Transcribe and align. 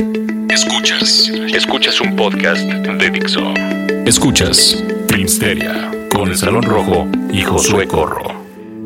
Escuchas, 0.00 1.30
escuchas 1.52 2.00
un 2.00 2.16
podcast 2.16 2.62
de 2.62 3.10
Dixo. 3.10 3.52
Escuchas 4.06 4.82
Filmsteria 5.10 5.90
con 6.10 6.30
el 6.30 6.38
Salón 6.38 6.62
Rojo 6.62 7.06
y 7.30 7.42
Josué 7.42 7.86
Corro. 7.86 8.32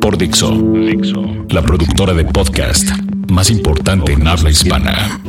Por 0.01 0.17
Dixo, 0.17 0.51
Dixo, 0.51 1.23
la 1.49 1.61
productora 1.61 2.13
de 2.13 2.25
podcast 2.25 2.89
más 3.29 3.49
importante 3.49 4.11
en 4.11 4.27
habla 4.27 4.49
hispana. 4.49 5.21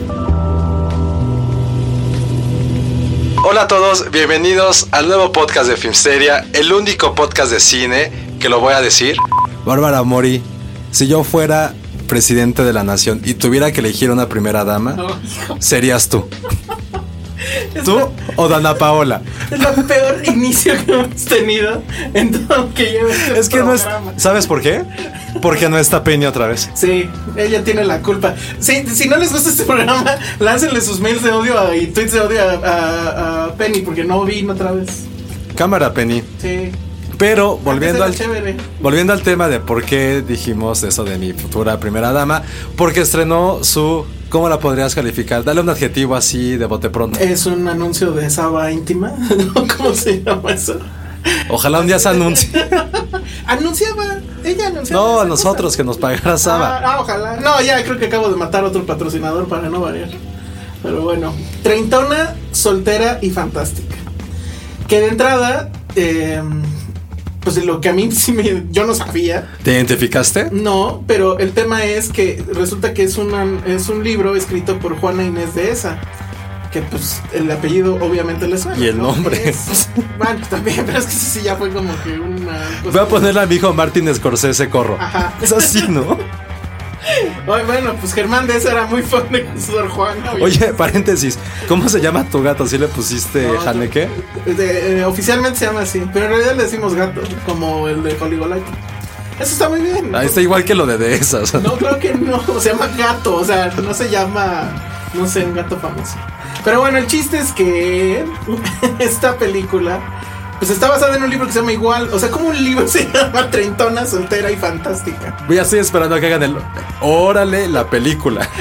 Hola 3.44 3.62
a 3.62 3.68
todos, 3.68 4.10
bienvenidos 4.10 4.88
al 4.90 5.06
nuevo 5.06 5.30
podcast 5.30 5.68
de 5.68 5.76
Filmsteria, 5.76 6.48
el 6.52 6.72
único 6.72 7.14
podcast 7.14 7.52
de 7.52 7.60
cine 7.60 8.10
que 8.40 8.48
lo 8.48 8.58
voy 8.58 8.74
a 8.74 8.80
decir. 8.80 9.16
Bárbara 9.64 10.02
Mori, 10.02 10.42
si 10.90 11.06
yo 11.06 11.22
fuera 11.22 11.74
presidente 12.06 12.64
de 12.64 12.72
la 12.72 12.82
nación 12.84 13.20
y 13.24 13.34
tuviera 13.34 13.72
que 13.72 13.80
elegir 13.80 14.10
una 14.10 14.28
primera 14.28 14.64
dama, 14.64 14.96
serías 15.58 16.08
tú. 16.08 16.26
¿Tú 17.84 18.00
o 18.36 18.48
Dana 18.48 18.74
Paola? 18.74 19.20
Es 19.50 19.60
el 19.60 19.84
peor 19.84 20.22
inicio 20.26 20.74
que 20.84 20.92
hemos 20.92 21.24
tenido 21.26 21.82
en 22.14 22.32
todo 22.32 22.56
lo 22.56 22.74
que 22.74 22.84
lleva 22.92 23.10
este 23.12 23.38
Es 23.38 23.48
que 23.48 23.58
no 23.58 23.74
es. 23.74 23.82
programa. 23.82 24.12
¿Sabes 24.16 24.46
por 24.46 24.62
qué? 24.62 24.82
Porque 25.42 25.68
no 25.68 25.78
está 25.78 26.02
Peña 26.02 26.30
otra 26.30 26.46
vez. 26.48 26.70
Sí, 26.74 27.08
ella 27.36 27.62
tiene 27.62 27.84
la 27.84 28.00
culpa. 28.00 28.34
Sí, 28.58 28.84
si 28.92 29.08
no 29.08 29.16
les 29.18 29.30
gusta 29.30 29.50
este 29.50 29.64
programa, 29.64 30.04
láncenle 30.40 30.80
sus 30.80 30.98
mails 31.00 31.22
de 31.22 31.30
odio 31.30 31.58
a- 31.60 31.76
y 31.76 31.86
tweets 31.88 32.12
de 32.12 32.20
odio 32.20 32.40
a, 32.42 32.52
a- 32.66 33.44
a 33.44 33.54
Penny, 33.54 33.80
porque 33.80 34.02
no 34.02 34.24
vino 34.24 34.54
otra 34.54 34.72
vez. 34.72 34.88
Cámara, 35.54 35.92
Penny. 35.92 36.22
Sí. 36.40 36.72
Pero 37.18 37.56
volviendo 37.58 38.04
al, 38.04 38.14
chévere. 38.14 38.56
volviendo 38.80 39.12
al 39.12 39.22
tema 39.22 39.48
de 39.48 39.60
por 39.60 39.84
qué 39.84 40.22
dijimos 40.26 40.82
eso 40.82 41.04
de 41.04 41.18
mi 41.18 41.32
futura 41.32 41.80
primera 41.80 42.12
dama, 42.12 42.42
porque 42.76 43.00
estrenó 43.00 43.64
su. 43.64 44.04
¿Cómo 44.28 44.48
la 44.48 44.58
podrías 44.58 44.94
calificar? 44.94 45.44
Dale 45.44 45.60
un 45.60 45.68
adjetivo 45.68 46.16
así 46.16 46.56
de 46.56 46.66
bote 46.66 46.90
pronto. 46.90 47.18
Es 47.20 47.46
un 47.46 47.68
anuncio 47.68 48.10
de 48.10 48.28
Saba 48.28 48.70
íntima. 48.72 49.12
¿Cómo 49.76 49.94
se 49.94 50.22
llama 50.22 50.52
eso? 50.52 50.78
Ojalá 51.48 51.80
un 51.80 51.86
día 51.86 51.98
se 51.98 52.08
anuncie. 52.08 52.50
Anunciaba. 53.46 54.18
Ella 54.44 54.68
anunciaba. 54.68 55.02
No, 55.02 55.20
a 55.20 55.24
nosotros 55.24 55.72
cosa. 55.72 55.76
que 55.76 55.84
nos 55.84 55.98
pagara 55.98 56.38
Saba. 56.38 56.78
Ah, 56.78 56.82
ah, 56.84 57.00
ojalá. 57.00 57.36
No, 57.36 57.60
ya 57.62 57.82
creo 57.84 57.98
que 57.98 58.06
acabo 58.06 58.28
de 58.28 58.36
matar 58.36 58.64
a 58.64 58.68
otro 58.68 58.84
patrocinador 58.84 59.48
para 59.48 59.68
no 59.68 59.80
variar. 59.80 60.08
Pero 60.82 61.02
bueno, 61.02 61.34
treintona, 61.62 62.34
soltera 62.52 63.18
y 63.22 63.30
fantástica. 63.30 63.96
Que 64.88 65.00
de 65.00 65.08
entrada, 65.08 65.70
eh, 65.96 66.42
pues 67.46 67.64
lo 67.64 67.80
que 67.80 67.88
a 67.88 67.92
mí 67.92 68.10
sí 68.10 68.32
me. 68.32 68.64
Yo 68.72 68.84
no 68.86 68.92
sabía. 68.92 69.46
¿Te 69.62 69.72
identificaste? 69.72 70.48
No, 70.50 71.04
pero 71.06 71.38
el 71.38 71.52
tema 71.52 71.84
es 71.84 72.08
que 72.08 72.44
resulta 72.52 72.92
que 72.92 73.04
es, 73.04 73.18
una, 73.18 73.46
es 73.66 73.88
un 73.88 74.02
libro 74.02 74.34
escrito 74.34 74.80
por 74.80 74.96
Juana 74.98 75.22
Inés 75.22 75.54
de 75.54 75.70
Esa. 75.70 75.96
Que 76.72 76.82
pues 76.82 77.22
el 77.32 77.48
apellido 77.52 77.94
obviamente 78.04 78.48
le 78.48 78.58
suena. 78.58 78.76
Y 78.76 78.88
el 78.88 78.98
¿no? 78.98 79.12
nombre. 79.12 79.48
Es- 79.48 79.88
bueno, 80.18 80.40
también, 80.50 80.82
pero 80.84 80.98
es 80.98 81.06
que 81.06 81.12
sí, 81.12 81.26
sí, 81.38 81.40
ya 81.44 81.54
fue 81.54 81.70
como 81.70 81.90
que 82.02 82.18
una. 82.18 82.52
cosa 82.82 82.90
Voy 82.90 83.00
a 83.00 83.06
ponerle 83.08 83.40
a 83.42 83.46
mi 83.46 83.54
hijo 83.54 83.72
Martin 83.72 84.12
Scorsese 84.12 84.68
Corro. 84.68 84.96
Ajá. 85.00 85.32
Es 85.40 85.52
así, 85.52 85.84
¿no? 85.88 86.18
Ay, 87.52 87.62
bueno, 87.66 87.94
pues 88.00 88.12
Germán 88.12 88.46
de 88.46 88.56
esa 88.56 88.72
era 88.72 88.86
muy 88.86 89.02
fan 89.02 89.30
de 89.30 89.46
Sor 89.60 89.88
Juana. 89.88 90.32
Oye, 90.40 90.72
paréntesis, 90.76 91.38
¿cómo 91.68 91.88
se 91.88 92.00
llama 92.00 92.24
tu 92.24 92.42
gato? 92.42 92.66
¿Sí 92.66 92.78
le 92.78 92.88
pusiste 92.88 93.46
No, 93.46 93.60
Haneke? 93.60 94.08
de- 94.44 94.98
eh, 95.00 95.04
oficialmente 95.04 95.58
se 95.58 95.66
llama 95.66 95.80
así, 95.82 96.02
pero 96.12 96.26
en 96.26 96.30
realidad 96.32 96.56
le 96.56 96.64
decimos 96.64 96.94
gato, 96.94 97.20
como 97.44 97.88
el 97.88 98.02
de 98.02 98.16
Holigolaki. 98.20 98.62
Eso 99.38 99.52
está 99.52 99.68
muy 99.68 99.80
bien. 99.82 100.14
Ah, 100.14 100.24
está 100.24 100.40
igual 100.40 100.64
que 100.64 100.74
lo 100.74 100.86
de 100.86 100.96
Dehesas. 100.98 101.52
No, 101.62 101.74
creo 101.76 101.98
que 101.98 102.14
no, 102.14 102.40
se 102.60 102.70
llama 102.70 102.88
gato, 102.96 103.36
o 103.36 103.44
sea, 103.44 103.66
no 103.82 103.92
se 103.94 104.08
llama, 104.08 104.70
no 105.14 105.26
sé, 105.28 105.44
un 105.44 105.54
gato 105.54 105.76
famoso. 105.78 106.16
Pero 106.64 106.80
bueno, 106.80 106.98
el 106.98 107.06
chiste 107.06 107.38
es 107.38 107.52
que 107.52 108.24
esta 108.98 109.36
película, 109.36 110.00
pues 110.58 110.70
está 110.70 110.88
basada 110.88 111.16
en 111.16 111.22
un 111.22 111.30
libro 111.30 111.46
que 111.46 111.52
se 111.52 111.58
llama 111.60 111.72
igual, 111.72 112.08
o 112.12 112.18
sea, 112.18 112.30
como 112.30 112.48
un 112.48 112.64
libro 112.64 112.86
se 112.88 113.10
llama 113.12 113.50
Treintona, 113.50 114.06
soltera 114.06 114.50
y 114.50 114.56
fantástica. 114.56 115.36
Ya 115.48 115.62
estoy 115.62 115.80
esperando 115.80 116.16
a 116.16 116.20
que 116.20 116.26
hagan 116.26 116.42
el. 116.42 116.56
Órale, 117.00 117.68
la 117.68 117.88
película. 117.88 118.48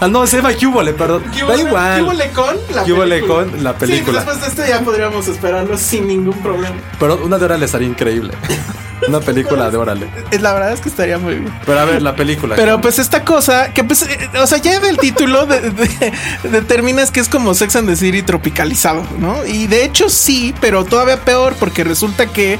Ah, 0.00 0.08
no, 0.08 0.26
se 0.26 0.38
llama 0.38 0.52
Cúbole, 0.54 0.94
perdón. 0.94 1.22
¿Qué 1.32 1.44
Da 1.44 1.54
igual. 1.56 1.96
¿Qué 1.96 2.02
hubo 2.02 2.12
le 2.12 2.30
con 2.32 2.56
la 2.74 2.82
¿Qué 2.84 2.92
hubo 2.92 3.04
le 3.04 3.16
película? 3.20 3.44
con 3.44 3.62
la 3.62 3.70
Sí, 3.72 3.76
película? 3.78 4.24
pues 4.24 4.34
después 4.36 4.40
de 4.56 4.62
esto 4.62 4.76
ya 4.78 4.84
podríamos 4.84 5.28
esperarlo 5.28 5.78
sin 5.78 6.08
ningún 6.08 6.42
problema. 6.42 6.74
Pero 6.98 7.20
una 7.24 7.38
de 7.38 7.44
Órale 7.44 7.62
estaría 7.66 7.86
increíble. 7.86 8.34
Una 9.08 9.20
película 9.20 9.70
de 9.70 9.76
Órale. 9.76 10.06
Eh, 10.30 10.38
La 10.38 10.52
verdad 10.52 10.72
es 10.72 10.80
que 10.80 10.88
estaría 10.88 11.18
muy 11.18 11.34
bien. 11.36 11.52
Pero 11.66 11.80
a 11.80 11.84
ver, 11.84 12.02
la 12.02 12.14
película. 12.14 12.56
Pero 12.56 12.80
pues 12.80 12.98
esta 12.98 13.24
cosa, 13.24 13.72
que 13.72 13.84
pues, 13.84 14.02
eh, 14.02 14.30
o 14.40 14.46
sea, 14.46 14.58
ya 14.58 14.78
del 14.80 14.96
título 14.98 15.46
de- 15.46 15.70
de- 15.70 16.12
determinas 16.50 17.10
que 17.10 17.20
es 17.20 17.28
como 17.28 17.54
Sex 17.54 17.76
and 17.76 17.88
the 17.88 17.96
City 17.96 18.22
tropicalizado, 18.22 19.04
¿no? 19.18 19.44
Y 19.46 19.66
de 19.66 19.84
hecho 19.84 20.08
sí, 20.08 20.54
pero 20.60 20.84
todavía 20.84 21.18
peor 21.20 21.54
porque 21.58 21.84
resulta 21.84 22.26
que 22.26 22.58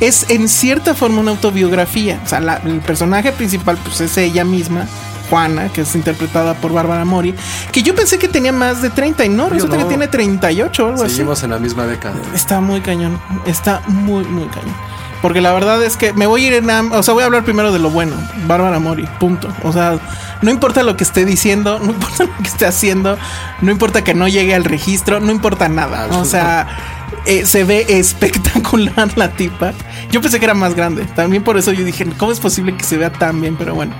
es 0.00 0.26
en 0.30 0.48
cierta 0.48 0.94
forma 0.94 1.20
una 1.20 1.30
autobiografía. 1.32 2.20
O 2.24 2.28
sea, 2.28 2.40
la- 2.40 2.56
el 2.64 2.80
personaje 2.80 3.32
principal 3.32 3.78
pues 3.82 4.00
es 4.00 4.16
ella 4.18 4.44
misma. 4.44 4.86
Juana, 5.30 5.68
que 5.70 5.82
es 5.82 5.94
interpretada 5.94 6.54
por 6.54 6.72
Bárbara 6.72 7.04
Mori, 7.04 7.34
que 7.70 7.82
yo 7.82 7.94
pensé 7.94 8.18
que 8.18 8.28
tenía 8.28 8.50
más 8.50 8.80
de 8.80 8.88
30 8.88 9.26
y 9.26 9.28
no, 9.28 9.50
resulta 9.50 9.76
no. 9.76 9.82
que 9.82 9.88
tiene 9.90 10.08
38 10.08 10.86
o 10.86 10.88
algo 10.88 11.02
así. 11.04 11.16
Seguimos 11.16 11.42
en 11.42 11.50
la 11.50 11.58
misma 11.58 11.84
década. 11.84 12.14
Está 12.34 12.62
muy 12.62 12.80
cañón. 12.80 13.20
Está 13.44 13.82
muy, 13.88 14.24
muy 14.24 14.46
cañón. 14.48 14.74
Porque 15.22 15.40
la 15.40 15.52
verdad 15.52 15.82
es 15.82 15.96
que 15.96 16.12
me 16.12 16.26
voy 16.26 16.44
a 16.44 16.46
ir 16.48 16.52
en... 16.54 16.70
O 16.70 17.02
sea, 17.02 17.14
voy 17.14 17.22
a 17.22 17.26
hablar 17.26 17.44
primero 17.44 17.72
de 17.72 17.78
lo 17.78 17.90
bueno. 17.90 18.14
Bárbara 18.46 18.78
Mori, 18.78 19.06
punto. 19.18 19.48
O 19.64 19.72
sea, 19.72 19.98
no 20.42 20.50
importa 20.50 20.82
lo 20.82 20.96
que 20.96 21.04
esté 21.04 21.24
diciendo, 21.24 21.78
no 21.78 21.92
importa 21.92 22.24
lo 22.26 22.36
que 22.36 22.48
esté 22.48 22.66
haciendo, 22.66 23.18
no 23.60 23.70
importa 23.70 24.04
que 24.04 24.14
no 24.14 24.28
llegue 24.28 24.54
al 24.54 24.64
registro, 24.64 25.20
no 25.20 25.32
importa 25.32 25.68
nada. 25.68 26.06
O 26.18 26.24
sea, 26.24 26.66
eh, 27.26 27.46
se 27.46 27.64
ve 27.64 27.84
espectacular 27.88 29.10
la 29.16 29.30
tipa. 29.30 29.72
Yo 30.10 30.20
pensé 30.20 30.38
que 30.38 30.44
era 30.44 30.54
más 30.54 30.74
grande. 30.74 31.04
También 31.04 31.42
por 31.42 31.56
eso 31.56 31.72
yo 31.72 31.84
dije, 31.84 32.06
¿cómo 32.16 32.32
es 32.32 32.40
posible 32.40 32.76
que 32.76 32.84
se 32.84 32.96
vea 32.96 33.12
tan 33.12 33.40
bien? 33.40 33.56
Pero 33.56 33.74
bueno. 33.74 33.94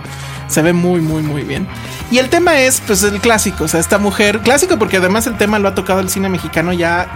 Se 0.49 0.63
ve 0.63 0.73
muy, 0.73 1.01
muy, 1.01 1.23
muy 1.23 1.43
bien. 1.43 1.69
Y 2.11 2.19
el 2.19 2.29
tema 2.31 2.59
es, 2.59 2.81
pues, 2.87 3.03
el 3.03 3.21
clásico. 3.21 3.65
O 3.65 3.69
sea, 3.69 3.81
esta 3.81 3.99
mujer, 3.99 4.41
clásico 4.41 4.79
porque 4.79 4.97
además 4.97 5.27
el 5.27 5.37
tema 5.37 5.59
lo 5.59 5.69
ha 5.69 5.75
tocado 5.75 6.01
el 6.01 6.09
cine 6.09 6.29
mexicano 6.31 6.73
ya 6.73 7.07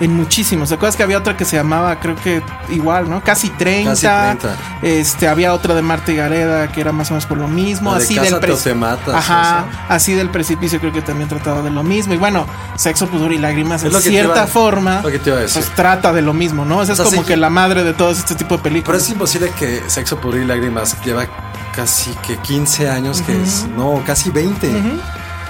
en 0.00 0.14
muchísimos. 0.14 0.68
¿Te 0.68 0.74
acuerdas 0.74 0.96
que 0.96 1.02
había 1.02 1.16
otra 1.18 1.36
que 1.36 1.44
se 1.44 1.56
llamaba, 1.56 1.98
creo 2.00 2.16
que 2.16 2.42
igual, 2.70 3.08
¿no? 3.08 3.22
Casi 3.22 3.48
30. 3.50 3.90
Casi 3.92 4.06
30. 4.06 4.56
Este, 4.82 5.28
había 5.28 5.54
otra 5.54 5.74
de 5.74 5.80
Marta 5.82 6.12
y 6.12 6.16
Gareda 6.16 6.70
que 6.72 6.80
era 6.80 6.92
más 6.92 7.10
o 7.10 7.14
menos 7.14 7.24
por 7.26 7.38
lo 7.38 7.48
mismo. 7.48 7.92
La 7.92 7.98
así 7.98 8.18
del 8.18 8.38
pre- 8.40 8.52
o 8.52 8.56
te 8.56 8.74
matas, 8.74 9.14
Ajá. 9.14 9.64
o 9.88 9.92
Así 9.92 10.12
del 10.14 10.28
precipicio 10.28 10.80
creo 10.80 10.92
que 10.92 11.02
también 11.02 11.28
trataba 11.28 11.62
de 11.62 11.70
lo 11.70 11.82
mismo. 11.84 12.12
Y 12.14 12.16
bueno, 12.18 12.46
sexo, 12.76 13.06
pudor 13.08 13.32
y 13.32 13.38
lágrimas 13.38 13.82
Es 13.84 13.94
en 13.94 14.02
cierta 14.02 14.34
iba- 14.40 14.46
forma. 14.46 15.00
Pues 15.02 15.70
trata 15.76 16.12
de 16.12 16.20
lo 16.22 16.34
mismo, 16.34 16.64
¿no? 16.64 16.82
Esa 16.82 16.92
O 16.92 16.96
sea, 16.96 17.04
es 17.06 17.10
como 17.10 17.22
sí- 17.22 17.28
que 17.28 17.36
la 17.36 17.48
madre 17.48 17.84
de 17.84 17.94
todos 17.94 18.18
este 18.18 18.34
tipo 18.34 18.56
de 18.56 18.62
Pero 18.62 18.72
películas. 18.74 19.02
es 19.02 19.08
imposible 19.10 19.50
que 19.58 19.82
Sexo, 19.86 20.18
Pudor 20.20 20.40
y 20.40 20.44
Lágrimas 20.44 20.96
lleva 21.04 21.26
casi 21.74 22.14
que 22.26 22.36
15 22.38 22.88
años, 22.88 23.22
que 23.22 23.42
es. 23.42 23.66
No, 23.68 24.02
casi 24.06 24.30
20. 24.30 24.70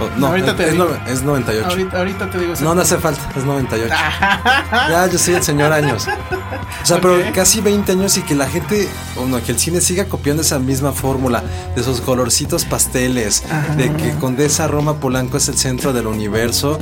Oh, 0.00 0.09
no, 0.19 0.29
Ahorita 0.29 0.56
te 0.56 0.65
es, 0.67 0.73
digo. 0.73 0.85
no- 1.05 1.11
es 1.12 1.23
98. 1.23 1.69
Ahorita, 1.69 1.99
ahorita 1.99 2.31
te 2.31 2.39
digo. 2.39 2.55
No, 2.61 2.75
no 2.75 2.81
hace 2.83 2.97
falta, 2.99 3.21
es 3.37 3.44
98. 3.44 3.94
ya, 4.91 5.06
yo 5.06 5.19
soy 5.19 5.35
el 5.35 5.43
señor 5.43 5.73
años. 5.73 6.06
O 6.83 6.87
sea, 6.87 7.00
pero 7.00 7.15
Ok. 7.17 7.33
casi 7.35 7.61
20 7.61 7.93
años 7.93 8.17
y 8.17 8.23
que 8.23 8.35
la 8.35 8.49
gente, 8.49 8.89
o 9.17 9.27
no, 9.27 9.43
que 9.43 9.53
el 9.53 9.59
cine 9.59 9.81
siga 9.81 10.06
copiando 10.06 10.43
esa 10.43 10.59
misma 10.59 10.93
fórmula 10.93 11.43
de 11.75 11.81
esos 11.81 12.00
colorcitos 12.00 12.65
pasteles, 12.65 13.44
de 13.77 13.93
que 13.93 14.12
Condesa 14.19 14.67
Roma 14.67 14.94
Polanco 14.97 15.37
es 15.37 15.49
el 15.49 15.56
centro 15.59 15.93
del 15.93 16.06
universo 16.06 16.79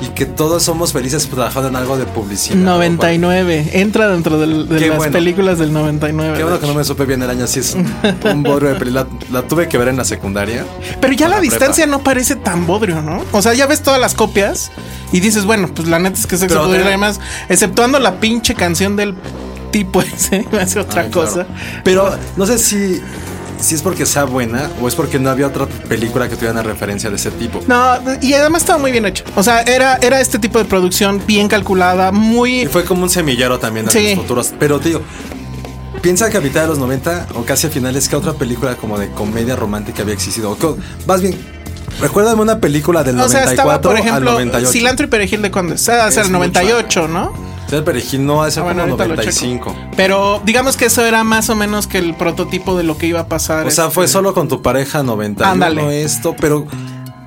y 0.00 0.06
que 0.08 0.26
todos 0.26 0.62
somos 0.62 0.92
felices 0.92 1.28
trabajando 1.28 1.68
en 1.68 1.76
algo 1.76 1.96
de 1.96 2.04
publicidad. 2.06 2.56
99. 2.56 3.70
Entra 3.74 4.08
dentro 4.08 4.38
del- 4.38 4.68
de 4.68 4.78
Qué 4.78 4.88
las 4.88 4.96
bueno. 4.98 5.12
películas 5.12 5.58
del 5.58 5.72
99. 5.72 6.36
Qué 6.36 6.42
bueno 6.44 6.58
que 6.60 6.66
no 6.66 6.74
me 6.74 6.84
supe 6.84 7.04
bien 7.04 7.22
el 7.22 7.30
año, 7.30 7.44
así 7.44 7.60
es 7.60 7.76
un 8.24 8.42
bodrio 8.42 8.70
de 8.70 8.74
película. 8.76 9.06
La, 9.30 9.40
la 9.40 9.46
tuve 9.46 9.68
que 9.68 9.78
ver 9.78 9.88
en 9.88 9.96
la 9.96 10.04
secundaria. 10.04 10.64
Pero 11.00 11.12
ya 11.12 11.28
la 11.28 11.34
la 11.36 11.40
distancia 11.40 11.84
no 11.86 11.98
parece 11.98 12.36
tan 12.36 12.53
bodrio, 12.54 13.02
¿no? 13.02 13.22
O 13.32 13.42
sea, 13.42 13.54
ya 13.54 13.66
ves 13.66 13.82
todas 13.82 14.00
las 14.00 14.14
copias 14.14 14.70
y 15.12 15.20
dices, 15.20 15.44
bueno, 15.44 15.68
pues 15.74 15.88
la 15.88 15.98
neta 15.98 16.18
es 16.18 16.26
que 16.26 16.36
sexo 16.36 16.60
podría 16.60 16.80
de- 16.82 16.88
además, 16.88 17.20
exceptuando 17.48 17.98
la 17.98 18.20
pinche 18.20 18.54
canción 18.54 18.96
del 18.96 19.14
tipo 19.70 20.00
ese, 20.02 20.46
ser 20.66 20.78
otra 20.82 21.02
Ay, 21.02 21.10
claro. 21.10 21.28
cosa. 21.28 21.46
Pero 21.82 22.16
no 22.36 22.46
sé 22.46 22.58
si, 22.58 23.00
si 23.60 23.74
es 23.74 23.82
porque 23.82 24.06
sea 24.06 24.24
buena 24.24 24.70
o 24.80 24.88
es 24.88 24.94
porque 24.94 25.18
no 25.18 25.30
había 25.30 25.46
otra 25.48 25.66
película 25.66 26.28
que 26.28 26.36
tuviera 26.36 26.52
una 26.52 26.62
referencia 26.62 27.10
de 27.10 27.16
ese 27.16 27.30
tipo. 27.32 27.60
No, 27.66 27.94
y 28.20 28.34
además 28.34 28.62
estaba 28.62 28.78
muy 28.78 28.92
bien 28.92 29.04
hecho. 29.06 29.24
O 29.36 29.42
sea, 29.42 29.62
era, 29.62 29.96
era 29.96 30.20
este 30.20 30.38
tipo 30.38 30.58
de 30.58 30.64
producción 30.64 31.20
bien 31.26 31.48
calculada, 31.48 32.10
Y 32.10 32.16
muy. 32.16 32.66
fue 32.66 32.84
como 32.84 33.02
un 33.02 33.10
semillero 33.10 33.58
también 33.58 33.86
de 33.86 33.92
Sí. 33.92 34.08
los 34.10 34.22
futuros. 34.22 34.54
Pero 34.58 34.78
te 34.80 34.90
digo, 34.90 35.02
piensa 36.02 36.28
que 36.30 36.36
a 36.36 36.40
mitad 36.40 36.62
de 36.62 36.66
los 36.68 36.78
90 36.78 37.26
o 37.34 37.44
casi 37.44 37.66
a 37.66 37.70
finales, 37.70 38.08
que 38.08 38.16
otra 38.16 38.34
película 38.34 38.76
como 38.76 38.98
de 38.98 39.08
comedia 39.10 39.56
romántica 39.56 40.02
había 40.02 40.14
existido? 40.14 40.50
O 40.60 40.76
más 41.06 41.20
bien, 41.22 41.34
recuérdame 42.00 42.42
una 42.42 42.58
película 42.58 43.02
del 43.04 43.18
O 43.20 43.28
sea, 43.28 43.40
94 43.44 43.50
estaba, 43.50 43.80
por 43.80 43.96
al 43.96 43.98
ejemplo, 43.98 44.32
98. 44.32 44.70
Cilantro 44.72 45.06
y 45.06 45.08
Perejil 45.08 45.42
de 45.42 45.50
cuando. 45.50 45.74
O 45.74 45.78
sea, 45.78 46.08
Es 46.08 46.16
el 46.16 46.24
mucho 46.24 46.32
98, 46.38 47.08
¿no? 47.08 47.32
Sea, 47.68 47.78
el 47.78 47.84
perejil 47.84 48.26
no, 48.26 48.44
ese 48.46 48.60
Ah, 48.60 48.62
fue 48.64 48.74
bueno, 48.74 48.90
como 48.90 49.02
ahorita 49.02 49.08
lo 49.08 49.16
95. 49.16 49.70
checo. 49.70 49.90
Pero 49.96 50.42
digamos 50.44 50.76
que 50.76 50.84
eso 50.84 51.02
era 51.04 51.24
más 51.24 51.48
o 51.48 51.56
menos 51.56 51.86
que 51.86 51.96
el 51.96 52.14
prototipo 52.14 52.76
de 52.76 52.82
lo 52.84 52.98
que 52.98 53.06
iba 53.06 53.20
a 53.20 53.26
pasar. 53.26 53.66
O 53.66 53.70
sea, 53.70 53.90
fue 53.90 54.04
este, 54.04 54.12
solo 54.12 54.34
con 54.34 54.48
tu 54.48 54.60
pareja 54.60 55.02
91 55.02 55.50
Ándale. 55.50 56.02
esto, 56.02 56.36
pero 56.38 56.66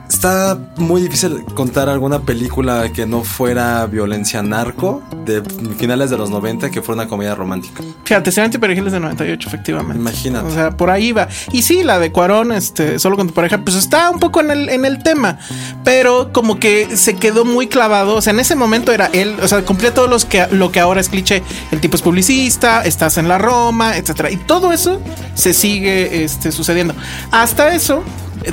está 0.09 0.57
muy 0.77 1.01
difícil 1.01 1.43
contar 1.53 1.89
alguna 1.89 2.19
película 2.21 2.91
que 2.91 3.05
no 3.05 3.23
fuera 3.23 3.85
violencia 3.85 4.41
narco 4.41 5.01
de 5.25 5.43
finales 5.77 6.09
de 6.09 6.17
los 6.17 6.29
90 6.29 6.69
que 6.69 6.81
fuera 6.81 7.01
una 7.01 7.09
comedia 7.09 7.35
romántica. 7.35 7.83
Fíjate, 8.03 8.31
Cilantro 8.31 8.57
y 8.57 8.61
Perejil 8.61 8.87
es 8.87 8.93
de 8.93 8.99
98, 8.99 9.49
efectivamente. 9.49 9.99
Imagínate. 9.99 10.47
O 10.47 10.51
sea, 10.51 10.71
por 10.71 10.89
ahí 10.89 11.11
va. 11.11 11.27
Y 11.51 11.61
sí, 11.61 11.83
la 11.83 11.99
de 11.99 12.11
Cuarón, 12.11 12.51
este, 12.51 12.99
solo 12.99 13.17
con 13.17 13.27
tu 13.27 13.33
pareja, 13.33 13.59
pues 13.59 13.75
está 13.75 14.09
un 14.09 14.19
poco 14.19 14.39
en 14.39 14.51
el, 14.51 14.69
en 14.69 14.85
el 14.85 15.03
tema. 15.03 15.39
Pero 15.83 16.31
como 16.31 16.59
que 16.59 16.95
se 16.95 17.15
quedó 17.15 17.45
muy 17.45 17.67
clavado. 17.67 18.15
O 18.15 18.21
sea, 18.21 18.33
en 18.33 18.39
ese 18.39 18.55
momento 18.55 18.91
era 18.91 19.07
él, 19.07 19.35
o 19.41 19.47
sea, 19.47 19.63
cumplía 19.63 19.93
todos 19.93 20.09
los 20.09 20.25
que 20.25 20.47
lo 20.51 20.71
que 20.71 20.79
ahora 20.79 21.01
es 21.01 21.09
cliché. 21.09 21.43
El 21.71 21.81
tipo 21.81 21.95
es 21.95 22.01
publicista, 22.01 22.83
estás 22.83 23.17
en 23.17 23.27
la 23.27 23.37
Roma, 23.37 23.97
etcétera. 23.97 24.31
Y 24.31 24.37
todo 24.37 24.71
eso 24.71 25.01
se 25.35 25.53
sigue 25.53 26.23
este, 26.23 26.51
sucediendo. 26.51 26.95
Hasta 27.31 27.73
eso. 27.73 28.03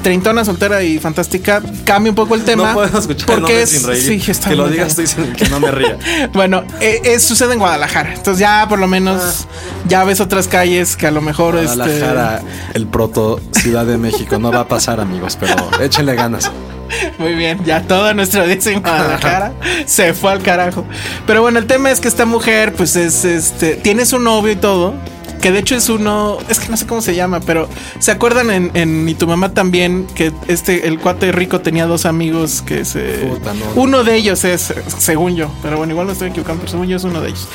Treintona, 0.02 0.44
soltera 0.44 0.82
y 0.82 0.98
fantástica, 0.98 1.62
cambia 1.84 2.10
un 2.10 2.16
poco 2.16 2.34
el 2.34 2.44
tema. 2.44 2.68
no 2.68 2.74
puedo 2.74 2.98
escuchar 2.98 3.30
el 3.30 3.40
porque 3.40 3.62
es, 3.62 3.70
sin 3.70 3.86
reír. 3.86 4.02
sí, 4.22 4.30
está 4.30 4.50
que 4.50 4.56
lo 4.56 4.68
digas 4.68 4.96
que 5.36 5.48
no 5.48 5.60
me 5.60 5.70
ría. 5.70 5.98
Bueno, 6.32 6.64
eh, 6.80 7.00
eh, 7.04 7.18
sucede 7.18 7.54
en 7.54 7.58
Guadalajara. 7.58 8.14
Entonces 8.14 8.40
ya 8.40 8.66
por 8.68 8.78
lo 8.78 8.86
menos 8.86 9.46
ya 9.88 10.04
ves 10.04 10.20
otras 10.20 10.48
calles 10.48 10.96
que 10.96 11.06
a 11.06 11.10
lo 11.10 11.20
mejor 11.20 11.56
este 11.56 11.76
Guadalajara, 11.76 12.42
el 12.74 12.86
proto 12.86 13.40
Ciudad 13.52 13.86
de 13.86 13.98
México. 13.98 14.38
No 14.38 14.50
va 14.50 14.60
a 14.60 14.68
pasar, 14.68 15.00
amigos, 15.00 15.36
pero 15.38 15.54
échenle 15.80 16.14
ganas. 16.14 16.50
Muy 17.18 17.34
bien, 17.34 17.64
ya 17.64 17.82
toda 17.82 18.14
nuestra 18.14 18.42
audiencia 18.42 18.72
en 18.72 18.80
Guadalajara 18.80 19.52
se 19.86 20.14
fue 20.14 20.32
al 20.32 20.42
carajo. 20.42 20.84
Pero 21.26 21.42
bueno, 21.42 21.58
el 21.58 21.66
tema 21.66 21.90
es 21.90 22.00
que 22.00 22.08
esta 22.08 22.26
mujer, 22.26 22.72
pues 22.74 22.96
es 22.96 23.24
este, 23.24 23.76
tiene 23.76 24.06
su 24.06 24.18
novio 24.18 24.52
y 24.52 24.56
todo. 24.56 24.94
Que 25.40 25.52
de 25.52 25.58
hecho 25.58 25.76
es 25.76 25.88
uno, 25.90 26.38
es 26.48 26.58
que 26.58 26.68
no 26.68 26.76
sé 26.76 26.86
cómo 26.86 27.02
se 27.02 27.14
llama, 27.14 27.40
pero 27.40 27.68
¿se 27.98 28.10
acuerdan 28.10 28.50
en, 28.50 28.70
en 28.74 29.08
Y 29.08 29.14
tu 29.14 29.26
mamá 29.26 29.52
también 29.52 30.06
que 30.14 30.32
este, 30.48 30.88
el 30.88 30.98
cuate 30.98 31.32
rico 31.32 31.60
tenía 31.60 31.86
dos 31.86 32.06
amigos 32.06 32.62
que 32.62 32.84
se... 32.84 33.26
Puta, 33.28 33.52
no. 33.52 33.64
Uno 33.82 34.04
de 34.04 34.16
ellos 34.16 34.44
es, 34.44 34.72
según 34.98 35.36
yo, 35.36 35.50
pero 35.62 35.76
bueno, 35.76 35.92
igual 35.92 36.06
me 36.06 36.12
estoy 36.12 36.28
equivocando, 36.30 36.60
pero 36.60 36.70
según 36.72 36.86
yo 36.88 36.96
es 36.96 37.04
uno 37.04 37.20
de 37.20 37.28
ellos. 37.28 37.48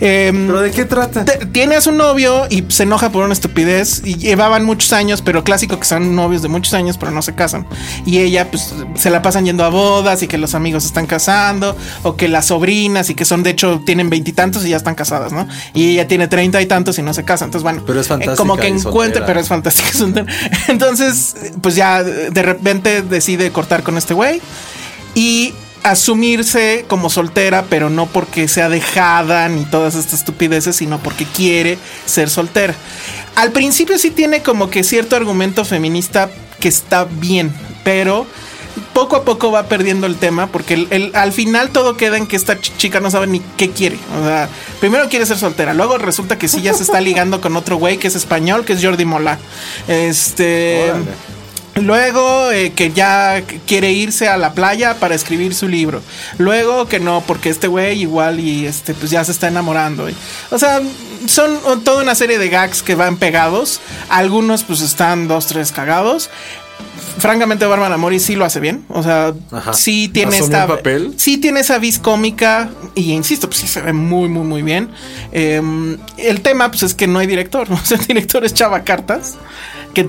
Em, 0.00 0.46
¿Pero 0.46 0.60
de 0.60 0.70
qué 0.70 0.84
trata? 0.84 1.24
te- 1.24 1.46
tiene 1.46 1.76
a 1.76 1.80
su 1.80 1.92
novio 1.92 2.44
y 2.50 2.64
se 2.68 2.82
enoja 2.82 3.10
por 3.10 3.24
una 3.24 3.32
estupidez 3.32 4.02
y 4.04 4.16
llevaban 4.16 4.64
muchos 4.64 4.92
años, 4.92 5.22
pero 5.22 5.44
clásico 5.44 5.78
que 5.78 5.84
son 5.86 6.14
novios 6.14 6.42
de 6.42 6.48
muchos 6.48 6.74
años, 6.74 6.98
pero 6.98 7.12
no 7.12 7.22
se 7.22 7.34
casan. 7.34 7.66
Y 8.04 8.18
ella 8.18 8.50
pues 8.50 8.74
se 8.96 9.10
la 9.10 9.22
pasan 9.22 9.44
yendo 9.44 9.64
a 9.64 9.68
bodas 9.70 10.22
y 10.22 10.26
que 10.28 10.36
los 10.38 10.54
amigos 10.54 10.84
están 10.84 11.06
casando 11.06 11.76
o 12.02 12.16
que 12.16 12.28
las 12.28 12.46
sobrinas 12.46 13.08
y 13.10 13.14
que 13.14 13.24
son 13.24 13.42
de 13.42 13.50
hecho 13.50 13.82
tienen 13.86 14.10
veintitantos 14.10 14.64
y, 14.66 14.70
ya 14.70 14.76
están 14.76 14.94
casadas, 14.94 15.32
¿no? 15.32 15.46
Y 15.74 15.92
ella 15.92 16.06
tiene 16.08 16.28
treinta 16.28 16.60
y 16.60 16.66
tantos 16.66 16.98
y 16.98 17.02
no 17.02 17.13
se 17.14 17.24
casa. 17.24 17.44
Entonces 17.44 17.62
bueno, 17.62 17.82
Pero 17.86 18.00
es 18.00 18.06
eh, 18.06 18.10
fantástica 18.10 18.36
como 18.36 18.56
que 18.56 18.78
soltera. 18.78 19.26
pero 19.26 19.40
es 19.40 19.48
fantástica. 19.48 19.90
Entonces 20.68 21.34
pues 21.60 21.74
ya 21.74 22.02
de 22.02 22.42
repente 22.42 23.02
decide 23.02 23.50
cortar 23.50 23.82
con 23.82 23.96
este 23.96 24.14
güey 24.14 24.40
y 25.14 25.54
asumirse 25.84 26.86
como 26.88 27.10
soltera, 27.10 27.66
pero 27.68 27.90
no 27.90 28.06
porque 28.06 28.48
sea 28.48 28.68
dejada 28.68 29.48
ni 29.48 29.64
todas 29.66 29.94
estas 29.94 30.20
estupideces, 30.20 30.76
sino 30.76 30.98
porque 30.98 31.26
quiere 31.26 31.78
ser 32.06 32.30
soltera. 32.30 32.74
Al 33.36 33.52
principio 33.52 33.98
sí 33.98 34.10
tiene 34.10 34.42
como 34.42 34.70
que 34.70 34.82
cierto 34.82 35.14
argumento 35.14 35.64
feminista 35.64 36.30
que 36.58 36.68
está 36.68 37.04
bien, 37.04 37.52
pero 37.84 38.26
poco 38.94 39.16
a 39.16 39.24
poco 39.24 39.50
va 39.52 39.64
perdiendo 39.64 40.06
el 40.06 40.16
tema 40.16 40.46
porque 40.46 40.74
el- 40.74 40.86
el- 40.90 41.10
al 41.14 41.32
final 41.32 41.70
todo 41.70 41.96
queda 41.96 42.16
en 42.16 42.26
que 42.26 42.36
esta 42.36 42.58
ch- 42.58 42.72
chica 42.78 43.00
no 43.00 43.10
sabe 43.10 43.26
ni 43.26 43.40
qué 43.58 43.70
quiere. 43.70 43.98
O 44.18 44.24
sea, 44.24 44.48
primero 44.80 45.08
quiere 45.10 45.26
ser 45.26 45.36
soltera, 45.36 45.74
luego 45.74 45.98
resulta 45.98 46.38
que 46.38 46.48
sí 46.48 46.62
ya 46.62 46.72
se 46.72 46.84
está 46.84 47.00
ligando 47.02 47.40
con 47.40 47.56
otro 47.56 47.76
güey 47.76 47.98
que 47.98 48.06
es 48.08 48.14
español, 48.14 48.64
que 48.64 48.72
es 48.74 48.82
Jordi 48.84 49.04
Mola. 49.04 49.38
Este... 49.88 50.90
Órale. 50.90 51.04
Luego 51.76 52.52
eh, 52.52 52.72
que 52.72 52.92
ya 52.92 53.42
quiere 53.66 53.90
irse 53.90 54.28
a 54.28 54.36
la 54.36 54.52
playa 54.52 54.94
para 55.00 55.16
escribir 55.16 55.56
su 55.56 55.66
libro. 55.66 56.02
Luego 56.38 56.86
que 56.86 57.00
no, 57.00 57.20
porque 57.26 57.48
este 57.50 57.66
güey 57.66 58.00
igual 58.00 58.38
y 58.38 58.64
este 58.66 58.94
pues 58.94 59.10
ya 59.10 59.24
se 59.24 59.32
está 59.32 59.48
enamorando. 59.48 60.06
O 60.52 60.58
sea, 60.58 60.80
son 61.26 61.82
toda 61.82 62.04
una 62.04 62.14
serie 62.14 62.38
de 62.38 62.48
gags 62.48 62.84
que 62.84 62.94
van 62.94 63.16
pegados. 63.16 63.80
Algunos 64.08 64.62
pues 64.62 64.82
están 64.82 65.26
dos, 65.26 65.48
tres 65.48 65.72
cagados. 65.72 66.30
Francamente, 67.18 67.64
Bárbara 67.64 67.96
Mori 67.96 68.18
sí 68.18 68.34
lo 68.34 68.44
hace 68.44 68.60
bien. 68.60 68.84
O 68.88 69.02
sea, 69.02 69.32
Ajá. 69.52 69.72
sí 69.72 70.08
tiene 70.08 70.36
¿Asumió 70.36 70.44
esta. 70.58 70.62
el 70.64 70.78
papel? 70.78 71.14
Sí 71.16 71.38
tiene 71.38 71.60
esa 71.60 71.78
vis 71.78 71.98
cómica. 71.98 72.70
Y 72.94 73.12
insisto, 73.12 73.48
pues 73.48 73.60
sí 73.60 73.66
se 73.66 73.80
ve 73.80 73.92
muy, 73.92 74.28
muy, 74.28 74.44
muy 74.46 74.62
bien. 74.62 74.90
Eh, 75.32 75.62
el 76.18 76.40
tema, 76.42 76.68
pues 76.70 76.82
es 76.82 76.94
que 76.94 77.06
no 77.06 77.18
hay 77.18 77.26
director. 77.26 77.66
O 77.72 77.76
sea, 77.78 77.98
el 77.98 78.06
director 78.06 78.44
es 78.44 78.52
Chava 78.52 78.82
Cartas. 78.82 79.34
Que. 79.94 80.08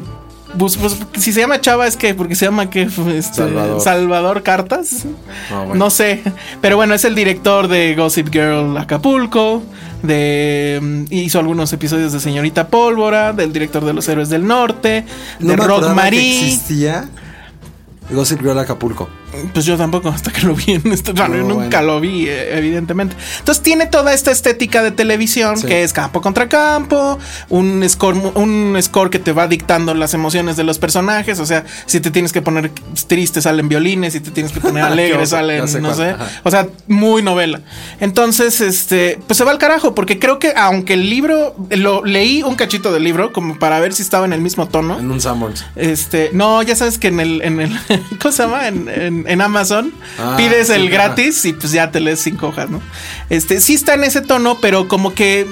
pues, 0.58 0.78
pues, 0.78 0.98
si 1.18 1.32
se 1.32 1.42
llama 1.42 1.62
Chava 1.62 1.88
es 1.88 1.96
que 1.96 2.14
porque 2.16 2.36
se 2.36 2.46
llama 2.46 2.70
que 2.70 2.82
este, 2.84 3.34
Salvador. 3.34 3.82
Salvador. 3.82 4.44
Cartas. 4.44 5.06
Ah, 5.52 5.60
bueno. 5.60 5.76
No 5.76 5.90
sé, 5.92 6.22
pero 6.60 6.76
bueno, 6.76 6.96
es 6.96 7.06
el 7.06 7.14
director 7.16 7.68
de 7.68 7.96
Gossip 7.96 8.30
Girl 8.32 8.76
Acapulco, 8.78 9.62
de 10.08 10.80
mm, 10.82 11.04
hizo 11.12 11.40
algunos 11.40 11.72
episodios 11.74 12.14
de 12.14 12.20
Señorita 12.20 12.68
Pólvora, 12.68 13.34
del 13.34 13.54
director 13.54 13.84
de 13.86 13.94
Los 13.94 14.08
Héroes 14.08 14.30
del 14.30 14.46
Norte, 14.46 15.06
No 15.40 15.50
de 15.50 15.56
Rock 15.58 15.88
que 15.88 15.94
Marie. 15.94 16.46
existía 16.46 17.10
Gossip 18.10 18.42
Girl 18.42 18.58
Acapulco. 18.60 19.10
Pues 19.54 19.66
yo 19.66 19.76
tampoco, 19.78 20.10
hasta 20.16 20.32
que 20.32 20.42
lo 20.42 20.56
vi 20.56 20.74
en 20.74 20.92
este. 20.92 21.12
bueno, 21.12 21.38
No, 21.38 21.48
nunca 21.56 21.80
bueno. 21.80 21.94
lo 21.96 22.00
vi, 22.00 22.28
eh, 22.28 22.58
evidentemente. 22.58 23.16
Entonces 23.40 23.62
tiene 23.64 23.86
toda 23.88 24.14
esta 24.14 24.32
estética 24.32 24.82
de 24.84 24.92
televisión 24.92 25.58
Sí. 25.58 25.68
que 25.68 25.84
es 25.84 25.92
campo 25.94 26.22
contra 26.22 26.48
campo, 26.48 27.20
un 27.50 27.84
score, 27.90 28.16
un 28.36 28.78
score 28.82 29.10
que 29.10 29.20
te 29.20 29.32
va 29.34 29.48
dictando 29.48 29.94
las 29.94 30.14
emociones 30.14 30.56
de 30.56 30.64
los 30.64 30.80
personajes. 30.80 31.40
O 31.40 31.46
sea, 31.46 31.66
si 31.86 32.00
te 32.00 32.12
tienes 32.12 32.32
que 32.32 32.42
poner 32.42 32.72
triste, 33.08 33.42
salen 33.42 33.68
violines, 33.68 34.14
si 34.14 34.20
te 34.22 34.32
tienes 34.32 34.52
que 34.54 34.62
poner 34.62 34.84
Qué 34.86 34.92
alegre, 34.92 35.26
salen, 35.26 35.68
sé 35.68 35.82
no 35.82 35.90
cuál, 35.90 35.98
sé. 35.98 36.10
ajá. 36.12 36.28
O 36.44 36.52
sea, 36.52 36.68
muy 36.88 37.22
novela. 37.22 37.62
Entonces, 38.00 38.62
este, 38.62 39.20
pues 39.28 39.38
se 39.38 39.44
va 39.44 39.52
al 39.52 39.58
carajo, 39.58 39.96
porque 39.96 40.20
creo 40.20 40.40
que 40.40 40.54
aunque 40.56 40.94
el 40.94 41.10
libro, 41.10 41.56
lo 41.72 42.04
leí 42.06 42.44
un 42.44 42.56
cachito 42.56 42.92
del 42.94 43.04
libro, 43.04 43.34
como 43.34 43.58
para 43.60 43.80
ver 43.80 43.94
si 43.94 44.02
estaba 44.04 44.26
en 44.26 44.34
el 44.34 44.42
mismo 44.42 44.68
tono. 44.68 45.00
En 45.00 45.12
un 45.12 45.20
Sanborns. 45.22 45.66
Este, 45.76 46.30
no, 46.34 46.62
ya 46.64 46.76
sabes 46.76 46.98
que 46.98 47.08
en 47.08 47.20
el, 47.20 47.42
en 47.42 47.60
el, 47.60 47.78
¿cómo 48.22 48.32
se 48.32 48.44
llama? 48.44 48.68
En, 48.68 48.88
en 48.90 49.06
en, 49.06 49.26
en 49.28 49.42
Amazon, 49.42 49.94
Ah, 50.20 50.36
pides 50.38 50.70
el 50.70 50.90
gratis 50.90 51.46
y 51.46 51.54
pues 51.54 51.72
ya 51.72 51.92
te 51.92 52.00
lees 52.00 52.20
cinco 52.22 52.48
hojas, 52.48 52.70
¿no? 52.70 52.82
Este, 53.30 53.62
sí 53.62 53.74
está 53.76 53.94
en 53.94 54.04
ese 54.04 54.22
tono, 54.22 54.60
pero 54.62 54.88
como 54.88 55.14
que 55.14 55.42
eh, 55.42 55.48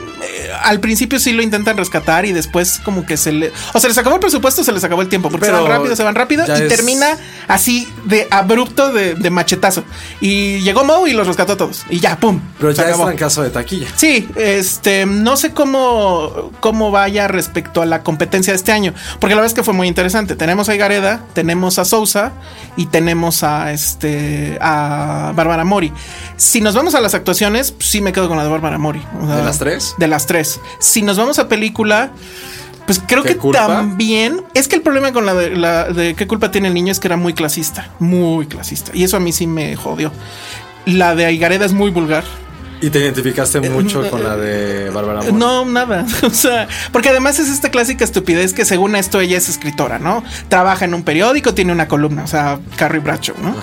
al 0.64 0.80
principio 0.80 1.20
sí 1.20 1.32
lo 1.34 1.44
intentan 1.44 1.78
rescatar 1.78 2.26
y 2.26 2.32
después 2.32 2.80
como 2.84 3.06
que 3.06 3.18
se 3.18 3.32
le... 3.32 3.52
O 3.74 3.80
se 3.80 3.88
les 3.88 3.98
acabó 3.98 4.16
el 4.16 4.22
presupuesto, 4.22 4.64
se 4.64 4.72
les 4.72 4.84
acabó 4.84 5.02
el 5.02 5.10
tiempo, 5.10 5.30
porque 5.30 5.46
Pero 5.46 5.58
se 5.58 5.64
van 5.64 5.72
rápido, 5.72 5.96
se 5.96 6.04
van 6.04 6.16
rápido 6.16 6.46
y 6.48 6.52
es- 6.52 6.68
termina 6.68 7.18
así 7.48 7.88
de 8.06 8.28
abrupto, 8.32 8.92
de, 8.92 9.16
de 9.16 9.30
machetazo. 9.30 9.84
Y 10.22 10.60
llegó 10.62 10.84
Moe 10.84 11.10
y 11.10 11.14
los 11.14 11.28
rescató 11.28 11.54
a 11.54 11.58
todos. 11.58 11.86
Y 11.90 12.00
ya, 12.00 12.18
¡pum! 12.18 12.40
Pero 12.60 12.72
ya 12.72 12.84
es 12.84 12.90
acabó. 12.90 13.06
trancazo 13.06 13.44
de 13.44 13.50
taquilla. 13.50 13.88
Sí, 13.96 14.28
este, 14.36 15.06
no 15.06 15.38
sé 15.38 15.52
cómo, 15.52 16.52
cómo 16.60 16.92
vaya 16.92 17.28
respecto 17.28 17.82
a 17.82 17.86
la 17.86 18.04
competencia 18.04 18.54
de 18.54 18.58
este 18.58 18.72
año, 18.72 18.94
porque 19.20 19.36
la 19.36 19.42
verdad 19.42 19.48
es 19.52 19.54
que 19.54 19.64
fue 19.64 19.74
muy 19.74 19.88
interesante. 19.88 20.36
Tenemos 20.36 20.70
a 20.70 20.76
Igareda, 20.76 21.22
tenemos 21.34 21.80
a 21.80 21.86
Sousa 21.86 22.33
y 22.76 22.88
tenemos 22.88 23.44
a 23.44 23.72
este 23.72 24.58
a 24.62 25.32
Bárbara 25.36 25.64
Mori. 25.66 25.92
Si 26.38 26.62
nos 26.62 26.76
vamos 26.76 26.96
a 26.96 27.02
las 27.02 27.14
actuaciones, 27.14 27.72
pues 27.72 27.90
sí 27.90 28.02
me 28.02 28.12
quedo 28.14 28.28
con 28.28 28.38
la 28.38 28.44
de 28.44 28.50
Bárbara 28.50 28.78
Mori. 28.78 29.02
O 29.22 29.28
sea, 29.28 29.38
¿De 29.38 29.44
las 29.44 29.60
tres? 29.60 29.96
De 29.98 30.08
las 30.08 30.26
tres. 30.26 30.60
Si 30.80 31.02
nos 31.02 31.18
vamos 31.18 31.40
a 31.40 31.48
película, 31.48 32.12
pues 32.86 33.02
creo 33.06 33.24
¿Qué 33.24 33.30
que 33.30 33.38
culpa? 33.38 33.68
también 33.68 34.42
es 34.54 34.68
que 34.68 34.76
el 34.76 34.82
problema 34.82 35.14
con 35.14 35.26
la 35.26 35.34
de, 35.34 35.52
la 35.52 35.86
de 35.86 36.16
qué 36.16 36.28
culpa 36.28 36.52
tiene 36.52 36.68
el 36.68 36.74
niño 36.74 36.92
es 36.92 37.00
que 37.00 37.08
era 37.08 37.18
muy 37.18 37.34
clasista, 37.34 37.90
muy 38.00 38.46
clasista, 38.48 38.92
y 38.94 39.04
eso 39.04 39.18
a 39.18 39.20
mí 39.20 39.32
sí 39.32 39.48
me 39.48 39.76
jodió. 39.76 40.12
La 40.86 41.16
de 41.16 41.32
Igareda 41.32 41.66
es 41.66 41.74
muy 41.74 41.92
vulgar. 41.92 42.24
Y 42.84 42.90
te 42.90 43.00
identificaste 43.00 43.62
mucho 43.70 44.10
con 44.10 44.22
la 44.26 44.36
de 44.36 44.90
Bárbara 44.90 45.20
Mori. 45.20 45.30
Eh, 45.30 45.32
No, 45.32 45.64
nada. 45.64 46.06
O 46.24 46.30
sea, 46.32 46.68
porque 46.92 47.08
además 47.08 47.40
es 47.40 47.48
esta 47.50 47.70
clásica 47.72 48.04
estupidez 48.04 48.52
que 48.54 48.66
según 48.66 48.98
esto 48.98 49.22
ella 49.22 49.38
es 49.38 49.48
escritora, 49.48 50.00
¿no? 50.00 50.22
Trabaja 50.50 50.84
en 50.84 50.94
un 50.94 51.04
periódico, 51.04 51.54
tiene 51.54 51.72
una 51.72 51.88
columna, 51.88 52.26
o 52.26 52.28
sea, 52.28 52.60
Carrie 52.76 53.00
Bradshaw, 53.00 53.38
¿no? 53.42 53.56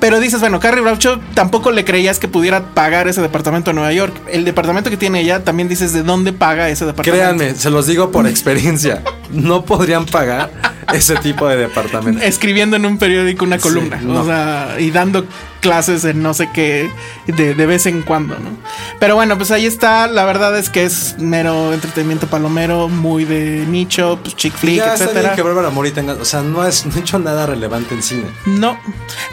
Pero 0.00 0.18
dices, 0.18 0.40
bueno, 0.40 0.60
Carrie 0.60 0.80
Bradshaw 0.80 1.18
tampoco 1.34 1.70
le 1.70 1.84
creías 1.84 2.18
que 2.18 2.26
pudiera 2.26 2.74
pagar 2.74 3.06
ese 3.06 3.20
departamento 3.20 3.70
en 3.70 3.76
Nueva 3.76 3.92
York. 3.92 4.14
El 4.32 4.44
departamento 4.46 4.88
que 4.90 4.96
tiene 4.96 5.20
ella 5.20 5.44
también 5.44 5.68
dices 5.68 5.92
de 5.92 6.02
dónde 6.02 6.32
paga 6.32 6.68
ese 6.70 6.86
departamento. 6.86 7.22
Créanme, 7.36 7.54
se 7.54 7.68
los 7.70 7.86
digo 7.86 8.10
por 8.10 8.26
experiencia. 8.26 9.02
No 9.30 9.64
podrían 9.64 10.06
pagar 10.06 10.50
ese 10.92 11.16
tipo 11.16 11.46
de 11.46 11.56
departamento. 11.56 12.22
Escribiendo 12.24 12.76
en 12.76 12.86
un 12.86 12.98
periódico 12.98 13.44
una 13.44 13.56
Sí, 13.58 13.62
columna, 13.62 14.00
no. 14.02 14.22
o 14.22 14.24
sea, 14.24 14.76
y 14.78 14.90
dando 14.90 15.26
clases 15.60 16.04
en 16.06 16.22
no 16.22 16.32
sé 16.34 16.48
qué 16.52 16.90
de, 17.26 17.54
de 17.54 17.66
vez 17.66 17.84
en 17.86 18.00
cuando, 18.02 18.34
¿no? 18.36 18.50
Pero 18.98 19.14
bueno, 19.14 19.36
pues 19.36 19.50
ahí 19.50 19.66
está. 19.66 20.06
La 20.06 20.24
verdad 20.24 20.56
es 20.58 20.68
que 20.70 20.84
es 20.84 21.16
mero 21.18 21.72
entretenimiento 21.72 22.26
palomero, 22.26 22.88
muy 22.88 23.24
de 23.24 23.64
nicho, 23.66 24.18
pues 24.22 24.36
chick 24.36 24.54
flick, 24.54 24.76
ya 24.78 24.94
etcétera. 24.94 25.34
que 25.34 25.42
Bárbara 25.42 25.70
Mori 25.70 25.90
tenga, 25.90 26.14
o 26.14 26.24
sea, 26.24 26.42
no 26.42 26.66
es 26.66 26.84
no 26.86 26.98
hecho 26.98 27.18
nada 27.18 27.46
relevante 27.46 27.94
en 27.94 28.02
cine. 28.02 28.24
No. 28.46 28.78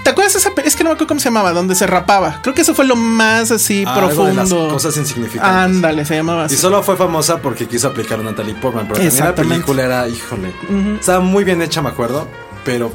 ¿Te 0.04 0.10
acuerdas 0.12 0.36
esa 0.36 0.52
Es 0.64 0.76
que 0.76 0.84
no 0.84 0.90
me 0.92 0.94
acuerdo 0.94 1.08
cómo 1.08 1.20
se 1.20 1.26
llamaba, 1.26 1.52
donde 1.54 1.76
se 1.76 1.88
rapaba. 1.88 2.40
Creo 2.42 2.54
que 2.56 2.62
eso 2.62 2.74
fue 2.76 2.86
lo 2.86 2.96
más 2.96 3.52
así 3.52 3.84
Ah, 3.88 3.96
algo 3.96 4.26
de 4.26 4.34
las 4.34 4.48
profundo. 4.50 4.74
cosas 4.74 4.96
insignificantes. 4.98 5.52
Ándale, 5.58 6.06
se 6.06 6.16
llamaba 6.16 6.44
Y 6.44 6.46
así. 6.46 6.58
solo 6.58 6.82
fue 6.84 6.96
famosa 6.96 7.38
porque 7.42 7.68
quiso 7.68 7.88
aplicar 7.88 8.20
a 8.20 8.24
Natalie 8.24 8.56
Portman, 8.56 8.88
pero 8.88 9.00
también 9.02 9.24
la 9.26 9.36
película 9.36 9.84
era, 9.84 10.08
híjole, 10.08 10.52
estaba 11.00 11.20
muy 11.20 11.44
bien 11.44 11.62
hecha, 11.62 11.82
me 11.82 11.90
acuerdo, 11.90 12.28
pero 12.64 12.92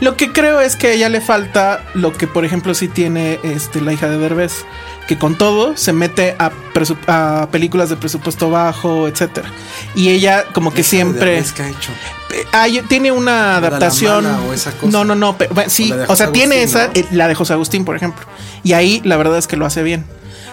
Lo 0.00 0.16
que 0.16 0.32
creo 0.32 0.60
es 0.60 0.76
que 0.76 0.88
a 0.88 0.92
ella 0.92 1.08
le 1.08 1.20
falta 1.20 1.84
lo 1.94 2.12
que, 2.12 2.26
por 2.26 2.44
ejemplo, 2.44 2.74
sí 2.74 2.88
tiene 2.88 3.38
este, 3.42 3.80
la 3.80 3.92
hija 3.92 4.08
de 4.08 4.18
Derbez, 4.18 4.64
que 5.10 5.18
con 5.18 5.34
todo 5.36 5.76
se 5.76 5.92
mete 5.92 6.36
a, 6.38 6.52
a 7.08 7.48
películas 7.50 7.90
de 7.90 7.96
presupuesto 7.96 8.48
bajo, 8.48 9.08
etcétera. 9.08 9.48
Y 9.96 10.10
ella 10.10 10.44
como 10.52 10.72
que 10.72 10.84
siempre 10.84 11.42
¿qué 11.56 11.62
ha 11.64 11.68
hecho? 11.68 11.90
Hay- 12.52 12.80
tiene 12.82 13.10
una 13.10 13.32
la 13.32 13.56
adaptación. 13.56 14.24
o 14.24 14.52
esa 14.52 14.70
cosa. 14.70 14.86
No, 14.92 15.04
no, 15.04 15.16
no. 15.16 15.36
pero, 15.36 15.52
bueno, 15.52 15.68
sí, 15.68 15.92
O 16.06 16.14
sea, 16.14 16.30
tiene 16.30 16.58
Agustín, 16.62 16.78
esa, 16.80 16.86
¿no? 16.86 16.92
eh, 16.94 17.06
la 17.10 17.26
de 17.26 17.34
José 17.34 17.54
Agustín, 17.54 17.84
por 17.84 17.96
ejemplo. 17.96 18.24
Y 18.62 18.72
ahí 18.74 19.02
la 19.04 19.16
verdad 19.16 19.36
es 19.36 19.48
que 19.48 19.56
lo 19.56 19.66
hace 19.66 19.82
bien. 19.82 20.04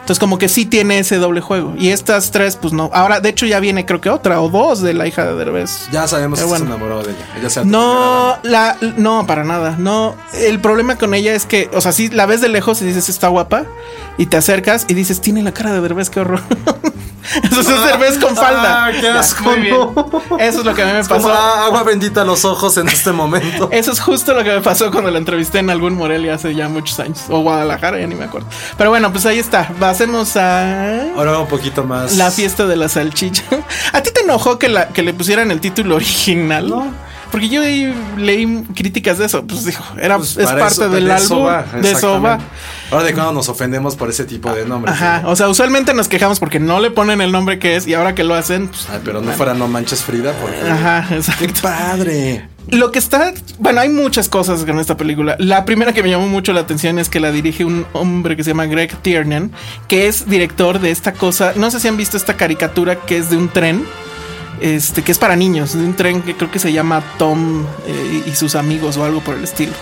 Entonces, 0.08 0.22
como 0.22 0.38
que 0.38 0.48
sí 0.48 0.66
tiene 0.66 1.00
ese 1.00 1.18
doble 1.18 1.42
juego. 1.42 1.74
Y 1.78 1.90
estas 1.90 2.32
tres, 2.32 2.56
pues 2.56 2.72
no. 2.72 2.90
Ahora, 2.94 3.20
de 3.20 3.28
hecho, 3.28 3.46
ya 3.46 3.60
viene, 3.60 3.86
creo 3.86 4.00
que 4.00 4.10
otra 4.10 4.40
o 4.40 4.48
dos 4.48 4.82
de 4.82 4.94
la 4.94 5.06
hija 5.06 5.26
de 5.26 5.36
Derbez. 5.36 5.90
Ya 5.92 6.08
sabemos 6.08 6.40
Pero 6.40 6.48
que 6.48 6.50
bueno. 6.50 6.66
se 6.66 6.72
enamoró 6.72 7.04
de 7.04 7.12
ella. 7.12 7.28
Ella 7.38 7.50
se 7.50 7.66
No, 7.66 8.38
la, 8.44 8.78
no, 8.96 9.28
para 9.28 9.44
nada. 9.44 9.76
No, 9.78 10.16
el 10.34 10.62
problema 10.62 10.98
con 10.98 11.14
ella 11.14 11.34
es 11.34 11.46
que, 11.46 11.70
o 11.74 11.82
sea, 11.82 11.92
sí 11.92 12.08
la 12.08 12.26
ves 12.26 12.40
de 12.40 12.48
lejos 12.48 12.82
y 12.82 12.86
dices 12.86 13.10
está 13.10 13.28
guapa 13.28 13.66
y 14.18 14.28
te 14.28 14.38
acercas 14.38 14.86
y 14.88 14.94
dices 14.94 15.20
tiene 15.20 15.44
la 15.44 15.52
cara 15.52 15.74
de 15.74 15.82
Derbez, 15.82 16.10
qué 16.10 16.22
horror. 16.22 16.40
Eso 17.44 17.60
es 17.62 17.84
Derbez 17.86 18.18
con 18.18 18.36
falda. 18.36 18.86
Ah, 18.86 18.92
qué 18.92 19.02
Ya, 19.02 19.20
asco, 19.20 19.44
muy 19.44 19.60
bien. 19.60 19.76
Eso 20.40 20.60
es 20.60 20.66
lo 20.66 20.74
que 20.74 20.82
a 20.84 20.86
mí 20.86 20.92
me 20.94 21.00
Es 21.00 21.08
como, 21.08 21.22
pasó. 21.28 21.34
ah, 21.38 21.66
agua 21.66 21.84
bendita 21.84 22.22
a 22.22 22.26
los 22.26 22.46
ojos 22.46 22.78
en 22.78 22.88
este 22.88 23.12
momento. 23.12 23.70
Eso 23.72 23.92
es 23.92 24.00
justo 24.00 24.34
lo 24.34 24.44
que 24.44 24.52
me 24.52 24.62
pasó 24.62 24.92
cuando 24.92 25.12
la 25.12 25.18
entrevisté 25.18 25.60
en 25.60 25.70
algún 25.70 25.96
Morelia 25.96 26.36
hace 26.36 26.54
ya 26.56 26.70
muchos 26.70 27.00
años. 27.00 27.22
O 27.30 27.40
Guadalajara, 27.42 28.00
ya 28.00 28.08
ni 28.08 28.16
me 28.16 28.26
acuerdo. 28.26 28.48
Pero 28.78 28.90
bueno, 28.90 29.12
pues 29.12 29.26
ahí 29.26 29.40
está. 29.40 29.68
Pasemos 29.80 30.36
a 30.38 31.14
Ahora 31.16 31.40
un 31.40 31.48
poquito 31.48 31.84
más. 31.84 32.16
la 32.16 32.32
fiesta 32.32 32.66
de 32.66 32.76
la 32.76 32.90
salchicha. 32.90 33.44
¿A 33.94 34.02
ti 34.02 34.12
te 34.12 34.22
enojó 34.22 34.58
que, 34.60 34.70
la, 34.70 34.90
que 34.90 35.02
le 35.04 35.14
pusieran 35.14 35.52
el 35.52 35.60
título 35.62 35.96
original? 35.96 36.70
No. 36.70 37.07
Porque 37.32 37.50
yo 37.50 37.62
leí, 38.18 38.64
críticas 38.76 39.18
de 39.18 39.26
eso. 39.26 39.46
Pues 39.46 39.66
dijo, 39.66 39.84
era, 40.00 40.18
Pues, 40.18 40.38
es 40.38 40.46
parte 40.48 40.68
eso- 40.68 40.90
del 40.90 41.06
de 41.06 41.14
álbum. 41.14 41.48
de 41.82 41.92
exactamente. 41.92 42.46
Ahora 42.90 43.04
de 43.04 43.14
cuando 43.14 43.34
nos 43.34 43.50
ofendemos 43.50 43.96
por 43.98 44.10
ese 44.10 44.24
tipo 44.24 44.52
de 44.54 44.66
nombres. 44.66 44.96
Ajá. 44.96 45.22
¿no? 45.24 45.30
O 45.32 45.36
sea, 45.36 45.50
usualmente 45.50 45.94
nos 45.94 46.08
quejamos 46.08 46.40
porque 46.40 46.60
no 46.60 46.80
le 46.80 46.90
ponen 46.92 47.20
el 47.22 47.32
nombre 47.32 47.60
que 47.60 47.76
es 47.76 47.86
y 47.86 47.94
ahora 47.94 48.16
que 48.16 48.24
lo 48.24 48.34
hacen, 48.34 48.70
pues, 48.70 48.88
Ay, 48.90 49.02
pero 49.04 49.22
no 49.22 49.32
fuera 49.34 49.54
No 49.54 49.68
Manches 49.68 50.04
Frida, 50.04 50.34
porque. 50.42 50.58
Ajá, 50.70 51.06
¡Qué 51.10 51.16
exacto. 51.16 51.62
padre! 51.62 52.48
Lo 52.70 52.92
que 52.92 53.00
está, 53.00 53.34
bueno, 53.60 53.80
hay 53.80 53.88
muchas 53.90 54.28
cosas 54.28 54.62
en 54.68 54.78
esta 54.80 54.98
película. 54.98 55.36
La 55.40 55.64
primera 55.64 55.94
que 55.94 56.04
me 56.04 56.10
llamó 56.10 56.28
mucho 56.28 56.52
la 56.52 56.62
atención 56.62 57.00
es 57.00 57.08
que 57.08 57.22
la 57.22 57.32
dirige 57.32 57.64
un 57.64 57.86
hombre 57.94 58.36
que 58.36 58.44
se 58.44 58.50
llama 58.52 58.66
Greg 58.66 58.94
Tiernan, 58.98 59.52
que 59.88 60.08
es 60.08 60.28
director 60.30 60.80
de 60.80 60.92
esta 60.92 61.14
cosa. 61.14 61.54
No 61.56 61.72
sé 61.72 61.80
si 61.80 61.88
han 61.88 61.96
visto 61.96 62.18
esta 62.18 62.36
caricatura 62.36 62.98
que 63.06 63.18
es 63.18 63.30
de 63.30 63.38
un 63.38 63.48
tren. 63.48 63.86
Este, 64.62 65.04
que 65.04 65.12
es 65.12 65.18
para 65.20 65.36
niños, 65.36 65.74
de 65.74 65.84
un 65.84 65.96
tren 65.96 66.22
que 66.24 66.36
creo 66.36 66.50
que 66.50 66.60
se 66.60 66.74
llama 66.74 67.04
Tom 67.20 67.64
eh, 67.86 68.24
y 68.26 68.32
sus 68.36 68.56
amigos 68.56 68.98
o 68.98 69.04
algo 69.06 69.22
por 69.22 69.36
el 69.36 69.44
estilo. 69.44 69.74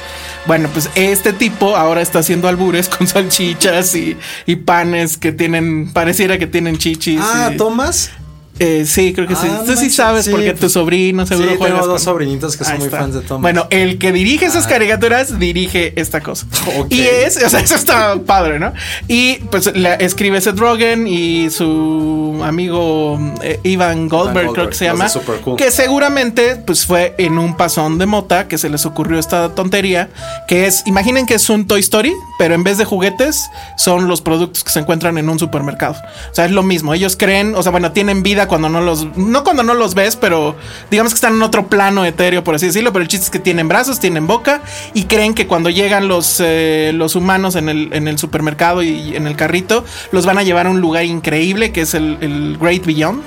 Bueno, 0.46 0.70
pues 0.72 0.90
este 0.96 1.34
tipo 1.34 1.76
ahora 1.76 2.02
está 2.02 2.20
haciendo 2.20 2.48
albures 2.48 2.90
con 2.98 3.08
salchichas 3.08 3.96
y, 3.96 4.18
y 4.46 4.56
panes 4.58 5.18
que 5.18 5.32
tienen, 5.32 5.92
pareciera 5.94 6.38
que 6.38 6.48
tienen 6.48 6.78
chichis. 6.78 7.22
Ah, 7.24 7.52
y- 7.54 7.58
¿Tomas? 7.58 8.12
Eh, 8.60 8.86
sí, 8.88 9.14
creo 9.14 9.28
que 9.28 9.34
Ah, 9.34 9.40
sí. 9.42 9.48
no 9.50 9.64
Tú 9.64 9.76
sí 9.76 9.90
sabes 9.90 10.26
sí, 10.26 10.32
porque 10.32 10.52
tu 10.54 10.60
pues, 10.62 10.72
sobrino 10.72 11.26
seguro 11.26 11.50
sí, 11.52 11.58
juegas 11.58 11.80
tengo 11.82 11.88
dos 11.94 12.04
con- 12.04 12.14
sobrinitos 12.14 12.56
que 12.58 12.64
son 12.64 12.74
Ahí 12.74 12.80
muy 12.80 12.86
está. 12.88 13.00
fans 13.00 13.14
de 13.16 13.22
Thomas. 13.22 13.42
Bueno, 13.42 13.68
el 13.70 13.98
que 13.98 14.12
dirige 14.12 14.46
esas 14.46 14.66
Ah. 14.66 14.70
caricaturas 14.70 15.40
dirige 15.40 15.94
esta 16.00 16.22
cosa. 16.22 16.46
Y 16.90 17.02
es, 17.02 17.42
o 17.44 17.50
sea, 17.50 17.60
eso 17.62 17.76
está 17.76 18.16
padre, 18.26 18.60
¿no? 18.60 18.74
Y 19.08 19.36
pues 19.52 19.76
la 19.76 19.96
escribe 19.96 20.40
Seth 20.42 20.58
Rogen 20.58 21.08
y 21.08 21.50
su 21.50 22.40
amigo 22.44 23.20
eh, 23.42 23.60
Ivan 23.64 24.08
Goldberg, 24.08 24.34
creo 24.34 24.48
Goldberg, 24.48 24.70
que 24.70 24.76
se 24.76 24.86
llama. 24.86 25.08
Cool. 25.44 25.58
Que 25.58 25.72
seguramente 25.72 26.56
pues 26.58 26.86
fue 26.86 27.16
en 27.18 27.38
un 27.40 27.58
pasón 27.58 27.98
de 27.98 28.06
mota 28.06 28.48
que 28.48 28.58
se 28.58 28.70
les 28.70 28.86
ocurrió 28.86 29.20
esta 29.20 29.50
tontería. 29.56 30.10
Que 30.48 30.66
es, 30.68 30.84
imaginen 30.86 31.26
que 31.26 31.36
es 31.36 31.50
un 31.50 31.68
Toy 31.68 31.80
Story, 31.82 32.14
pero 32.40 32.56
en 32.56 32.64
vez 32.64 32.78
de 32.78 32.86
juguetes 32.86 33.44
son 33.78 34.08
los 34.08 34.22
productos 34.22 34.64
que 34.64 34.72
se 34.72 34.80
encuentran 34.80 35.18
en 35.18 35.30
un 35.30 35.40
supermercado. 35.40 35.96
O 36.32 36.36
sea, 36.36 36.46
es 36.46 36.52
lo 36.52 36.64
mismo. 36.64 36.94
Ellos 36.94 37.16
creen, 37.18 37.56
o 37.56 37.64
sea, 37.64 37.72
bueno, 37.72 37.92
tienen 37.92 38.24
vida 38.24 38.45
cuando 38.48 38.70
no 38.70 38.82
los, 38.82 39.06
no 39.18 39.44
cuando 39.44 39.64
no 39.64 39.74
los 39.74 39.96
ves, 39.96 40.16
pero 40.16 40.56
digamos 40.92 41.14
que 41.14 41.16
están 41.16 41.36
en 41.36 41.42
otro 41.42 41.68
plano 41.68 42.06
etéreo, 42.06 42.44
por 42.44 42.56
así 42.56 42.68
decirlo. 42.68 42.92
Pero 42.94 43.04
el 43.04 43.08
chiste 43.08 43.26
es 43.26 43.30
que 43.30 43.40
tienen 43.40 43.68
brazos, 43.68 44.00
tienen 44.00 44.28
boca 44.28 44.62
y 44.94 45.04
creen 45.04 45.34
que 45.34 45.48
cuando 45.48 45.70
llegan 45.70 46.08
los, 46.08 46.42
eh, 46.44 46.92
los 46.94 47.16
humanos 47.16 47.56
en 47.56 47.70
el, 47.70 47.94
en 47.94 48.08
el 48.08 48.18
supermercado 48.18 48.84
y 48.84 49.16
en 49.16 49.28
el 49.28 49.36
carrito, 49.36 49.86
los 50.12 50.26
van 50.26 50.38
a 50.38 50.44
llevar 50.44 50.68
a 50.68 50.70
un 50.70 50.82
lugar 50.82 51.06
increíble 51.06 51.72
que 51.72 51.82
es 51.82 51.94
el, 51.94 52.58
Great 52.60 52.86
Beyond. 52.86 53.24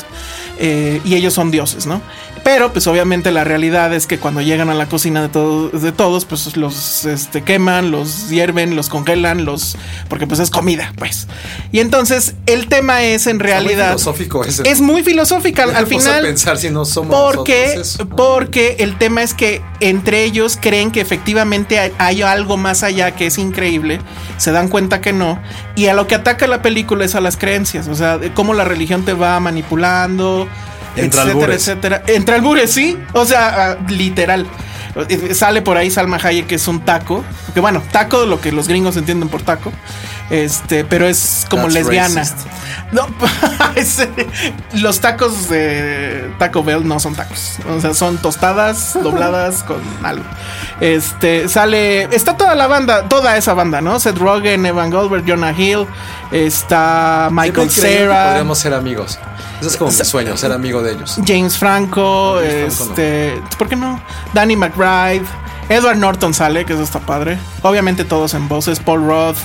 eh, 0.58 1.00
y 1.04 1.14
ellos 1.14 1.34
son 1.34 1.50
dioses, 1.50 1.86
¿no? 1.86 2.00
Pero 2.44 2.72
pues 2.72 2.86
obviamente 2.86 3.30
la 3.32 3.44
realidad 3.44 3.92
es 3.94 4.06
que 4.06 4.18
cuando 4.18 4.40
llegan 4.40 4.70
a 4.70 4.74
la 4.74 4.86
cocina 4.86 5.22
de, 5.22 5.28
todo- 5.28 5.68
de 5.70 5.92
todos, 5.92 6.24
pues 6.24 6.56
los 6.56 7.04
este, 7.04 7.42
queman, 7.42 7.90
los 7.90 8.28
hierven, 8.30 8.76
los 8.76 8.88
congelan, 8.88 9.44
los... 9.44 9.76
porque 10.08 10.26
pues 10.26 10.40
es 10.40 10.50
comida, 10.50 10.92
pues. 10.96 11.26
Y 11.72 11.80
entonces 11.80 12.34
el 12.46 12.68
tema 12.68 13.02
es 13.02 13.26
en 13.26 13.36
Está 13.36 13.44
muy 13.44 13.52
realidad... 13.52 13.86
filosófico 13.88 14.44
ese. 14.44 14.68
Es 14.68 14.80
muy 14.80 15.02
filosófica 15.02 15.64
al, 15.64 15.72
Ya 15.72 15.78
al 15.78 15.86
me 15.86 15.90
puse 15.94 16.08
a 16.08 16.12
final. 16.14 16.26
pensar 16.26 16.58
si 16.58 16.70
no 16.70 16.84
somos 16.84 17.14
Porque, 17.34 17.74
eso. 17.74 18.08
porque 18.08 18.76
el 18.80 18.96
tema 18.98 19.22
es 19.22 19.34
que 19.34 19.62
entre 19.80 20.24
ellos 20.24 20.58
creen 20.60 20.90
que 20.90 21.00
efectivamente 21.00 21.78
hay, 21.78 21.92
hay 21.98 22.22
algo 22.22 22.56
más 22.56 22.82
allá 22.82 23.12
que 23.12 23.26
es 23.26 23.38
increíble, 23.38 24.00
se 24.36 24.52
dan 24.52 24.68
cuenta 24.68 25.00
que 25.00 25.12
no, 25.12 25.40
y 25.76 25.86
a 25.86 25.94
lo 25.94 26.06
que 26.06 26.14
ataca 26.14 26.46
la 26.46 26.62
película 26.62 27.04
es 27.04 27.14
a 27.14 27.20
las 27.20 27.36
creencias, 27.36 27.88
o 27.88 27.94
sea, 27.94 28.18
de 28.18 28.32
cómo 28.32 28.54
la 28.54 28.64
religión 28.64 29.04
te 29.04 29.12
va 29.12 29.38
manipulando, 29.40 30.48
Entre 30.96 31.20
etcétera, 31.20 31.22
albures. 31.22 31.56
etcétera. 31.56 32.02
Entre 32.06 32.34
albures, 32.34 32.70
sí, 32.70 32.98
o 33.12 33.24
sea, 33.24 33.72
ah, 33.72 33.76
literal. 33.88 34.46
Eh, 35.08 35.34
Sale 35.34 35.62
por 35.62 35.76
ahí 35.76 35.90
Salma 35.90 36.18
Hayek, 36.22 36.46
que 36.46 36.54
es 36.56 36.66
un 36.68 36.80
taco, 36.80 37.24
que 37.54 37.60
bueno, 37.60 37.82
taco, 37.92 38.26
lo 38.26 38.40
que 38.40 38.52
los 38.52 38.66
gringos 38.68 38.96
entienden 38.96 39.28
por 39.28 39.42
taco. 39.42 39.72
Este, 40.30 40.84
pero 40.84 41.06
es 41.06 41.46
como 41.48 41.62
That's 41.64 41.74
lesbiana. 41.74 42.20
racist. 42.20 42.46
No, 42.92 43.06
los 44.80 45.00
tacos 45.00 45.48
de 45.48 46.30
Taco 46.38 46.62
Bell 46.62 46.86
no 46.86 47.00
son 47.00 47.14
tacos. 47.14 47.58
O 47.68 47.80
sea, 47.80 47.94
son 47.94 48.18
tostadas 48.18 48.94
dobladas 49.02 49.62
con 49.62 49.80
algo. 50.02 50.24
Este, 50.80 51.48
sale, 51.48 52.04
está 52.14 52.36
toda 52.36 52.54
la 52.54 52.66
banda, 52.66 53.08
toda 53.08 53.36
esa 53.36 53.54
banda, 53.54 53.80
¿no? 53.80 53.98
Seth 54.00 54.18
Rogen, 54.18 54.64
Evan 54.66 54.90
Goldberg, 54.90 55.24
Jonah 55.26 55.52
Hill, 55.52 55.86
está 56.30 57.28
Michael 57.32 57.70
Cera. 57.70 58.26
Podríamos 58.26 58.58
ser 58.58 58.74
amigos. 58.74 59.18
Ese 59.60 59.70
es 59.70 59.76
como 59.76 59.90
mi 59.90 59.96
sueño, 59.96 60.36
ser 60.36 60.52
amigo 60.52 60.82
de 60.82 60.92
ellos. 60.92 61.18
James 61.26 61.58
Franco, 61.58 62.36
James 62.36 62.76
Franco 62.76 62.92
este, 62.92 63.42
¿por 63.58 63.68
qué 63.68 63.76
no? 63.76 64.00
Danny 64.32 64.56
McBride, 64.56 65.24
Edward 65.68 65.98
Norton 65.98 66.32
sale, 66.32 66.64
que 66.64 66.74
eso 66.74 66.82
está 66.82 67.00
padre. 67.00 67.38
Obviamente 67.62 68.04
todos 68.04 68.34
en 68.34 68.46
voces, 68.48 68.78
Paul 68.78 69.04
Roth, 69.04 69.38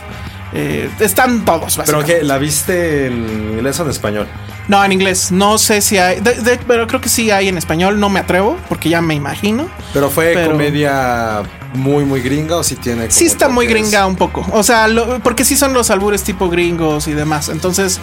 eh, 0.53 0.89
están 0.99 1.45
todos. 1.45 1.79
Pero 1.85 2.03
que 2.03 2.23
la 2.23 2.37
viste 2.37 3.07
en 3.07 3.53
inglés 3.53 3.79
o 3.79 3.83
en 3.83 3.89
español. 3.89 4.27
No, 4.67 4.83
en 4.85 4.91
inglés. 4.93 5.31
No 5.31 5.57
sé 5.57 5.81
si 5.81 5.97
hay, 5.97 6.19
de- 6.21 6.35
de- 6.35 6.57
pero 6.67 6.87
creo 6.87 7.01
que 7.01 7.09
sí 7.09 7.31
hay 7.31 7.49
en 7.49 7.57
español. 7.57 7.99
No 7.99 8.07
me 8.09 8.19
atrevo 8.19 8.57
porque 8.69 8.87
ya 8.89 9.01
me 9.01 9.13
imagino. 9.13 9.67
Pero 9.93 10.09
fue 10.09 10.31
Pero- 10.33 10.51
comedia 10.51 11.41
muy, 11.73 12.05
muy 12.05 12.21
gringa 12.21 12.55
o 12.57 12.63
si 12.63 12.75
tiene. 12.75 13.09
Sí 13.11 13.25
está 13.25 13.49
muy 13.49 13.67
gringa 13.67 14.05
un 14.05 14.15
poco. 14.15 14.45
O 14.51 14.63
sea, 14.63 14.87
lo- 14.87 15.19
porque 15.19 15.43
sí 15.43 15.55
son 15.57 15.73
los 15.73 15.89
albures 15.91 16.23
tipo 16.23 16.49
gringos 16.49 17.07
y 17.07 17.13
demás. 17.13 17.49
Entonces, 17.49 17.99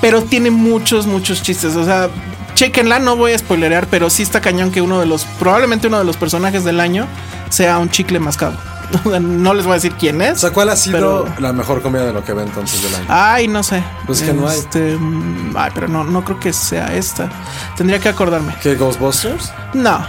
pero 0.00 0.22
tiene 0.22 0.50
muchos, 0.50 1.06
muchos 1.06 1.42
chistes. 1.42 1.74
O 1.74 1.84
sea, 1.84 2.08
chequenla, 2.54 2.98
no 3.00 3.16
voy 3.16 3.32
a 3.32 3.38
spoilerear, 3.38 3.86
pero 3.88 4.08
sí 4.10 4.22
está 4.22 4.40
cañón 4.40 4.70
que 4.70 4.80
uno 4.82 5.00
de 5.00 5.06
los, 5.06 5.24
probablemente 5.40 5.86
uno 5.88 5.98
de 5.98 6.04
los 6.04 6.16
personajes 6.16 6.64
del 6.64 6.78
año 6.80 7.06
sea 7.50 7.78
un 7.78 7.88
chicle 7.90 8.20
mascado. 8.20 8.56
no 9.20 9.54
les 9.54 9.64
voy 9.64 9.72
a 9.72 9.74
decir 9.76 9.92
quién 9.98 10.20
O 10.20 10.24
es. 10.24 10.40
sea, 10.40 10.50
¿cuál 10.50 10.68
ha 10.70 10.76
sido 10.76 11.24
Pero- 11.24 11.40
la 11.40 11.52
mejor 11.52 11.82
comedia 11.82 12.06
de 12.06 12.12
lo 12.12 12.24
que 12.24 12.32
ve 12.32 12.42
entonces 12.42 12.82
del 12.82 12.94
año? 12.94 13.06
Ay, 13.08 13.48
no 13.48 13.62
sé. 13.62 13.82
Pues 14.06 14.22
que 14.22 14.32
no 14.32 14.48
hay. 14.48 14.58
Este, 14.58 14.96
mm, 14.96 15.54
Ay, 15.56 15.70
pero 15.74 15.88
no, 15.88 16.04
no 16.04 16.24
creo 16.24 16.38
que 16.40 16.52
sea 16.52 16.94
esta. 16.94 17.28
Tendría 17.76 17.98
que 17.98 18.08
acordarme. 18.08 18.54
¿Qué 18.62 18.74
Ghostbusters? 18.76 19.52
No. 19.74 20.04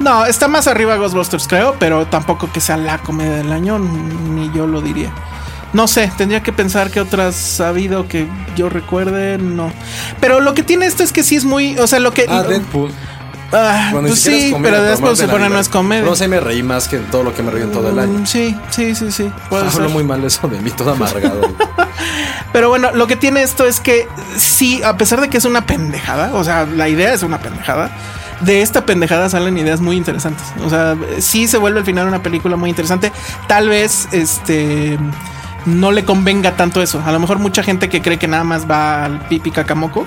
No, 0.00 0.26
está 0.26 0.48
más 0.48 0.66
arriba 0.66 0.96
Ghostbusters, 0.96 1.46
creo, 1.46 1.76
pero 1.78 2.06
tampoco 2.06 2.50
que 2.52 2.60
sea 2.60 2.76
la 2.76 2.98
comedia 2.98 3.36
del 3.36 3.52
año, 3.52 3.78
ni 3.78 4.50
yo 4.52 4.66
lo 4.66 4.80
diría. 4.80 5.12
No 5.72 5.88
sé, 5.88 6.10
tendría 6.16 6.40
que 6.42 6.52
pensar 6.52 6.90
que 6.90 7.00
otras 7.00 7.60
ha 7.60 7.68
habido 7.68 8.06
que 8.08 8.26
yo 8.56 8.68
recuerde, 8.68 9.38
no. 9.38 9.72
Pero 10.20 10.40
lo 10.40 10.54
que 10.54 10.62
tiene 10.62 10.86
esto 10.86 11.02
es 11.02 11.12
que 11.12 11.22
sí 11.24 11.36
es 11.36 11.44
muy, 11.44 11.76
o 11.78 11.86
sea, 11.88 11.98
lo 12.00 12.12
que... 12.12 12.26
Ah, 12.28 12.42
Deadpool. 12.42 12.90
Ah, 13.56 13.90
Bueno, 13.92 14.08
pues 14.08 14.20
sí, 14.20 14.50
comedia, 14.50 14.72
pero 14.76 14.82
después 14.84 15.10
más 15.12 15.18
se 15.18 15.28
pone 15.28 15.44
la 15.44 15.48
no 15.50 15.58
es 15.60 15.68
vida. 15.68 15.72
comedia. 15.78 16.04
No 16.04 16.16
sé, 16.16 16.26
me 16.28 16.40
reí 16.40 16.62
más 16.62 16.88
que 16.88 16.96
en 16.96 17.04
todo 17.10 17.22
lo 17.22 17.34
que 17.34 17.42
me 17.42 17.50
reí 17.52 17.62
en 17.62 17.70
todo 17.72 17.88
el 17.90 17.98
año. 17.98 18.18
Mm, 18.20 18.26
Sí, 18.26 18.56
sí, 18.70 18.94
sí, 18.94 19.12
sí. 19.12 19.30
puede 19.48 19.68
Hablo 19.68 19.88
muy 19.90 20.02
mal 20.04 20.24
eso 20.24 20.48
de 20.48 20.60
mí, 20.60 20.70
todo 20.70 20.92
amargado. 20.92 21.40
Pero 22.52 22.68
bueno, 22.68 22.90
lo 22.92 23.06
que 23.06 23.16
tiene 23.16 23.42
esto 23.42 23.64
es 23.66 23.80
que 23.80 24.08
sí, 24.36 24.82
a 24.82 24.96
pesar 24.96 25.20
de 25.20 25.28
que 25.28 25.38
es 25.38 25.44
una 25.44 25.66
pendejada, 25.66 26.34
o 26.34 26.44
sea, 26.44 26.66
la 26.66 26.88
idea 26.88 27.12
es 27.12 27.22
una 27.22 27.38
pendejada, 27.38 27.90
de 28.40 28.62
esta 28.62 28.84
pendejada 28.86 29.28
salen 29.28 29.56
ideas 29.58 29.80
muy 29.80 29.96
interesantes. 29.96 30.44
O 30.64 30.70
sea, 30.70 30.96
sí 31.18 31.46
se 31.48 31.56
vuelve 31.58 31.80
al 31.80 31.84
final 31.84 32.06
una 32.08 32.22
película 32.22 32.56
muy 32.56 32.70
interesante. 32.70 33.12
Tal 33.48 33.68
vez, 33.68 34.08
este, 34.12 34.98
no 35.66 35.92
le 35.92 36.04
convenga 36.04 36.56
tanto 36.56 36.82
eso. 36.82 37.02
A 37.04 37.12
lo 37.12 37.20
mejor 37.20 37.38
mucha 37.38 37.62
gente 37.62 37.88
que 37.88 38.02
cree 38.02 38.18
que 38.18 38.28
nada 38.28 38.44
más 38.44 38.68
va 38.70 39.04
al 39.04 39.20
pipi 39.28 39.50
cacamoco, 39.50 40.06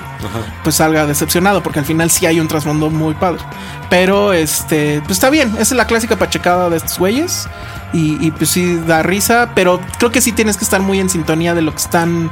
pues 0.64 0.76
salga 0.76 1.06
decepcionado, 1.06 1.64
porque 1.64 1.80
al 1.80 1.86
final 1.86 2.10
sí 2.10 2.26
hay 2.26 2.40
un 2.40 2.48
trasfondo 2.48 2.90
muy 2.90 3.14
padre. 3.16 3.42
Pero, 3.90 4.34
este, 4.34 5.02
pues 5.02 5.14
está 5.14 5.30
bien. 5.30 5.50
Esa 5.54 5.62
es 5.62 5.72
la 5.74 5.88
clásica 5.88 6.16
pachecada 6.16 6.70
de 6.70 6.78
estos 6.78 6.98
güeyes. 7.00 7.48
Y, 7.94 8.18
y, 8.26 8.32
pues 8.32 8.50
sí 8.50 8.82
da 8.86 9.02
risa, 9.02 9.52
pero 9.56 9.80
creo 9.98 10.12
que 10.12 10.20
sí 10.20 10.34
tienes 10.34 10.58
que 10.58 10.66
estar 10.66 10.82
muy 10.82 11.00
en 11.00 11.10
sintonía 11.10 11.56
de 11.56 11.62
lo 11.62 11.72
que 11.72 11.78
están, 11.78 12.30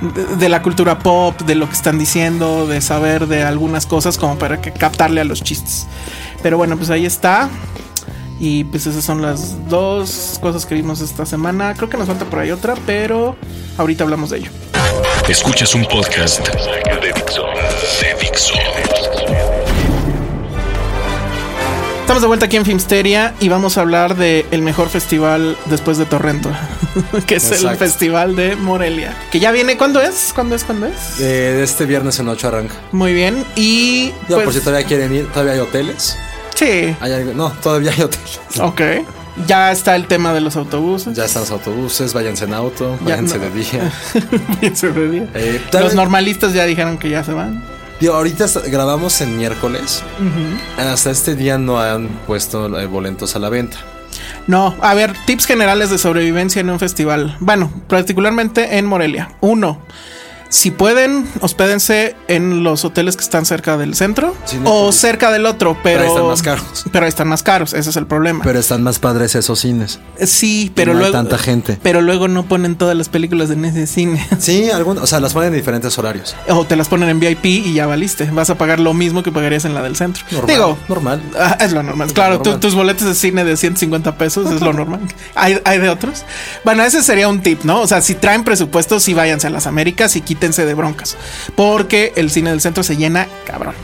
de, 0.00 0.36
de 0.36 0.48
la 0.48 0.62
cultura 0.62 0.98
pop, 0.98 1.40
de 1.42 1.54
lo 1.54 1.68
que 1.68 1.74
están 1.74 1.96
diciendo, 1.96 2.66
de 2.66 2.80
saber 2.80 3.28
de 3.28 3.44
algunas 3.44 3.86
cosas 3.86 4.18
como 4.18 4.36
para 4.36 4.60
que 4.60 4.72
captarle 4.72 5.20
a 5.20 5.24
los 5.24 5.44
chistes. 5.44 5.86
Pero 6.42 6.56
bueno, 6.56 6.76
pues 6.76 6.90
ahí 6.90 7.06
está. 7.06 7.48
Y 8.38 8.64
pues 8.64 8.86
esas 8.86 9.04
son 9.04 9.22
las 9.22 9.68
dos 9.68 10.38
cosas 10.42 10.66
que 10.66 10.74
vimos 10.74 11.00
esta 11.00 11.24
semana. 11.24 11.74
Creo 11.74 11.88
que 11.88 11.96
nos 11.96 12.06
falta 12.06 12.24
por 12.26 12.38
ahí 12.40 12.50
otra, 12.50 12.74
pero 12.86 13.36
ahorita 13.78 14.04
hablamos 14.04 14.30
de 14.30 14.38
ello. 14.38 14.50
Escuchas 15.28 15.74
un 15.74 15.84
podcast 15.86 16.46
de 16.46 17.12
Dixo. 17.14 17.44
De 18.00 18.14
Dixo. 18.20 18.54
Estamos 22.00 22.22
de 22.22 22.28
vuelta 22.28 22.46
aquí 22.46 22.56
en 22.56 22.64
Filmsteria 22.64 23.34
y 23.40 23.48
vamos 23.48 23.78
a 23.78 23.80
hablar 23.80 24.16
de 24.16 24.46
el 24.52 24.62
mejor 24.62 24.88
festival 24.90 25.56
después 25.64 25.98
de 25.98 26.04
Torrento, 26.04 26.50
que 27.26 27.34
es 27.34 27.50
el 27.50 27.76
festival 27.76 28.36
de 28.36 28.54
Morelia. 28.54 29.12
Que 29.32 29.40
ya 29.40 29.50
viene, 29.50 29.76
¿cuándo 29.76 30.00
es? 30.00 30.30
¿Cuándo 30.32 30.54
es? 30.54 30.62
¿Cuándo 30.62 30.86
es? 30.86 31.20
Eh, 31.20 31.62
este 31.64 31.84
viernes 31.84 32.18
en 32.20 32.28
8 32.28 32.46
arranca. 32.46 32.74
Muy 32.92 33.12
bien. 33.12 33.44
Y 33.56 34.12
Ya, 34.28 34.36
pues, 34.36 34.44
por 34.44 34.54
si 34.54 34.60
todavía 34.60 34.86
quieren 34.86 35.12
ir, 35.16 35.26
todavía 35.32 35.54
hay 35.54 35.58
hoteles. 35.58 36.16
Sí, 36.56 36.96
Hay 37.00 37.12
algo- 37.12 37.32
no, 37.34 37.50
todavía 37.62 37.92
hay 37.92 38.02
hoteles. 38.02 38.40
ok. 38.60 38.80
Ya 39.46 39.70
está 39.70 39.94
el 39.96 40.06
tema 40.06 40.32
de 40.32 40.40
los 40.40 40.56
autobuses. 40.56 41.14
Ya 41.14 41.26
están 41.26 41.42
los 41.42 41.50
autobuses, 41.50 42.14
váyanse 42.14 42.46
en 42.46 42.54
auto, 42.54 42.96
Ya, 43.04 43.16
váyanse 43.16 43.36
no. 43.38 43.44
de 43.44 43.50
día. 43.50 43.92
Bien 44.60 44.74
sobrevivido. 44.74 45.28
Eh, 45.34 45.60
Los 45.72 45.94
normalistas 45.94 46.54
ya 46.54 46.64
dijeron 46.64 46.96
que 46.96 47.10
ya 47.10 47.22
se 47.22 47.32
van. 47.34 47.62
Digo, 48.00 48.14
ahorita 48.14 48.46
grabamos 48.68 49.20
en 49.20 49.36
miércoles. 49.36 50.02
Hasta 50.78 51.10
este 51.10 51.34
día 51.34 51.58
no 51.58 51.78
han 51.80 52.08
puesto 52.26 52.78
eh, 52.80 52.86
boletos 52.86 53.36
a 53.36 53.38
la 53.38 53.48
venta. 53.50 53.76
No, 54.46 54.74
a 54.80 54.94
ver, 54.94 55.12
tips 55.26 55.44
generales 55.46 55.90
de 55.90 55.98
sobrevivencia 55.98 56.60
en 56.60 56.70
un 56.70 56.78
festival. 56.78 57.36
Bueno, 57.40 57.70
particularmente 57.88 58.78
en 58.78 58.86
Morelia. 58.86 59.32
Uno, 59.40 59.80
si 60.48 60.70
pueden, 60.70 61.26
hospédense 61.40 62.14
en 62.28 62.62
los 62.62 62.84
hoteles 62.84 63.16
que 63.16 63.22
están 63.22 63.44
cerca 63.46 63.76
del 63.76 63.94
centro 63.94 64.34
Sí, 64.44 64.58
no, 64.58 64.70
o 64.70 64.82
porque- 64.86 64.96
cerca 64.98 65.30
del 65.30 65.46
otro, 65.46 65.76
pero, 65.82 66.00
Pero 66.00 66.02
ahí 66.02 66.08
están 66.08 66.26
más 66.28 66.42
caros. 66.42 66.84
Pero 66.92 67.04
ahí 67.04 67.08
están 67.08 67.28
más 67.28 67.42
caros, 67.42 67.72
ese 67.74 67.90
es 67.90 67.96
el 67.96 68.06
problema. 68.06 68.44
Pero 68.44 68.58
están 68.58 68.82
más 68.82 68.98
padres 68.98 69.34
esos 69.34 69.60
cines. 69.60 69.98
sí, 70.22 70.70
pero 70.74 70.92
no 70.92 70.98
hay 70.98 71.04
luego 71.06 71.12
tanta 71.18 71.38
gente. 71.38 71.78
Pero 71.82 72.00
luego 72.02 72.28
no 72.28 72.44
ponen 72.46 72.76
todas 72.76 72.96
las 72.96 73.08
películas 73.08 73.50
en 73.50 73.64
ese 73.64 73.86
cine. 73.86 74.24
Sí, 74.38 74.70
algunos, 74.70 75.02
o 75.02 75.06
sea, 75.06 75.18
las 75.20 75.32
ponen 75.32 75.48
en 75.52 75.54
diferentes 75.58 75.98
horarios. 75.98 76.36
o 76.48 76.64
te 76.64 76.76
las 76.76 76.88
ponen 76.88 77.08
en 77.08 77.18
VIP 77.20 77.44
y 77.46 77.72
ya 77.74 77.86
valiste. 77.86 78.24
Vas 78.30 78.50
a 78.50 78.56
pagar 78.56 78.78
lo 78.80 78.94
mismo 78.94 79.22
que 79.22 79.32
pagarías 79.32 79.64
en 79.64 79.74
la 79.74 79.82
del 79.82 79.96
centro. 79.96 80.22
Normal, 80.30 80.46
Digo, 80.54 80.78
normal. 80.88 81.22
Ah, 81.38 81.56
es 81.60 81.72
lo 81.72 81.82
normal. 81.82 82.12
Claro, 82.12 82.36
tú- 82.38 82.44
normal. 82.50 82.60
tus 82.60 82.74
boletos 82.74 83.06
de 83.06 83.14
cine 83.14 83.44
de 83.44 83.56
150 83.56 84.16
pesos 84.18 84.50
es 84.52 84.60
lo 84.60 84.72
normal. 84.72 85.00
¿Hay, 85.34 85.60
hay 85.64 85.78
de 85.78 85.88
otros. 85.88 86.24
Bueno, 86.64 86.82
ese 86.84 87.02
sería 87.02 87.28
un 87.28 87.40
tip, 87.40 87.64
¿no? 87.64 87.80
O 87.80 87.86
sea, 87.86 88.00
si 88.00 88.14
traen 88.14 88.44
presupuestos, 88.44 89.02
sí 89.02 89.14
váyanse 89.14 89.46
a 89.48 89.50
las 89.50 89.66
Américas 89.66 90.14
y 90.16 90.20
quítense 90.36 90.66
de 90.66 90.74
broncas. 90.74 91.16
Porque 91.54 92.12
el 92.16 92.30
cine 92.30 92.50
del 92.50 92.60
centro 92.60 92.82
se 92.82 92.96
llena, 92.96 93.26
cabrón. 93.46 93.74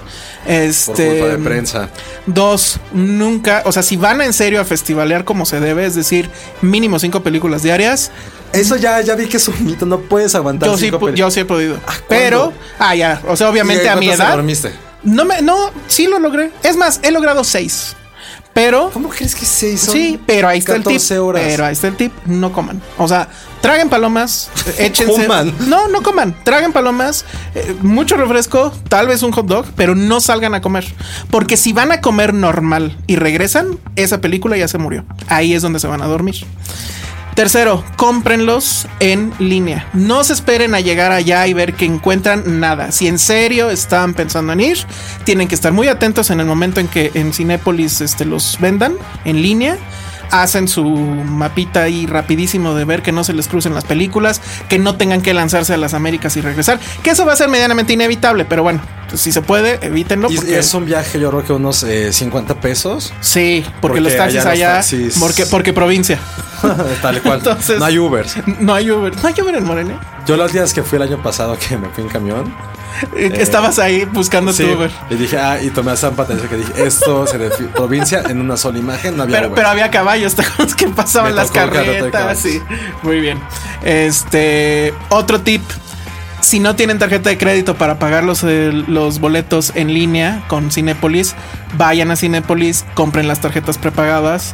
Por 0.45 0.53
Este. 0.53 1.09
culpa 1.09 1.27
de 1.29 1.39
prensa. 1.39 1.89
Dos, 2.27 2.79
nunca, 2.93 3.63
o 3.65 3.73
sea, 3.73 3.83
si 3.83 3.97
van 3.97 4.21
en 4.21 4.33
serio 4.33 4.61
a 4.61 4.65
festivalear 4.65 5.25
como 5.25 5.47
se 5.47 5.61
debe, 5.61 5.87
es 5.87 5.95
decir, 5.95 6.29
mínimo 6.61 6.99
cinco 6.99 7.23
películas 7.23 7.63
diarias, 7.63 8.11
Eso 8.53 8.77
ya, 8.77 9.01
ya 9.01 9.15
vi 9.15 9.29
que 9.29 9.39
es 9.39 9.49
un 9.49 9.65
mito, 9.65 9.87
no 9.87 10.01
puedes 10.01 10.35
aguantar 10.35 10.69
yo 10.69 10.77
sí, 10.77 10.91
cinco 10.91 11.09
yo 11.11 11.31
sí 11.31 11.41
he 11.41 11.45
podido. 11.47 11.79
Pero, 12.09 12.53
ah, 12.79 12.95
ya, 12.95 13.23
o 13.27 13.35
sea, 13.35 13.49
obviamente 13.49 13.85
¿Y 13.85 13.89
a 13.89 13.97
mi 13.97 14.11
edad. 14.11 14.33
dormiste? 14.33 14.73
No 15.05 15.25
me, 15.25 15.41
no, 15.41 15.71
sí 15.87 16.07
lo 16.07 16.19
logré. 16.19 16.51
Es 16.63 16.77
más, 16.77 17.01
he 17.03 17.11
logrado 17.13 17.45
seis. 17.45 17.97
Pero. 18.53 18.91
¿Cómo 18.93 19.09
crees 19.09 19.35
que 19.35 19.47
se 19.47 19.71
hizo? 19.71 19.93
Sí, 19.93 20.21
pero 20.27 20.49
ahí 20.49 20.59
está 20.59 20.77
el 20.77 20.85
tip. 20.85 21.01
horas. 21.21 21.43
Pero 21.47 21.65
ahí 21.65 21.73
está 21.73 21.89
el 21.89 21.97
tip. 21.97 22.13
No 22.27 22.53
coman. 22.53 22.83
O 22.99 23.09
sea, 23.09 23.29
traguen 23.61 23.89
palomas, 23.89 24.51
échense. 24.79 25.23
Coman. 25.23 25.55
No, 25.69 25.89
no 25.89 26.03
coman. 26.03 26.37
Traguen 26.45 26.73
palomas, 26.73 27.25
eh, 27.55 27.75
mucho 27.81 28.17
refresco, 28.17 28.73
tal 28.89 29.09
vez 29.09 29.23
un 29.23 29.33
hot 29.33 29.47
dog, 29.47 29.67
pero 29.77 29.95
no 29.95 30.21
salgan 30.21 30.55
a 30.55 30.61
comer. 30.61 30.85
Porque 31.31 31.57
si 31.57 31.73
van 31.73 31.93
a 31.93 32.01
comer 32.01 32.35
normal 32.35 32.97
y 33.07 33.17
regresan, 33.17 33.79
esa 33.97 34.21
película 34.21 34.57
ya 34.57 34.69
se 34.69 34.79
murió. 34.79 35.05
Ahí 35.29 35.55
es 35.55 35.63
donde 35.63 35.81
se 35.81 35.87
van 35.87 36.03
a 36.03 36.07
dormir. 36.07 36.45
Tercero, 37.43 37.83
cómprenlos 37.97 38.87
en 39.01 39.33
línea. 39.41 39.89
No 39.95 40.23
se 40.23 40.33
esperen 40.33 40.77
a 40.77 40.81
llegar 40.81 41.11
allá 41.11 41.45
y 41.49 41.55
ver 41.55 41.75
que 41.75 41.85
encuentran 41.85 42.61
nada. 42.61 42.93
Si 42.93 43.09
en 43.09 43.19
serio 43.19 43.69
están 43.69 44.15
pensando 44.15 44.53
en 44.53 44.61
ir, 44.61 44.79
tienen 45.25 45.49
que 45.49 45.57
estar 45.57 45.73
muy 45.73 45.89
atentos 45.89 46.31
en 46.31 46.39
el 46.39 46.47
momento 46.47 46.79
en 46.79 46.87
que 46.87 47.11
en 47.15 47.33
Cinépolis 47.33 48.01
este, 48.01 48.25
los 48.27 48.61
vendan 48.61 48.95
en 49.25 49.43
línea. 49.43 49.77
Hacen 50.33 50.67
su 50.67 50.85
mapita 50.85 51.83
ahí 51.83 52.07
rapidísimo 52.07 52.75
de 52.75 52.85
ver 52.85 53.03
que 53.03 53.13
no 53.13 53.23
se 53.23 53.33
les 53.35 53.49
crucen 53.49 53.75
las 53.75 53.85
películas, 53.85 54.41
que 54.69 54.79
no 54.79 54.97
tengan 54.97 55.21
que 55.23 55.35
lanzarse 55.35 55.75
a 55.75 55.77
las 55.77 55.95
Américas 55.95 56.37
y 56.37 56.41
regresar. 56.41 56.81
Que 57.03 57.11
eso 57.11 57.25
va 57.25 57.35
a 57.35 57.37
ser 57.37 57.49
medianamente 57.49 57.93
inevitable, 57.93 58.45
pero 58.45 58.63
bueno, 58.63 58.81
pues, 59.09 59.21
si 59.21 59.31
se 59.31 59.43
puede, 59.43 59.79
evítenlo. 59.87 60.31
Y 60.31 60.37
porque- 60.37 60.59
es 60.59 60.73
un 60.75 60.87
viaje, 60.87 61.21
yo 61.21 61.31
creo 61.31 61.45
que 61.45 61.53
unos 61.53 61.83
eh, 61.85 62.13
50 62.13 62.55
pesos. 62.61 63.13
Sí, 63.21 63.63
porque, 63.63 63.79
Porque 63.81 64.01
los 64.01 64.17
taxis 64.17 64.47
allá 64.47 64.77
los 64.79 64.87
taxis- 64.93 65.21
porque, 65.21 65.47
porque 65.47 65.73
provincia. 65.73 66.19
Tal 67.03 67.21
cual. 67.23 67.39
Entonces- 67.39 67.79
no 67.79 67.85
hay 67.85 67.99
Ubers. 67.99 68.37
No 68.61 68.75
hay 68.75 68.91
Uber. 68.91 69.13
No 69.23 69.29
hay 69.29 69.35
Uber 69.41 69.55
en 69.55 69.65
Morelia. 69.65 70.01
Yo 70.27 70.37
las 70.37 70.53
días 70.53 70.73
que 70.73 70.83
fui 70.83 70.97
el 70.97 71.03
año 71.03 71.23
pasado 71.23 71.59
que 71.59 71.77
me 71.77 71.89
fui 71.91 72.05
en 72.05 72.09
camión, 72.11 72.55
Eh, 73.17 73.31
Estabas 73.37 73.79
ahí 73.79 74.05
buscando 74.05 74.53
Sí, 74.53 74.65
tu 74.65 74.73
Uber. 74.73 74.91
y 75.11 75.15
dije, 75.17 75.39
ah, 75.39 75.61
y 75.63 75.71
tomé 75.71 75.93
a 75.93 75.97
San 75.97 76.15
Patricio 76.15 76.49
que 76.49 76.57
dije, 76.57 76.73
esto 76.87 77.27
se 77.27 77.39
provincia 77.75 78.23
en 78.29 78.41
una 78.41 78.57
sola 78.57 78.79
imagen, 78.79 79.17
no 79.17 79.25
había 79.25 79.37
Pero, 79.37 79.49
Uber. 79.49 79.57
pero 79.57 79.69
había 79.69 79.91
caballos, 79.91 80.35
¿te 80.37 80.43
acuerdas 80.43 80.75
que 80.75 80.89
pasaban 80.89 81.31
Me 81.33 81.37
las 81.37 81.51
carretas? 81.51 82.39
Sí, 82.39 82.61
muy 83.03 83.21
bien. 83.21 83.39
Este, 83.83 84.95
otro 85.11 85.41
tip. 85.41 85.63
Si 86.41 86.59
no 86.59 86.75
tienen 86.75 86.99
tarjeta 86.99 87.31
de 87.31 87.39
crédito 87.39 87.77
para 87.77 87.99
pagar 88.01 88.25
los, 88.25 88.43
eh, 88.43 88.73
los 88.73 89.21
boletos 89.21 89.71
en 89.77 89.95
línea 89.95 90.43
con 90.49 90.73
Cinépolis, 90.73 91.37
vayan 91.77 92.11
a 92.11 92.17
Cinépolis, 92.17 92.85
compren 92.95 93.29
las 93.29 93.41
tarjetas 93.41 93.79
prepagadas. 93.79 94.53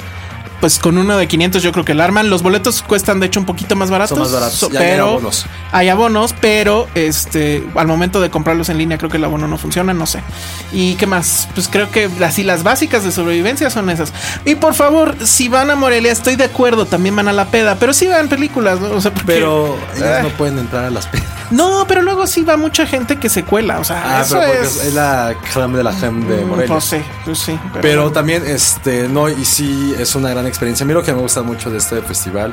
Pues 0.60 0.78
con 0.80 0.98
uno 0.98 1.16
de 1.16 1.28
500 1.28 1.62
yo 1.62 1.70
creo 1.72 1.84
que 1.84 1.94
la 1.94 2.04
arman. 2.04 2.30
Los 2.30 2.42
boletos 2.42 2.82
cuestan 2.82 3.20
de 3.20 3.26
hecho 3.26 3.38
un 3.38 3.46
poquito 3.46 3.76
más 3.76 3.90
baratos. 3.90 4.10
Son 4.18 4.20
más 4.20 4.32
baratos. 4.32 4.54
so- 4.58 4.68
Y 4.72 4.76
hay 4.76 4.82
pero 4.84 5.08
abonos. 5.10 5.46
hay 5.70 5.88
abonos, 5.88 6.34
pero 6.40 6.88
este 6.96 7.64
al 7.76 7.86
momento 7.86 8.20
de 8.20 8.28
comprarlos 8.30 8.68
en 8.68 8.78
línea 8.78 8.98
creo 8.98 9.08
que 9.08 9.18
el 9.18 9.24
abono 9.24 9.46
no 9.46 9.56
funciona, 9.56 9.94
no 9.94 10.06
sé. 10.06 10.20
¿Y 10.72 10.96
qué 10.96 11.06
más? 11.06 11.48
Pues 11.54 11.68
creo 11.68 11.90
que 11.90 12.10
así 12.24 12.42
las 12.42 12.62
básicas 12.64 13.04
de 13.04 13.12
sobrevivencia 13.12 13.70
son 13.70 13.88
esas. 13.88 14.12
Y 14.44 14.56
por 14.56 14.74
favor, 14.74 15.14
si 15.24 15.48
van 15.48 15.70
a 15.70 15.76
Morelia, 15.76 16.10
estoy 16.10 16.34
de 16.36 16.44
acuerdo, 16.44 16.86
también 16.86 17.14
van 17.14 17.28
a 17.28 17.32
la 17.32 17.46
peda, 17.46 17.76
pero 17.78 17.92
sí 17.92 18.06
vean 18.08 18.28
películas, 18.28 18.80
¿no? 18.80 18.90
O 18.90 19.00
sea, 19.00 19.12
porque- 19.12 19.32
Pero 19.34 19.76
ellas 19.96 20.16
Ah. 20.18 20.22
no 20.24 20.30
pueden 20.30 20.58
entrar 20.58 20.84
a 20.86 20.90
las 20.90 21.06
pedas. 21.06 21.26
No, 21.50 21.86
pero 21.88 22.02
luego 22.02 22.26
sí 22.26 22.42
va 22.42 22.58
mucha 22.58 22.84
gente 22.84 23.16
que 23.16 23.30
se 23.30 23.42
cuela, 23.42 23.78
o 23.78 23.84
sea, 23.84 24.18
Ah, 24.18 24.22
eso 24.22 24.38
pero 24.38 24.52
es... 24.64 24.84
es, 24.84 24.92
la 24.94 25.34
creme 25.54 25.78
de 25.78 25.84
la 25.84 25.92
creme 25.92 26.26
de 26.26 26.44
Mm, 26.44 26.48
Morelia. 26.48 26.74
Pues 26.74 26.84
sí, 26.84 26.96
pues 27.24 27.38
sí. 27.38 27.58
Pero 27.80 28.10
también, 28.12 28.42
este, 28.46 29.08
no, 29.08 29.30
y 29.30 29.44
sí, 29.46 29.94
es 29.98 30.14
una 30.14 30.28
gran 30.28 30.46
experiencia. 30.48 30.84
A 30.84 30.86
mí 30.86 30.92
lo 30.92 31.02
que 31.02 31.12
me 31.12 31.20
gusta 31.20 31.42
mucho 31.42 31.70
de 31.70 31.78
este 31.78 32.00
festival, 32.02 32.52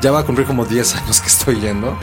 ya 0.00 0.10
va 0.12 0.20
a 0.20 0.24
cumplir 0.24 0.46
como 0.46 0.64
10 0.64 0.96
años 0.96 1.20
que 1.20 1.28
estoy 1.28 1.60
yendo. 1.60 1.96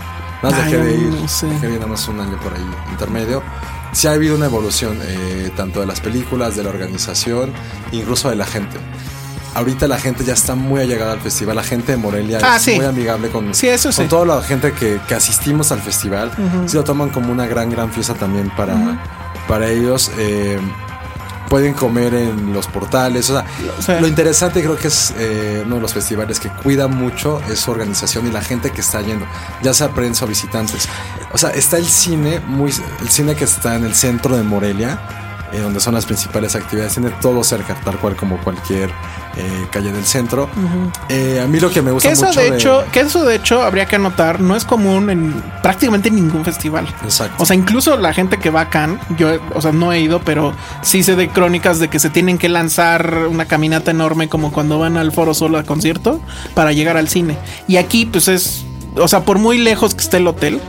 Más 0.44 0.54
Ay, 0.54 0.72
dejé 0.72 0.84
de 0.84 0.94
ir, 0.96 1.10
no 1.14 1.28
sé. 1.28 1.48
dejé 1.48 1.68
de 1.68 1.74
ir 1.74 1.80
nada 1.80 1.92
más 1.92 2.08
un 2.08 2.20
año 2.20 2.38
por 2.40 2.54
ahí, 2.54 2.66
intermedio. 2.92 3.42
Sí 3.94 4.08
ha 4.08 4.12
habido 4.12 4.36
una 4.36 4.46
evolución, 4.48 5.00
eh, 5.02 5.52
tanto 5.56 5.80
de 5.80 5.86
las 5.86 6.02
películas, 6.02 6.56
de 6.58 6.64
la 6.64 6.70
organización, 6.70 7.54
incluso 7.94 8.30
de 8.30 8.36
la 8.36 8.46
gente. 8.46 8.78
Ahorita 9.54 9.88
la 9.88 9.98
gente 9.98 10.26
ya 10.26 10.34
está 10.34 10.54
muy 10.54 10.82
allegada 10.82 11.14
al 11.14 11.22
festival. 11.22 11.56
La 11.56 11.64
gente 11.64 11.94
de 11.94 11.98
Morelia 11.98 12.40
Ah, 12.44 12.58
es 12.58 12.64
sí. 12.64 12.76
muy 12.76 12.84
amigable 12.86 13.30
con, 13.30 13.56
Sí, 13.56 13.70
eso 13.70 13.90
sí. 13.94 14.00
con 14.02 14.10
toda 14.10 14.26
la 14.36 14.42
gente 14.44 14.74
que, 14.74 15.00
que 15.08 15.16
asistimos 15.16 15.72
al 15.72 15.80
festival. 15.80 16.30
Sí 16.66 16.76
lo 16.76 16.84
toman 16.84 17.08
como 17.10 17.32
una 17.32 17.46
gran, 17.48 17.70
gran 17.70 17.90
fiesta 17.90 18.14
también 18.16 18.52
para, 18.58 18.76
para 19.48 19.70
ellos. 19.70 20.12
Eh, 20.18 20.60
pueden 21.50 21.74
comer 21.74 22.14
en 22.14 22.54
los 22.54 22.68
portales. 22.68 23.30
O 23.30 23.34
sea, 23.34 23.46
Sí. 23.80 23.92
lo 24.00 24.08
interesante 24.08 24.62
creo 24.62 24.78
que 24.78 24.88
es 24.88 25.14
eh, 25.18 25.64
uno 25.66 25.76
de 25.76 25.82
los 25.82 25.94
festivales 25.94 26.40
que 26.40 26.50
cuida 26.50 26.88
mucho 26.88 27.42
es 27.50 27.60
su 27.60 27.72
organización 27.72 28.28
y 28.28 28.32
la 28.32 28.42
gente 28.42 28.72
que 28.72 28.82
está 28.82 29.02
yendo, 29.02 29.26
ya 29.62 29.74
sea 29.74 29.90
prensa 29.90 30.26
o 30.26 30.28
visitantes. 30.28 30.88
O 31.32 31.38
sea, 31.38 31.50
está 31.52 31.78
el 31.78 31.86
cine, 31.86 32.40
muy, 32.40 32.72
el 33.02 33.10
cine 33.10 33.36
que 33.36 33.44
está 33.44 33.76
en 33.76 33.84
el 33.86 33.94
centro 33.96 34.36
de 34.38 34.44
Morelia, 34.44 35.00
eh, 35.56 35.62
donde 35.62 35.80
son 35.80 35.94
las 35.94 36.06
principales 36.06 36.54
actividades, 36.54 36.96
tiene 36.96 37.12
todo 37.22 37.42
cerca, 37.42 37.76
tal 37.76 37.98
cual 37.98 38.18
como 38.18 38.38
cualquier 38.40 38.90
eh, 39.38 39.68
calle 39.72 39.94
del 39.94 40.04
centro. 40.04 40.50
Eh, 41.08 41.40
a 41.42 41.48
mí 41.48 41.62
lo 41.62 41.70
que 41.70 41.82
me 41.82 41.92
gusta 41.92 42.10
Que 42.10 42.14
eso 42.14 42.26
mucho 42.26 42.40
de 42.42 42.48
hecho, 42.50 42.84
que 42.92 43.00
eso 43.00 43.24
de 43.24 43.36
hecho 43.36 43.62
habría 43.62 43.86
que 43.86 43.96
anotar, 43.96 44.42
no 44.42 44.58
es 44.58 44.66
común 44.66 45.10
en 45.10 45.42
prácticamente 45.62 46.12
ningún 46.12 46.44
festival. 46.44 46.94
Exacto. 47.06 47.42
O 47.42 47.46
sea, 47.46 47.56
incluso 47.56 47.96
la 47.96 48.14
gente 48.14 48.38
que 48.38 48.50
va 48.50 48.62
a 48.62 48.70
Cannes, 48.70 49.00
yo, 49.18 49.30
o 49.54 49.62
sea, 49.62 49.72
no 49.72 49.94
he 49.94 50.02
ido, 50.02 50.20
pero 50.26 50.54
sí 50.82 51.04
sé 51.04 51.16
de 51.16 51.30
crónicas 51.30 51.80
de 51.80 51.88
que 51.88 52.00
se 52.00 52.10
tienen 52.10 52.38
que 52.38 52.50
lanzar 52.50 53.28
una 53.30 53.46
caminata 53.46 53.92
enorme 53.92 54.28
como 54.28 54.52
cuando 54.52 54.78
van 54.80 54.98
al 54.98 55.14
Foro 55.14 55.34
Solo 55.34 55.58
a 55.58 55.64
concierto 55.64 56.20
para 56.54 56.74
llegar 56.74 56.98
al 56.98 57.08
cine. 57.08 57.38
Y 57.70 57.78
aquí, 57.78 58.06
pues 58.06 58.28
es, 58.28 58.66
o 58.98 59.08
sea, 59.08 59.22
por 59.22 59.40
muy 59.40 59.58
lejos 59.58 59.96
que 59.96 60.02
esté 60.02 60.18
el 60.18 60.28
hotel, 60.28 60.60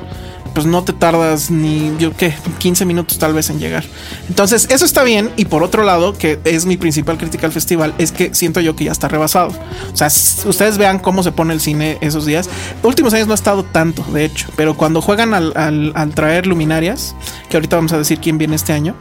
pues 0.57 0.64
no 0.64 0.83
te 0.85 0.95
tardas 0.95 1.51
ni, 1.51 1.92
yo 1.99 2.16
qué, 2.16 2.33
15 2.59 2.87
minutos 2.87 3.19
tal 3.19 3.35
vez 3.35 3.51
en 3.51 3.59
llegar. 3.61 3.85
Entonces, 4.31 4.66
eso 4.71 4.87
está 4.87 5.03
bien. 5.05 5.31
Y 5.37 5.45
por 5.45 5.62
otro 5.62 5.85
lado, 5.85 6.16
que 6.16 6.38
es 6.45 6.64
mi 6.64 6.79
principal 6.79 7.19
crítica 7.19 7.47
al 7.47 7.53
festival, 7.53 7.92
es 7.99 8.11
que 8.11 8.35
siento 8.35 8.62
yo 8.62 8.75
que 8.75 8.85
ya 8.85 8.92
está 8.92 9.07
rebasado. 9.07 9.51
O 9.92 9.97
sea, 9.97 10.07
ustedes 10.49 10.79
vean 10.79 10.99
cómo 10.99 11.23
se 11.23 11.31
pone 11.31 11.53
el 11.53 11.61
cine 11.61 11.99
esos 12.01 12.25
días. 12.25 12.49
Últimos 12.83 13.12
años 13.12 13.27
no 13.27 13.33
ha 13.33 13.35
estado 13.35 13.64
tanto, 13.64 14.03
de 14.14 14.25
hecho, 14.25 14.47
pero 14.57 14.79
cuando 14.79 15.03
juegan 15.03 15.35
al, 15.35 15.53
al- 15.57 15.92
al 15.95 16.14
traer 16.14 16.47
luminarias, 16.47 17.14
que 17.51 17.59
ahorita 17.59 17.77
vamos 17.77 17.92
a 17.92 17.99
decir 17.99 18.19
quién 18.19 18.38
viene 18.38 18.57
este 18.57 18.73
año, 18.73 18.95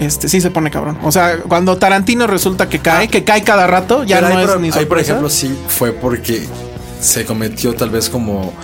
este 0.00 0.30
sí 0.30 0.40
se 0.40 0.50
pone 0.50 0.70
cabrón. 0.70 0.96
O 1.02 1.12
sea, 1.12 1.40
cuando 1.46 1.76
Tarantino 1.76 2.26
resulta 2.26 2.70
que 2.70 2.78
cae, 2.78 3.08
que 3.08 3.22
cae 3.22 3.44
cada 3.44 3.66
rato, 3.66 4.02
ya 4.04 4.22
no 4.22 4.28
ahí, 4.28 4.44
es 4.44 4.50
por, 4.50 4.60
ni 4.60 4.70
ahí, 4.70 4.86
por 4.86 4.98
ejemplo, 4.98 5.28
sí 5.28 5.54
fue 5.68 5.92
porque 5.92 6.46
se 7.02 7.26
cometió 7.26 7.74
tal 7.74 7.90
vez 7.90 8.08
como 8.08 8.54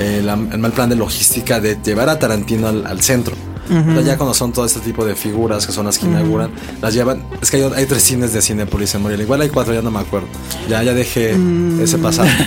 eh, 0.00 0.22
la- 0.24 0.32
el 0.34 0.58
mal 0.58 0.72
plan 0.72 0.88
de 0.88 0.96
logística 0.96 1.60
de 1.60 1.76
llevar 1.84 2.08
a 2.08 2.18
Tarantino 2.18 2.66
al, 2.68 2.86
al 2.86 3.00
centro. 3.02 3.36
O 3.70 3.92
sea, 3.94 4.00
ya 4.02 4.16
cuando 4.16 4.34
son 4.34 4.52
todo 4.52 4.64
este 4.64 4.80
tipo 4.80 5.04
de 5.04 5.14
figuras 5.14 5.66
que 5.66 5.72
son 5.72 5.86
las 5.86 5.98
que 5.98 6.06
inauguran, 6.06 6.50
las 6.82 6.92
llevan. 6.94 7.22
Es 7.40 7.50
que 7.50 7.58
hay, 7.58 7.72
hay 7.76 7.86
tres 7.86 8.02
cines 8.02 8.32
de 8.32 8.42
Cinepolis 8.42 8.94
en 8.94 9.02
Morelia. 9.02 9.24
Igual 9.24 9.40
hay 9.42 9.48
cuatro, 9.48 9.72
ya 9.72 9.82
no 9.82 9.90
me 9.90 10.00
acuerdo. 10.00 10.26
Ya, 10.68 10.82
ya 10.82 10.92
dejé 10.94 11.34
Mm. 11.36 11.80
ese 11.80 11.98
pasado. 11.98 12.28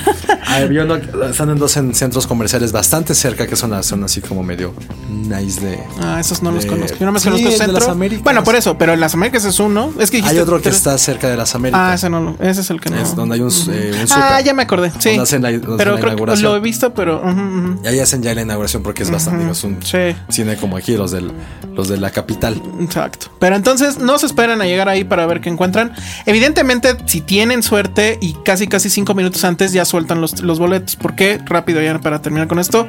Hay 0.45 0.65
uno- 0.77 0.97
están 1.29 1.49
en 1.49 1.57
dos 1.57 1.75
en 1.77 1.95
centros 1.95 2.27
comerciales 2.27 2.71
bastante 2.71 3.15
cerca, 3.15 3.47
que 3.47 3.55
son 3.55 3.71
las 3.71 3.87
son 3.87 4.03
así 4.03 4.21
como 4.21 4.43
medio 4.43 4.73
nice 5.09 5.59
de. 5.61 5.79
Ah, 5.99 6.19
esos 6.19 6.43
no 6.43 6.51
los 6.51 6.63
de- 6.65 6.69
conozco. 6.69 6.97
Yo 6.99 7.05
no 7.07 7.11
me 7.11 7.19
Sí, 7.19 7.25
conozco 7.25 7.47
el 7.47 7.51
de 7.53 7.57
centro. 7.57 7.79
las 7.79 7.87
Américas. 7.89 8.23
Bueno, 8.23 8.43
por 8.43 8.55
eso, 8.55 8.77
pero 8.77 8.93
en 8.93 8.99
las 8.99 9.15
Américas 9.15 9.45
es 9.45 9.59
uno. 9.59 9.91
Es 9.97 10.11
que 10.11 10.21
Hay 10.21 10.37
otro 10.37 10.57
que 10.57 10.63
tres. 10.63 10.75
está 10.75 10.95
cerca 10.99 11.27
de 11.29 11.37
las 11.37 11.55
Américas. 11.55 11.81
Ah, 11.81 11.93
ese 11.95 12.07
no 12.09 12.19
lo. 12.19 12.35
Ese 12.39 12.61
es 12.61 12.69
el 12.69 12.79
que 12.81 12.91
no. 12.91 12.97
Es 12.97 13.15
donde 13.15 13.35
hay 13.35 13.41
un, 13.41 13.49
eh, 13.49 13.91
un 13.95 13.99
ah, 14.01 14.07
súper. 14.07 14.43
ya 14.43 14.53
me 14.53 14.63
acordé. 14.63 14.91
Sí. 14.99 15.17
Hacen 15.17 15.41
la- 15.41 15.49
pero 15.77 15.95
creo 15.99 16.15
que 16.17 16.35
lo 16.37 16.55
he 16.55 16.59
visto, 16.59 16.93
pero. 16.93 17.19
ujú, 17.21 17.29
ujú. 17.31 17.79
Y 17.83 17.87
ahí 17.87 17.99
hacen 17.99 18.21
ya 18.21 18.35
la 18.35 18.41
inauguración 18.43 18.83
porque 18.83 19.01
es 19.03 19.09
bastante, 19.09 19.39
digo, 19.39 19.53
es 19.53 19.63
un 19.63 19.81
Sí. 19.81 20.15
cine 20.29 20.57
como 20.57 20.77
aquí, 20.77 20.95
los 20.97 21.11
del, 21.13 21.31
los 21.73 21.87
de 21.87 21.97
la 21.97 22.11
capital. 22.11 22.61
Exacto. 22.81 23.27
Pero 23.39 23.55
entonces 23.55 23.99
no 23.99 24.19
se 24.19 24.25
esperen 24.25 24.61
a 24.61 24.65
llegar 24.65 24.89
ahí 24.89 25.05
para 25.05 25.25
ver 25.25 25.39
qué 25.39 25.49
encuentran. 25.49 25.93
Evidentemente, 26.25 26.97
si 27.05 27.21
tienen 27.21 27.63
suerte 27.63 28.17
y 28.21 28.33
casi 28.43 28.67
casi 28.67 28.89
cinco 28.89 29.13
minutos 29.13 29.45
antes 29.45 29.71
ya 29.71 29.85
sueltan 29.85 30.19
los, 30.19 30.41
los 30.41 30.59
boletos. 30.59 30.97
¿Por 30.97 31.15
qué? 31.15 31.39
Rápido 31.45 31.81
ya 31.81 31.97
para 31.99 32.21
terminar 32.21 32.47
con 32.49 32.59
esto. 32.59 32.87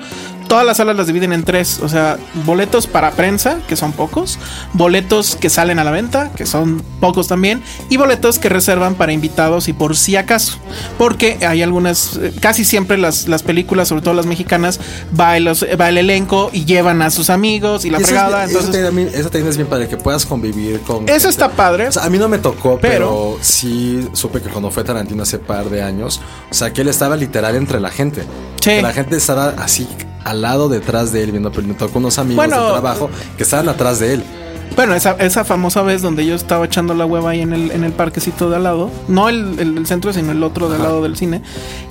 Todas 0.48 0.66
las 0.66 0.78
salas 0.78 0.96
las 0.96 1.06
dividen 1.06 1.32
en 1.32 1.44
tres. 1.44 1.78
O 1.80 1.88
sea, 1.88 2.18
boletos 2.44 2.87
para 2.87 3.12
prensa, 3.12 3.58
que 3.68 3.76
son 3.76 3.92
pocos. 3.92 4.38
Boletos 4.72 5.37
que 5.37 5.50
salen 5.50 5.78
a 5.78 5.84
la 5.84 5.90
venta, 5.90 6.32
que 6.32 6.46
son 6.46 6.82
pocos 7.00 7.28
también. 7.28 7.62
Y 7.88 7.96
boletos 7.96 8.38
que 8.38 8.48
reservan 8.48 8.94
para 8.94 9.12
invitados 9.12 9.68
y 9.68 9.72
por 9.72 9.96
si 9.96 10.16
acaso. 10.16 10.58
Porque 10.98 11.38
hay 11.46 11.62
algunas, 11.62 12.16
eh, 12.16 12.32
casi 12.40 12.64
siempre 12.64 12.98
las, 12.98 13.28
las 13.28 13.42
películas, 13.42 13.88
sobre 13.88 14.02
todo 14.02 14.14
las 14.14 14.26
mexicanas, 14.26 14.80
va 15.18 15.37
el, 15.37 15.48
va 15.48 15.88
el 15.88 15.98
elenco 15.98 16.50
y 16.52 16.64
llevan 16.64 17.02
a 17.02 17.10
sus 17.10 17.30
amigos 17.30 17.84
y 17.84 17.90
la 17.90 18.00
Y 18.00 18.04
eso, 18.14 18.22
fregada. 18.24 18.44
es, 18.44 18.50
eso, 18.50 18.59
entonces, 18.61 18.85
también, 18.85 19.09
eso 19.09 19.31
también 19.31 19.48
es 19.48 19.57
bien 19.57 19.68
para 19.68 19.88
que 19.88 19.96
puedas 19.96 20.24
convivir 20.27 20.81
con. 20.81 21.09
eso 21.09 21.29
está 21.29 21.50
padre. 21.50 21.88
O 21.88 21.92
sea, 21.92 22.05
a 22.05 22.11
mí 22.11 22.18
no 22.18 22.29
me 22.29 22.38
tocó, 22.38 22.79
Pero- 22.81 22.94
pero, 22.94 23.38
sí 23.40 24.09
supe 24.12 24.40
que 24.40 24.48
cuando 24.48 24.70
fue 24.70 24.85
Tarantino 24.85 25.22
hace 25.22 25.38
par 25.38 25.68
de 25.70 25.83
años, 25.83 26.20
o 26.50 26.55
sea, 26.55 26.72
que 26.72 26.81
él 26.83 26.88
estaba 26.88 27.16
literal 27.16 27.57
entre 27.57 27.81
la 27.81 27.90
gente. 27.90 28.22
Sí. 28.61 28.70
Que 28.70 28.83
la 28.83 28.92
gente 28.92 29.16
estaba 29.16 29.48
así 29.59 29.87
al 30.24 30.40
lado 30.40 30.68
detrás 30.68 31.12
de 31.12 31.22
él 31.22 31.33
viendo, 31.33 31.53
pero 31.53 31.66
me 31.66 31.74
tocó 31.74 31.98
unos 31.98 32.18
amigos 32.18 32.37
Bueno, 32.37 32.66
de 32.66 32.72
trabajo 32.72 33.11
que 33.37 33.42
estaban 33.42 33.68
atrás 33.68 33.98
de 33.98 34.14
él. 34.14 34.24
Bueno, 34.77 34.94
esa, 34.94 35.12
esa 35.20 35.44
famosa 35.44 35.83
vez 35.83 36.03
donde 36.03 36.27
yo 36.27 36.35
estaba 36.35 36.64
echando 36.66 36.94
la 36.94 37.07
hueva 37.07 37.31
ahí 37.31 37.42
en 37.42 37.53
el, 37.53 37.70
en 37.70 37.85
el 37.85 37.92
parquecito 37.92 38.50
de 38.50 38.57
al 38.57 38.64
lado, 38.64 38.90
no 39.07 39.29
el, 39.29 39.59
el- 39.61 39.79
el 39.79 39.87
centro, 39.87 40.12
sino 40.12 40.33
el 40.33 40.42
otro 40.42 40.68
de 40.68 40.77
al 40.77 40.83
lado 40.83 41.00
del 41.03 41.16
cine, 41.16 41.42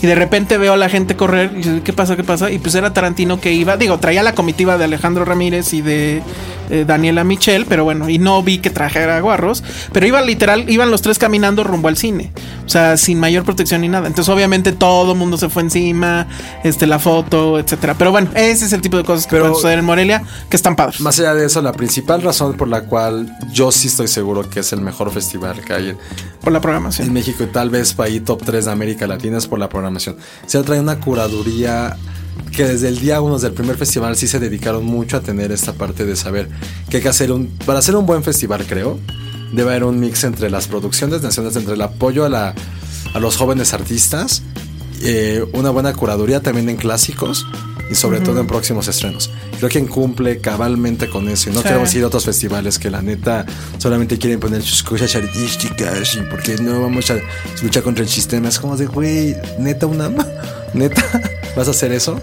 y 0.01 0.07
de 0.07 0.15
repente 0.15 0.57
veo 0.57 0.73
a 0.73 0.77
la 0.77 0.89
gente 0.89 1.15
correr 1.15 1.51
y 1.53 1.57
dice, 1.57 1.81
¿qué 1.81 1.93
pasa? 1.93 2.17
¿Qué 2.17 2.25
pasa? 2.25 2.51
Y 2.51 2.59
pues 2.59 2.75
era 2.75 2.91
Tarantino 2.91 3.39
que 3.39 3.53
iba, 3.53 3.77
digo, 3.77 3.99
traía 3.99 4.21
la 4.21 4.35
comitiva 4.35 4.77
de 4.77 4.83
Alejandro 4.83 5.23
Ramírez 5.23 5.73
y 5.73 5.81
de 5.81 6.21
eh, 6.69 6.85
Daniela 6.87 7.23
Michel, 7.23 7.65
pero 7.67 7.83
bueno, 7.83 8.09
y 8.09 8.17
no 8.19 8.41
vi 8.43 8.57
que 8.59 8.69
trajera 8.69 9.19
guarros, 9.19 9.63
pero 9.91 10.05
iban 10.07 10.25
literal, 10.25 10.69
iban 10.69 10.91
los 10.91 11.01
tres 11.01 11.19
caminando 11.19 11.63
rumbo 11.63 11.87
al 11.87 11.97
cine, 11.97 12.31
o 12.65 12.69
sea, 12.69 12.97
sin 12.97 13.19
mayor 13.19 13.43
protección 13.43 13.81
ni 13.81 13.89
nada. 13.89 14.07
Entonces, 14.07 14.33
obviamente, 14.33 14.71
todo 14.71 15.13
el 15.13 15.17
mundo 15.17 15.37
se 15.37 15.49
fue 15.49 15.63
encima, 15.63 16.27
este, 16.63 16.87
la 16.87 16.99
foto, 16.99 17.59
etcétera. 17.59 17.95
Pero 17.97 18.11
bueno, 18.11 18.29
ese 18.35 18.65
es 18.65 18.73
el 18.73 18.81
tipo 18.81 18.97
de 18.97 19.03
cosas 19.03 19.25
que 19.25 19.31
Pero- 19.31 19.43
pueden 19.43 19.55
suceder 19.55 19.79
en 19.79 19.85
Morelia, 19.85 20.23
que 20.49 20.55
están 20.55 20.75
padres. 20.75 21.01
Más 21.01 21.19
allá 21.19 21.33
de 21.33 21.45
eso, 21.45 21.61
la 21.61 21.73
principal 21.73 22.21
razón 22.21 22.53
por 22.55 22.67
la 22.67 22.81
cual 22.85 23.35
yo 23.51 23.71
sí 23.71 23.87
estoy 23.87 24.07
seguro 24.07 24.49
que 24.49 24.61
es 24.61 24.73
el 24.73 24.81
mejor 24.81 25.11
festival 25.11 25.61
que 25.61 25.73
hay 25.73 25.89
en, 25.89 25.97
por 26.41 26.53
la 26.53 26.61
programación. 26.61 27.07
en 27.07 27.13
México 27.13 27.43
y 27.43 27.47
tal 27.47 27.69
vez 27.69 27.93
para 27.93 28.09
ahí 28.09 28.19
top 28.19 28.41
3 28.45 28.65
de 28.65 28.71
América 28.71 29.07
Latina 29.07 29.37
es 29.37 29.47
por 29.47 29.59
la 29.59 29.69
programación. 29.69 30.17
Se 30.45 30.61
trae 30.63 30.79
una 30.79 30.99
curaduría 30.99 31.95
que 32.51 32.65
desde 32.65 32.87
el 32.87 32.99
día 32.99 33.21
uno 33.21 33.39
del 33.39 33.53
primer 33.53 33.77
festival 33.77 34.15
sí 34.15 34.27
se 34.27 34.39
dedicaron 34.39 34.85
mucho 34.85 35.17
a 35.17 35.21
tener 35.21 35.51
esta 35.51 35.73
parte 35.73 36.05
de 36.05 36.15
saber 36.15 36.49
que 36.89 36.97
hay 36.97 37.03
que 37.03 37.09
hacer 37.09 37.31
un 37.31 37.47
para 37.65 37.79
hacer 37.79 37.95
un 37.95 38.05
buen 38.05 38.23
festival 38.23 38.65
creo 38.67 38.99
debe 39.53 39.71
haber 39.71 39.83
un 39.83 39.99
mix 39.99 40.23
entre 40.23 40.49
las 40.49 40.67
producciones 40.67 41.21
nacionales 41.21 41.57
entre 41.57 41.73
el 41.73 41.81
apoyo 41.81 42.25
a 42.25 42.29
la 42.29 42.53
a 43.13 43.19
los 43.19 43.37
jóvenes 43.37 43.73
artistas 43.73 44.43
eh, 45.01 45.43
una 45.53 45.69
buena 45.71 45.93
curaduría 45.93 46.41
también 46.41 46.69
en 46.69 46.77
clásicos 46.77 47.45
y 47.93 47.95
sobre 47.95 48.19
todo 48.21 48.39
en 48.39 48.47
próximos 48.47 48.87
estrenos. 48.87 49.29
Creo 49.57 49.69
que 49.69 49.85
cumple 49.85 50.39
cabalmente 50.39 51.07
con 51.09 51.29
eso. 51.29 51.49
Y 51.49 51.53
no 51.53 51.59
Sí. 51.61 51.67
queremos 51.67 51.93
ir 51.93 52.03
a 52.03 52.07
otros 52.07 52.25
festivales 52.25 52.79
que 52.79 52.89
la 52.89 53.01
neta 53.03 53.45
solamente 53.77 54.17
quieren 54.17 54.39
poner 54.39 54.63
sus 54.63 54.81
cosas 54.81 55.15
artísticas 55.15 56.15
y 56.15 56.21
porque 56.29 56.55
no 56.57 56.81
vamos 56.81 57.09
a 57.11 57.17
luchar 57.61 57.83
contra 57.83 58.03
el 58.03 58.09
sistema. 58.09 58.49
Es 58.49 58.59
como 58.59 58.75
de, 58.75 58.87
güey, 58.87 59.35
neta, 59.59 59.85
una. 59.85 60.09
Neta, 60.73 61.03
¿vas 61.55 61.67
a 61.67 61.71
hacer 61.71 61.91
eso? 61.91 62.19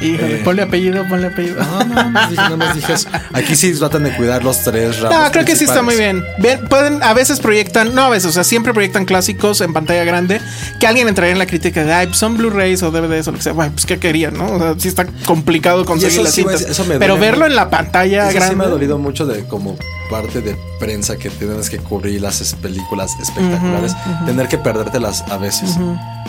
Híjole, 0.00 0.36
Eh, 0.36 0.42
ponle 0.44 0.62
apellido, 0.62 1.04
ponle 1.08 1.28
apellido. 1.28 1.56
No, 1.62 1.84
no, 1.84 2.10
no, 2.10 2.20
dije, 2.28 2.42
nada 2.42 2.56
más 2.56 2.74
dije 2.74 2.92
eso. 2.92 3.08
Aquí 3.32 3.56
sí 3.56 3.72
tratan 3.74 4.04
de 4.04 4.14
cuidar 4.16 4.44
los 4.44 4.62
tres 4.62 5.00
ramos. 5.00 5.18
No, 5.18 5.30
creo 5.32 5.44
que 5.44 5.56
sí 5.56 5.64
está 5.64 5.82
muy 5.82 5.96
bien. 5.96 6.24
Pueden, 6.68 7.02
a 7.02 7.14
veces 7.14 7.40
proyectan, 7.40 7.94
no 7.94 8.02
a 8.02 8.08
veces, 8.10 8.26
o 8.30 8.32
sea, 8.32 8.44
siempre 8.44 8.72
proyectan 8.72 9.04
clásicos 9.04 9.60
en 9.60 9.72
pantalla 9.72 10.04
grande 10.04 10.40
que 10.80 10.86
alguien 10.86 11.08
entraría 11.08 11.32
en 11.32 11.38
la 11.38 11.46
crítica 11.46 11.84
de, 11.84 11.92
ay, 11.92 12.06
pues 12.08 12.18
son 12.18 12.36
Blu-rays 12.36 12.82
o 12.82 12.90
DVDs 12.90 13.28
o 13.28 13.32
lo 13.32 13.36
que 13.38 13.42
sea. 13.44 13.52
Bueno, 13.52 13.72
pues 13.72 13.86
qué 13.86 13.98
querían, 13.98 14.34
¿no? 14.36 14.46
O 14.52 14.58
sea, 14.58 14.74
sí 14.78 14.88
está 14.88 15.06
complicado 15.24 15.84
conseguir 15.84 16.20
las 16.22 16.32
sí, 16.34 16.44
eso 16.50 16.84
me 16.84 16.98
Pero 16.98 17.16
verlo 17.18 17.46
en 17.46 17.54
la 17.56 17.70
pantalla 17.70 18.24
Eso 18.28 18.34
grande. 18.36 18.54
sí 18.54 18.56
me 18.58 18.64
ha 18.64 18.68
dolido 18.68 18.98
mucho 18.98 19.26
de 19.26 19.44
como 19.46 19.76
parte 20.10 20.40
de 20.42 20.56
prensa 20.78 21.16
que 21.16 21.30
tienes 21.30 21.68
que 21.70 21.78
cubrir 21.78 22.20
las 22.20 22.54
películas 22.54 23.16
espectaculares, 23.20 23.94
tener 24.26 24.48
que 24.48 24.58
perdértelas 24.58 25.22
a 25.30 25.36
veces. 25.38 25.76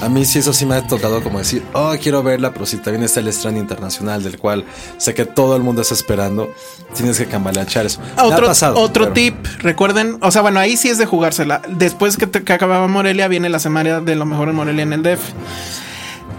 A 0.01 0.09
mí 0.09 0.25
sí 0.25 0.39
eso 0.39 0.53
sí 0.53 0.65
me 0.65 0.75
ha 0.75 0.85
tocado 0.85 1.23
como 1.23 1.39
decir, 1.39 1.63
oh, 1.73 1.93
quiero 2.01 2.21
verla, 2.23 2.53
pero 2.53 2.65
si 2.65 2.77
también 2.77 3.03
está 3.03 3.19
el 3.19 3.27
estreno 3.27 3.57
internacional 3.57 4.23
del 4.23 4.37
cual 4.37 4.63
sé 4.97 5.13
que 5.13 5.25
todo 5.25 5.55
el 5.55 5.63
mundo 5.63 5.81
está 5.81 5.95
esperando, 5.95 6.51
tienes 6.95 7.17
que 7.17 7.25
cambaleachar 7.25 7.85
eso. 7.87 7.99
Me 8.01 8.21
ha 8.21 8.25
Otro, 8.25 8.45
pasado, 8.47 8.79
otro 8.79 9.05
pero- 9.05 9.13
tip, 9.13 9.35
recuerden, 9.59 10.17
o 10.21 10.29
sea, 10.31 10.41
bueno, 10.43 10.59
ahí 10.59 10.77
sí 10.77 10.89
es 10.89 10.97
de 10.97 11.05
jugársela. 11.07 11.61
Después 11.69 12.17
que, 12.17 12.27
te- 12.27 12.43
que 12.43 12.53
acababa 12.53 12.87
Morelia, 12.87 13.27
viene 13.27 13.49
la 13.49 13.59
semana 13.59 13.99
de 14.01 14.15
lo 14.15 14.25
mejor 14.25 14.49
en 14.49 14.55
Morelia 14.55 14.83
en 14.83 14.93
el 14.93 15.01
DF. 15.03 15.21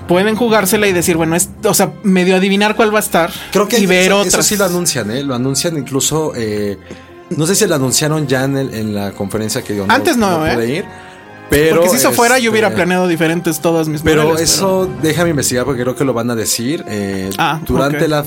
Pueden 0.07 0.37
jugársela 0.37 0.87
y 0.87 0.93
decir, 0.93 1.17
bueno, 1.19 1.37
es, 1.37 1.51
o 1.65 1.75
sea, 1.75 1.93
medio 2.03 2.37
adivinar 2.37 2.77
cuál 2.77 2.95
va 2.95 2.99
a 2.99 3.03
estar 3.03 3.31
Creo 3.53 3.69
que 3.69 3.79
y 3.79 3.85
ver 3.85 4.07
eso, 4.07 4.17
otras. 4.21 4.35
eso 4.35 4.43
sí 4.43 4.57
lo 4.57 4.65
anuncian, 4.65 5.11
¿eh? 5.11 5.23
Lo 5.23 5.35
anuncian 5.35 5.77
incluso. 5.77 6.33
eh, 6.35 6.79
no 7.31 7.47
sé 7.47 7.55
si 7.55 7.67
lo 7.67 7.75
anunciaron 7.75 8.27
ya 8.27 8.45
en, 8.45 8.57
el- 8.57 8.75
en 8.75 8.95
la 8.95 9.13
conferencia 9.13 9.63
que 9.63 9.73
dio. 9.75 9.87
Antes 9.89 10.17
no, 10.17 10.47
¿eh? 10.47 10.55
pude 10.55 10.71
ir. 10.71 10.85
Pero. 11.51 11.77
Porque 11.77 11.91
si 11.91 11.97
eso 11.97 12.13
fuera, 12.13 12.39
yo 12.39 12.51
hubiera 12.51 12.69
este, 12.69 12.77
planeado 12.77 13.09
diferentes 13.09 13.61
todas 13.61 13.89
mis 13.89 14.03
Pero 14.03 14.37
eso 14.37 14.89
déjame 15.03 15.31
investigar 15.31 15.65
porque 15.65 15.83
creo 15.83 15.95
que 15.97 16.05
lo 16.05 16.13
van 16.13 16.31
a 16.31 16.35
decir 16.35 16.85
eh, 16.89 17.31
Ah, 17.39 17.61
durante 17.65 18.07
la. 18.09 18.25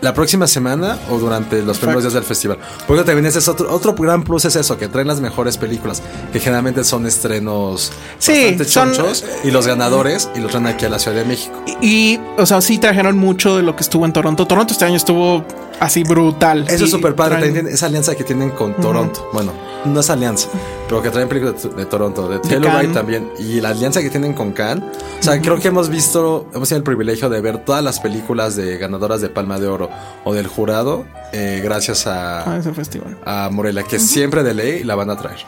La 0.00 0.14
próxima 0.14 0.46
semana 0.46 0.96
o 1.10 1.18
durante 1.18 1.60
los 1.60 1.78
primeros 1.78 2.04
días 2.04 2.12
del 2.14 2.22
festival. 2.22 2.56
Porque 2.86 3.02
también 3.02 3.26
ese 3.26 3.40
es 3.40 3.48
otro, 3.48 3.68
otro 3.74 3.94
gran 3.94 4.22
plus 4.22 4.44
es 4.44 4.54
eso, 4.54 4.78
que 4.78 4.86
traen 4.86 5.08
las 5.08 5.20
mejores 5.20 5.58
películas, 5.58 6.04
que 6.32 6.38
generalmente 6.38 6.84
son 6.84 7.04
estrenos 7.04 7.90
Sí, 8.20 8.32
bastante 8.32 8.64
son- 8.66 8.92
chonchos, 8.92 9.24
y 9.42 9.50
los 9.50 9.66
ganadores, 9.66 10.30
y 10.36 10.38
los 10.38 10.52
traen 10.52 10.68
aquí 10.68 10.84
a 10.84 10.88
la 10.88 11.00
Ciudad 11.00 11.16
de 11.16 11.24
México. 11.24 11.60
Y, 11.80 12.20
o 12.36 12.46
sea, 12.46 12.60
sí 12.60 12.78
trajeron 12.78 13.18
mucho 13.18 13.56
de 13.56 13.64
lo 13.64 13.74
que 13.74 13.82
estuvo 13.82 14.04
en 14.06 14.12
Toronto. 14.12 14.46
Toronto 14.46 14.72
este 14.72 14.84
año 14.84 14.94
estuvo 14.94 15.44
así 15.80 16.02
brutal. 16.04 16.64
Eso 16.68 16.84
es 16.84 16.90
súper 16.90 17.14
padre. 17.14 17.50
traen- 17.52 17.66
esa 17.68 17.86
alianza 17.86 18.14
que 18.14 18.24
tienen 18.24 18.50
con 18.50 18.74
Toronto. 18.74 19.28
Bueno, 19.32 19.52
no 19.84 20.00
es 20.00 20.10
alianza, 20.10 20.48
pero 20.88 21.02
que 21.02 21.10
traen 21.10 21.28
películas 21.28 21.62
de, 21.62 21.68
de 21.70 21.86
Toronto, 21.86 22.28
de 22.28 22.38
Telluride 22.40 22.70
Cannes. 22.70 22.92
también. 22.92 23.30
Y 23.38 23.60
la 23.60 23.70
alianza 23.70 24.00
que 24.02 24.10
tienen 24.10 24.32
con 24.34 24.52
Cannes. 24.52 24.84
O 25.20 25.22
sea, 25.22 25.40
creo 25.40 25.58
que 25.58 25.68
hemos 25.68 25.88
visto, 25.88 26.48
hemos 26.54 26.68
tenido 26.68 26.78
el 26.78 26.84
privilegio 26.84 27.28
de 27.28 27.40
ver 27.40 27.58
todas 27.64 27.82
las 27.82 28.00
películas 28.00 28.54
de 28.56 28.78
ganadoras 28.78 29.20
de 29.20 29.28
Palma 29.28 29.58
de 29.58 29.66
Oro 29.68 29.90
o 30.24 30.32
del 30.34 30.46
jurado, 30.46 31.04
eh, 31.32 31.60
gracias 31.62 32.06
a 32.06 32.54
a, 32.54 32.58
ese 32.58 32.72
festival. 32.72 33.16
a 33.24 33.48
Morelia, 33.52 33.82
que 33.82 33.98
siempre 33.98 34.42
de 34.42 34.54
ley 34.54 34.84
la 34.84 34.94
van 34.94 35.10
a 35.10 35.16
traer. 35.16 35.38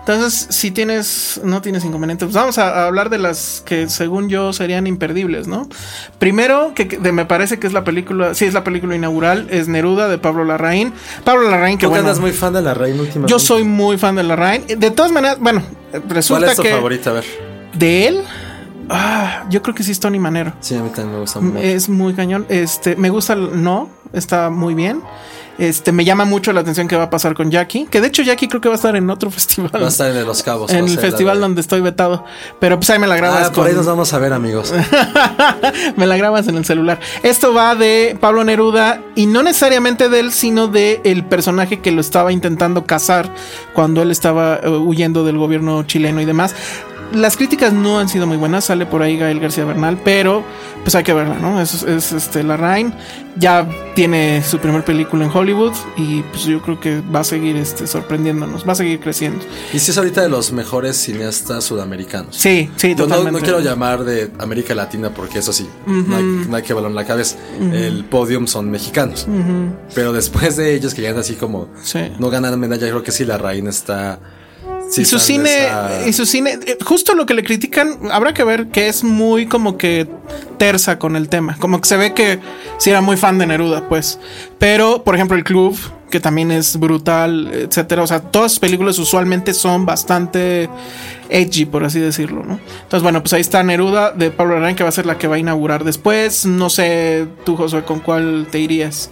Entonces, 0.00 0.46
si 0.48 0.70
tienes, 0.70 1.38
no 1.44 1.60
tienes 1.60 1.84
inconveniente, 1.84 2.24
pues 2.24 2.34
vamos 2.34 2.56
a, 2.56 2.84
a 2.84 2.86
hablar 2.86 3.10
de 3.10 3.18
las 3.18 3.62
que 3.66 3.90
según 3.90 4.30
yo 4.30 4.54
serían 4.54 4.86
imperdibles, 4.86 5.46
¿no? 5.46 5.68
Primero, 6.18 6.72
que, 6.74 6.88
que 6.88 6.96
de- 6.98 7.12
me 7.12 7.26
parece 7.26 7.58
que 7.58 7.66
es 7.66 7.72
la 7.74 7.84
película, 7.84 8.34
sí 8.34 8.46
es 8.46 8.54
la 8.54 8.64
película 8.64 8.96
inaugural, 8.96 9.48
es 9.50 9.68
Neruda 9.78 10.08
de 10.08 10.18
Pablo 10.18 10.44
Larraín. 10.44 10.92
Pablo 11.24 11.48
Larraín, 11.50 11.78
que 11.78 11.86
Tú 11.86 11.90
bueno, 11.90 12.04
andas 12.04 12.18
muy 12.20 12.32
fan 12.32 12.52
de 12.52 12.62
la 12.62 12.74
reina 12.74 13.00
últimamente. 13.00 13.30
yo 13.30 13.38
soy 13.38 13.64
muy 13.64 13.96
fan 13.98 14.16
de 14.16 14.22
Larraín. 14.24 14.64
De 14.66 14.90
todas 14.90 15.12
maneras, 15.12 15.38
bueno, 15.40 15.62
¿Cuál 15.90 16.02
resulta 16.08 16.50
es 16.50 16.56
tu 16.56 16.62
que 16.62 16.70
favorita? 16.70 17.10
A 17.10 17.12
ver. 17.14 17.24
de 17.74 18.08
él, 18.08 18.22
ah, 18.90 19.44
yo 19.50 19.62
creo 19.62 19.74
que 19.74 19.82
sí 19.82 19.92
es 19.92 20.00
Tony 20.00 20.18
Manero. 20.18 20.52
Sí, 20.60 20.74
a 20.74 20.82
mí 20.82 20.90
también 20.90 21.14
me 21.14 21.20
gusta 21.20 21.40
mucho. 21.40 21.58
Es 21.58 21.88
muy 21.88 22.14
cañón. 22.14 22.46
Este, 22.48 22.96
me 22.96 23.10
gusta 23.10 23.32
el 23.34 23.62
no, 23.62 23.88
está 24.12 24.50
muy 24.50 24.74
bien. 24.74 25.02
Este, 25.58 25.90
me 25.90 26.04
llama 26.04 26.24
mucho 26.24 26.52
la 26.52 26.60
atención 26.60 26.86
que 26.86 26.94
va 26.94 27.02
a 27.04 27.10
pasar 27.10 27.34
con 27.34 27.50
Jackie. 27.50 27.86
Que 27.86 28.00
de 28.00 28.06
hecho 28.06 28.22
Jackie 28.22 28.46
creo 28.46 28.60
que 28.60 28.68
va 28.68 28.76
a 28.76 28.76
estar 28.76 28.94
en 28.94 29.10
otro 29.10 29.28
festival. 29.32 29.72
Va 29.74 29.86
a 29.86 29.88
estar 29.88 30.08
en 30.08 30.16
el 30.16 30.24
Los 30.24 30.44
Cabos. 30.44 30.70
en 30.70 30.84
el 30.86 30.96
festival 31.00 31.38
de- 31.38 31.40
donde 31.40 31.60
estoy 31.60 31.80
vetado. 31.80 32.24
Pero 32.60 32.76
pues 32.78 32.88
ahí 32.90 33.00
me 33.00 33.08
la 33.08 33.16
grabas. 33.16 33.40
Ah, 33.40 33.46
por 33.46 33.54
con- 33.54 33.66
ahí 33.66 33.72
nos 33.74 33.84
vamos 33.86 34.12
a 34.12 34.18
ver, 34.20 34.32
amigos. 34.32 34.72
me 35.96 36.06
la 36.06 36.16
grabas 36.16 36.46
en 36.46 36.56
el 36.56 36.64
celular. 36.64 37.00
Esto 37.24 37.52
va 37.52 37.74
de 37.74 38.16
Pablo 38.20 38.44
Neruda 38.44 39.00
y 39.16 39.26
no 39.26 39.42
necesariamente 39.42 40.08
de 40.08 40.20
él, 40.20 40.32
sino 40.32 40.68
de 40.68 41.00
el 41.02 41.24
personaje 41.24 41.80
que 41.80 41.90
lo 41.90 42.00
estaba 42.00 42.30
intentando 42.32 42.84
cazar 42.86 43.28
cuando 43.74 44.00
él 44.02 44.12
estaba 44.12 44.60
eh, 44.62 44.68
huyendo 44.68 45.24
del 45.24 45.38
gobierno 45.38 45.82
chileno 45.82 46.20
y 46.20 46.24
demás. 46.24 46.54
Las 47.12 47.36
críticas 47.36 47.72
no 47.72 47.98
han 47.98 48.08
sido 48.08 48.26
muy 48.26 48.36
buenas, 48.36 48.66
sale 48.66 48.84
por 48.84 49.02
ahí 49.02 49.16
Gael 49.16 49.40
García 49.40 49.64
Bernal, 49.64 49.98
pero 50.04 50.42
pues 50.82 50.94
hay 50.94 51.04
que 51.04 51.12
verla, 51.14 51.36
¿no? 51.38 51.60
Es, 51.60 51.82
es 51.82 52.12
este 52.12 52.42
Larraín, 52.42 52.92
ya 53.36 53.66
tiene 53.94 54.42
su 54.42 54.58
primer 54.58 54.84
película 54.84 55.24
en 55.24 55.30
Hollywood 55.34 55.72
y 55.96 56.22
pues 56.22 56.44
yo 56.44 56.60
creo 56.60 56.78
que 56.80 57.00
va 57.00 57.20
a 57.20 57.24
seguir 57.24 57.56
este, 57.56 57.86
sorprendiéndonos, 57.86 58.68
va 58.68 58.72
a 58.72 58.76
seguir 58.76 59.00
creciendo. 59.00 59.44
Y 59.72 59.78
sí 59.78 59.90
es 59.90 59.98
ahorita 59.98 60.20
de 60.22 60.28
los 60.28 60.52
mejores 60.52 60.96
cineastas 60.98 61.64
sudamericanos. 61.64 62.36
Sí, 62.36 62.70
sí, 62.76 62.90
no, 62.90 63.04
totalmente. 63.04 63.32
no 63.32 63.38
quiero 63.40 63.60
llamar 63.60 64.04
de 64.04 64.30
América 64.38 64.74
Latina 64.74 65.10
porque 65.10 65.38
eso 65.38 65.52
sí, 65.52 65.68
no, 65.86 66.16
hay, 66.16 66.22
no 66.22 66.56
hay 66.56 66.62
que 66.62 66.74
balón 66.74 66.94
la 66.94 67.06
cabeza. 67.06 67.36
El 67.72 68.04
podium 68.04 68.46
son 68.46 68.70
mexicanos. 68.70 69.26
Pero 69.94 70.12
después 70.12 70.56
de 70.56 70.74
ellos 70.74 70.94
que 70.94 71.00
llegan 71.02 71.18
así 71.18 71.34
como 71.34 71.68
Sí. 71.82 72.00
no 72.18 72.28
ganan 72.30 72.58
medalla, 72.60 72.86
creo 72.88 73.02
que 73.02 73.12
sí 73.12 73.24
la 73.24 73.38
reina 73.38 73.70
está. 73.70 74.18
Sí 74.88 75.02
y 75.02 75.04
su 75.04 75.18
cine, 75.18 75.66
esa- 75.66 76.08
y 76.08 76.12
su 76.12 76.26
cine, 76.26 76.58
justo 76.84 77.14
lo 77.14 77.26
que 77.26 77.34
le 77.34 77.42
critican, 77.44 77.98
habrá 78.10 78.32
que 78.34 78.44
ver 78.44 78.68
que 78.68 78.88
es 78.88 79.04
muy 79.04 79.46
como 79.46 79.76
que 79.76 80.06
tersa 80.58 80.98
con 80.98 81.16
el 81.16 81.28
tema. 81.28 81.56
Como 81.58 81.80
que 81.80 81.88
se 81.88 81.96
ve 81.96 82.14
que 82.14 82.38
sí 82.78 82.90
era 82.90 83.00
muy 83.00 83.16
fan 83.16 83.38
de 83.38 83.46
Neruda, 83.46 83.88
pues. 83.88 84.18
Pero, 84.58 85.04
por 85.04 85.14
ejemplo, 85.14 85.36
el 85.36 85.44
club, 85.44 85.78
que 86.10 86.20
también 86.20 86.50
es 86.50 86.78
brutal, 86.78 87.50
etcétera. 87.52 88.02
O 88.02 88.06
sea, 88.06 88.20
todas 88.20 88.52
sus 88.52 88.60
películas 88.60 88.98
usualmente 88.98 89.52
son 89.52 89.84
bastante 89.84 90.68
edgy, 91.28 91.66
por 91.66 91.84
así 91.84 92.00
decirlo, 92.00 92.42
¿no? 92.44 92.58
Entonces, 92.82 93.02
bueno, 93.02 93.20
pues 93.22 93.34
ahí 93.34 93.42
está 93.42 93.62
Neruda 93.62 94.12
de 94.12 94.30
Pablo 94.30 94.54
Larraín, 94.54 94.74
que 94.74 94.82
va 94.84 94.88
a 94.88 94.92
ser 94.92 95.04
la 95.04 95.18
que 95.18 95.26
va 95.28 95.36
a 95.36 95.38
inaugurar 95.38 95.84
después. 95.84 96.46
No 96.46 96.70
sé, 96.70 97.26
tú, 97.44 97.56
Josué, 97.56 97.84
con 97.84 98.00
cuál 98.00 98.46
te 98.50 98.58
irías. 98.58 99.10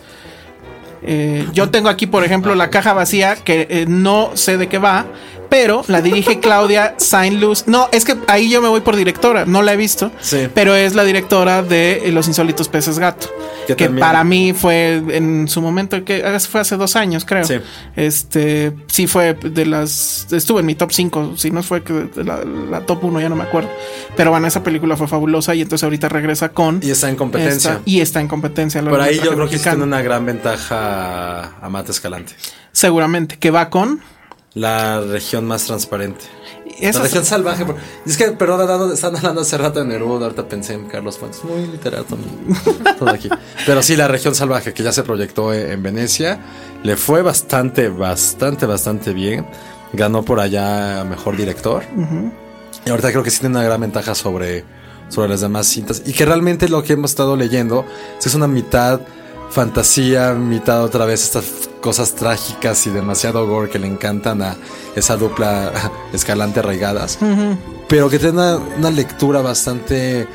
Eh, 1.03 1.47
yo 1.53 1.69
tengo 1.71 1.89
aquí, 1.89 2.07
por 2.07 2.25
ejemplo, 2.25 2.55
la 2.55 2.71
caja 2.71 2.93
vacía, 2.95 3.37
que 3.37 3.67
eh, 3.71 3.85
no 3.87 4.31
sé 4.35 4.57
de 4.57 4.67
qué 4.69 4.79
va, 4.79 5.05
pero 5.49 5.85
la 5.89 6.01
dirige 6.03 6.41
Claudia 6.41 6.95
Saint-Luz. 6.99 7.65
No, 7.67 7.89
es 7.93 8.05
que 8.05 8.17
ahí 8.27 8.51
yo 8.51 8.61
me 8.63 8.69
voy 8.69 8.81
por 8.81 8.97
directora, 8.97 9.45
no 9.47 9.63
la 9.63 9.73
he 9.73 9.77
visto, 9.77 10.11
Sí. 10.21 10.49
pero 10.55 10.75
es 10.75 10.95
la 10.95 11.05
directora 11.05 11.63
de 11.63 12.11
Los 12.13 12.29
Insólitos 12.29 12.69
Peces 12.69 12.99
Gato. 12.99 13.29
Que 13.67 13.75
Que, 13.75 13.87
también- 13.87 14.07
para 14.07 14.23
mí 14.23 14.53
fue 14.53 15.03
en 15.09 15.49
su 15.49 15.61
momento, 15.61 16.05
que 16.05 16.23
fue 16.49 16.61
hace 16.61 16.77
dos 16.77 16.95
años, 16.95 17.25
creo. 17.25 17.45
Sí. 17.45 17.57
Este, 17.97 18.73
sí 18.87 19.07
fue 19.09 19.35
de 19.35 19.67
las. 19.67 20.29
Estuvo 20.31 20.61
en 20.61 20.67
mi 20.67 20.75
top 20.77 20.93
5, 20.93 21.33
si 21.37 21.51
no 21.51 21.63
fue 21.65 21.83
que 21.83 22.09
la, 22.23 22.45
la 22.45 22.81
top 22.83 23.05
1, 23.05 23.21
ya 23.21 23.29
no 23.29 23.35
me 23.35 23.43
acuerdo. 23.43 23.69
Pero 24.17 24.31
bueno, 24.31 24.47
esa 24.47 24.63
película 24.63 24.97
fue 24.97 25.09
fabulosa 25.09 25.55
y 25.55 25.63
entonces 25.63 25.83
ahorita 25.83 26.09
regresa 26.09 26.51
con. 26.51 26.79
Y 26.83 26.91
está 26.91 27.09
en 27.09 27.17
competencia. 27.17 27.73
esta- 27.73 27.83
y 27.85 28.01
está 28.01 28.21
en 28.21 28.29
competencia. 28.29 28.83
Por 28.83 29.01
ahí 29.01 29.17
yo 29.17 29.33
creo 29.35 29.47
que 29.49 29.55
mexicano. 29.55 29.77
tiene 29.79 29.85
una 29.85 30.03
gran 30.03 30.25
ventaja 30.25 31.57
a 31.61 31.69
Mata 31.69 31.91
Escalante. 31.91 32.35
Seguramente, 32.73 33.37
que 33.39 33.51
va 33.51 33.69
con. 33.71 34.01
La 34.57 35.01
región 35.03 35.45
más 35.45 35.65
transparente. 35.67 36.25
Esa 36.81 36.99
la 37.01 37.05
región 37.05 37.25
salvaje. 37.27 37.65
por- 37.67 37.77
Es 38.07 38.17
que, 38.17 38.33
perdón, 38.33 38.63
hablando- 38.63 38.93
están 38.93 39.15
hablando 39.15 39.43
hace 39.43 39.57
rato 39.59 39.81
de 39.81 39.85
Neruda, 39.87 40.25
ahorita 40.27 40.49
pensé 40.49 40.73
en 40.73 40.87
Carlos 40.87 41.19
Fuentes. 41.19 41.45
Muy 41.45 41.67
literato 41.67 42.17
todo 42.99 43.11
aquí. 43.11 43.29
Pero 43.67 43.83
sí, 43.83 43.97
la 43.97 44.09
región 44.09 44.35
salvaje 44.35 44.73
que 44.73 44.83
ya 44.83 44.93
se 44.93 45.03
proyectó 45.03 45.53
en, 45.53 45.71
en 45.71 45.83
Venecia. 45.83 46.41
Le 46.83 46.97
fue 46.97 47.21
bastante, 47.23 47.89
bastante, 47.91 48.65
bastante 48.67 49.13
bien. 49.13 49.47
Ganó 49.93 50.23
por 50.25 50.41
allá 50.41 51.05
mejor 51.05 51.37
director. 51.37 51.83
Y 52.85 52.91
ahorita 52.91 53.11
creo 53.11 53.23
que 53.23 53.31
sí 53.31 53.41
tiene 53.41 53.57
una 53.59 53.65
gran 53.65 53.81
ventaja 53.83 54.15
sobre, 54.15 54.65
sobre 55.11 55.29
las 55.29 55.43
demás 55.43 55.67
cintas. 55.67 56.03
Y 56.07 56.13
que 56.15 56.25
realmente 56.25 56.69
lo 56.71 56.83
que 56.83 56.95
hemos 56.95 57.11
estado 57.11 57.37
leyendo 57.37 57.85
es 58.25 58.35
una 58.35 58.49
mitad 58.49 59.01
fantasía, 59.51 60.33
mitad 60.33 60.83
otra 60.83 61.05
vez 61.05 61.23
estas 61.25 61.45
cosas 61.81 62.15
trágicas 62.15 62.87
y 62.87 62.91
demasiado 62.91 63.47
gore 63.47 63.71
que 63.71 63.79
le 63.79 63.87
encantan 63.87 64.43
a 64.43 64.57
esa 64.95 65.17
dupla 65.17 65.73
escalante 66.13 66.61
arraigadas. 66.61 67.19
Pero 67.89 68.11
que 68.11 68.19
tiene 68.19 68.35
una, 68.35 68.57
una 68.57 68.91
lectura 68.91 69.41
bastante, 69.43 70.27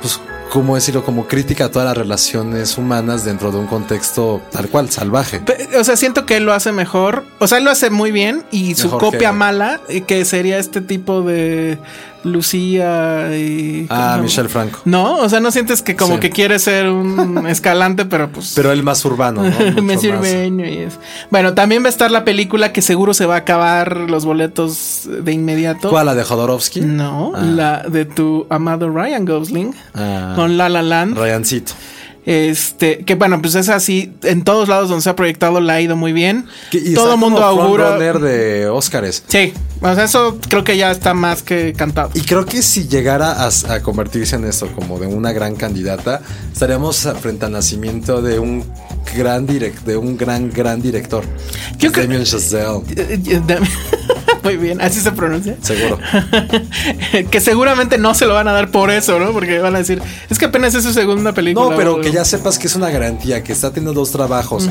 pues, 0.00 0.20
¿cómo 0.52 0.76
decirlo? 0.76 1.04
Como 1.04 1.26
crítica 1.26 1.64
a 1.66 1.70
todas 1.70 1.86
las 1.88 1.96
relaciones 1.96 2.78
humanas 2.78 3.24
dentro 3.24 3.50
de 3.50 3.58
un 3.58 3.66
contexto 3.66 4.40
tal 4.52 4.68
cual, 4.68 4.88
salvaje. 4.90 5.42
O 5.78 5.82
sea, 5.82 5.96
siento 5.96 6.24
que 6.24 6.36
él 6.36 6.44
lo 6.44 6.52
hace 6.52 6.70
mejor. 6.70 7.24
O 7.40 7.48
sea, 7.48 7.58
él 7.58 7.64
lo 7.64 7.70
hace 7.72 7.90
muy 7.90 8.12
bien. 8.12 8.44
Y 8.52 8.76
su 8.76 8.84
Mejor 8.86 9.00
copia 9.00 9.30
que- 9.30 9.32
mala, 9.32 9.80
eh, 9.88 10.02
que 10.02 10.24
sería 10.24 10.58
este 10.58 10.80
tipo 10.80 11.22
de 11.22 11.78
Lucía 12.28 13.36
y. 13.36 13.86
Ah, 13.90 14.12
¿cómo? 14.12 14.24
Michelle 14.24 14.48
Franco. 14.48 14.80
No, 14.84 15.16
o 15.16 15.28
sea, 15.28 15.40
no 15.40 15.50
sientes 15.50 15.82
que 15.82 15.96
como 15.96 16.14
Sí. 16.14 16.20
que 16.20 16.30
quiere 16.30 16.58
ser 16.58 16.88
un 16.88 17.46
escalante, 17.48 18.04
pero 18.04 18.30
pues. 18.30 18.52
Pero 18.54 18.70
él 18.72 18.82
más 18.82 19.04
urbano, 19.04 19.42
¿no? 19.42 19.82
Más. 19.82 20.02
y 20.04 20.08
es- 20.08 20.98
Bueno, 21.30 21.54
también 21.54 21.82
va 21.82 21.86
a 21.86 21.90
estar 21.90 22.10
la 22.10 22.24
película 22.24 22.72
que 22.72 22.82
seguro 22.82 23.14
se 23.14 23.26
va 23.26 23.34
a 23.34 23.38
acabar 23.38 23.96
los 23.96 24.24
boletos 24.24 25.08
de 25.08 25.32
inmediato. 25.32 25.90
¿Cuál? 25.90 26.06
¿La 26.06 26.14
de 26.14 26.24
Jodorowsky? 26.24 26.80
No, 26.82 27.32
Ah. 27.34 27.42
la 27.42 27.82
de 27.88 28.04
tu 28.04 28.46
amado 28.50 28.88
Ryan 28.90 29.24
Gosling 29.24 29.74
Ah. 29.94 30.32
con 30.36 30.56
La 30.56 30.68
La 30.68 30.82
Land. 30.82 31.16
Ryancito. 31.18 31.72
Este, 32.30 32.98
que 33.06 33.14
bueno, 33.14 33.40
pues 33.40 33.54
es 33.54 33.70
así, 33.70 34.12
en 34.22 34.44
todos 34.44 34.68
lados 34.68 34.90
donde 34.90 35.02
se 35.02 35.08
ha 35.08 35.16
proyectado 35.16 35.62
la 35.62 35.72
ha 35.74 35.80
ido 35.80 35.96
muy 35.96 36.12
bien. 36.12 36.44
Y 36.72 36.92
Todo 36.92 37.14
el 37.14 37.18
mundo 37.18 37.42
augura. 37.42 37.96
de 37.98 38.68
Óscares. 38.68 39.24
Sí, 39.28 39.54
o 39.80 39.94
sea, 39.94 40.04
eso 40.04 40.38
creo 40.46 40.62
que 40.62 40.76
ya 40.76 40.90
está 40.90 41.14
más 41.14 41.42
que 41.42 41.72
cantado. 41.72 42.10
Y 42.12 42.20
creo 42.20 42.44
que 42.44 42.60
si 42.60 42.86
llegara 42.86 43.32
a, 43.32 43.48
a 43.72 43.80
convertirse 43.82 44.36
en 44.36 44.44
esto 44.44 44.68
como 44.74 44.98
de 44.98 45.06
una 45.06 45.32
gran 45.32 45.56
candidata, 45.56 46.20
estaríamos 46.52 47.08
frente 47.18 47.46
al 47.46 47.52
nacimiento 47.52 48.20
de 48.20 48.38
un 48.38 48.62
gran 49.16 49.46
direct, 49.46 49.84
de 49.86 49.96
un 49.96 50.18
gran 50.18 50.50
gran 50.50 50.82
director. 50.82 51.24
Yo 51.78 51.90
creo- 51.90 52.04
Damien 52.04 52.24
Chazelle, 52.24 52.82
Muy 54.48 54.56
bien, 54.56 54.80
así 54.80 55.00
se 55.00 55.12
pronuncia. 55.12 55.56
seguro. 55.60 55.98
que 57.30 57.40
seguramente 57.40 57.98
no 57.98 58.14
se 58.14 58.24
lo 58.24 58.32
van 58.32 58.48
a 58.48 58.52
dar 58.52 58.70
por 58.70 58.90
eso, 58.90 59.18
¿no? 59.18 59.32
Porque 59.32 59.58
van 59.58 59.74
a 59.74 59.78
decir, 59.78 60.00
es 60.30 60.38
que 60.38 60.46
apenas 60.46 60.74
es 60.74 60.84
su 60.84 60.92
segunda 60.94 61.32
película. 61.32 61.68
No, 61.68 61.76
pero 61.76 62.00
que 62.00 62.10
ya 62.10 62.24
sepas 62.24 62.58
que 62.58 62.66
es 62.66 62.74
una 62.74 62.88
garantía, 62.88 63.42
que 63.44 63.52
está 63.52 63.70
teniendo 63.70 63.92
dos 64.00 64.10
trabajos. 64.10 64.70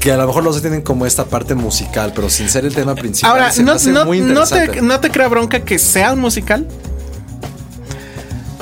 Que 0.00 0.10
a 0.10 0.16
lo 0.16 0.26
mejor 0.26 0.42
los 0.42 0.60
tienen 0.60 0.82
como 0.82 1.06
esta 1.06 1.24
parte 1.26 1.54
musical, 1.54 2.12
pero 2.14 2.28
sin 2.30 2.48
ser 2.48 2.64
el 2.64 2.74
tema 2.74 2.94
principal. 2.96 3.30
Ahora, 3.30 3.52
se 3.52 3.62
no, 3.62 3.72
hace 3.72 3.90
no- 3.92 4.04
muy 4.04 4.20
no 4.20 4.44
te, 4.44 4.82
no 4.82 4.98
te 5.00 5.10
crea 5.10 5.28
bronca 5.28 5.60
que 5.60 5.78
sea 5.78 6.12
un 6.12 6.20
musical. 6.20 6.66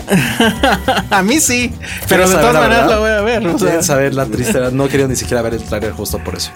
a 1.11 1.23
mí 1.23 1.41
sí, 1.41 1.73
pero 2.09 2.25
¿Quieres 2.25 2.31
de 2.31 2.37
todas 2.37 2.55
maneras 2.55 2.91
lo 2.91 3.01
voy 3.01 3.11
a 3.11 3.21
ver. 3.23 3.47
o 3.47 3.59
sea. 3.59 3.69
¿Quieren 3.69 3.85
saber 3.85 4.15
la 4.15 4.27
tristeza? 4.27 4.71
No 4.71 4.87
quería 4.89 5.09
ni 5.09 5.17
siquiera 5.17 5.41
ver 5.43 5.55
el 5.55 5.63
trailer 5.63 5.93
justo 5.93 6.19
por 6.19 6.35
eso. 6.37 6.51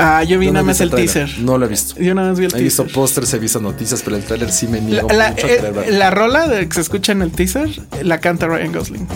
Ah, 0.00 0.22
yo 0.24 0.38
vi 0.38 0.46
Yo 0.46 0.52
nada 0.52 0.62
he 0.62 0.66
más 0.66 0.78
visto 0.80 0.96
el 0.96 1.02
teaser. 1.04 1.38
No 1.40 1.58
lo 1.58 1.66
he 1.66 1.68
visto. 1.68 2.00
Yo 2.00 2.14
nada 2.14 2.30
más 2.30 2.38
vi 2.38 2.46
el 2.46 2.54
He 2.54 2.62
visto 2.62 2.82
teaser. 2.84 2.94
pósters, 2.94 3.34
he 3.34 3.38
visto 3.38 3.60
noticias, 3.60 4.02
pero 4.02 4.16
el 4.16 4.24
trailer 4.24 4.50
sí 4.50 4.66
me 4.66 4.78
La, 4.80 4.86
niego 4.86 5.08
la- 5.12 5.30
mucho 5.30 5.46
a 5.46 5.50
eh, 5.50 5.84
la 5.90 6.10
rola 6.10 6.48
de 6.48 6.68
que 6.68 6.74
se 6.74 6.80
escucha 6.80 7.12
en 7.12 7.22
el 7.22 7.30
teaser 7.32 7.68
la 8.02 8.18
canta 8.20 8.46
Ryan 8.46 8.72
Gosling. 8.72 9.06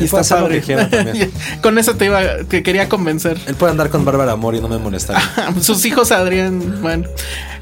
Y 0.00 0.04
está 0.04 0.22
padre. 0.24 0.62
que. 0.62 1.30
Con 1.62 1.78
eso 1.78 1.94
te 1.94 2.06
iba, 2.06 2.20
te 2.48 2.62
quería 2.62 2.88
convencer. 2.88 3.38
Él 3.46 3.54
puede 3.54 3.72
andar 3.72 3.90
con 3.90 4.04
Bárbara 4.04 4.32
Amor 4.32 4.54
y 4.56 4.60
no 4.60 4.66
me 4.68 4.78
molestaría. 4.78 5.22
Sus 5.60 5.84
hijos 5.84 6.10
Adrián, 6.10 6.80
bueno. 6.80 7.06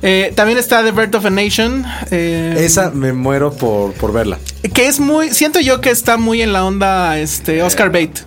Eh, 0.00 0.32
también 0.36 0.56
está 0.56 0.82
The 0.82 0.92
Birth 0.92 1.16
of 1.16 1.26
a 1.26 1.30
Nation. 1.30 1.84
eh, 2.10 2.54
Esa 2.60 2.92
me 2.92 3.12
muero 3.12 3.52
por, 3.52 3.92
por 3.94 4.12
verla. 4.12 4.38
Que 4.72 4.86
es 4.86 5.00
muy. 5.00 5.30
Siento 5.34 5.60
yo 5.60 5.80
que 5.82 5.90
está 5.90 6.16
muy 6.16 6.40
en 6.40 6.52
la 6.52 6.64
onda 6.64 7.18
este 7.18 7.62
Oscar 7.62 7.88
Bate. 7.88 8.22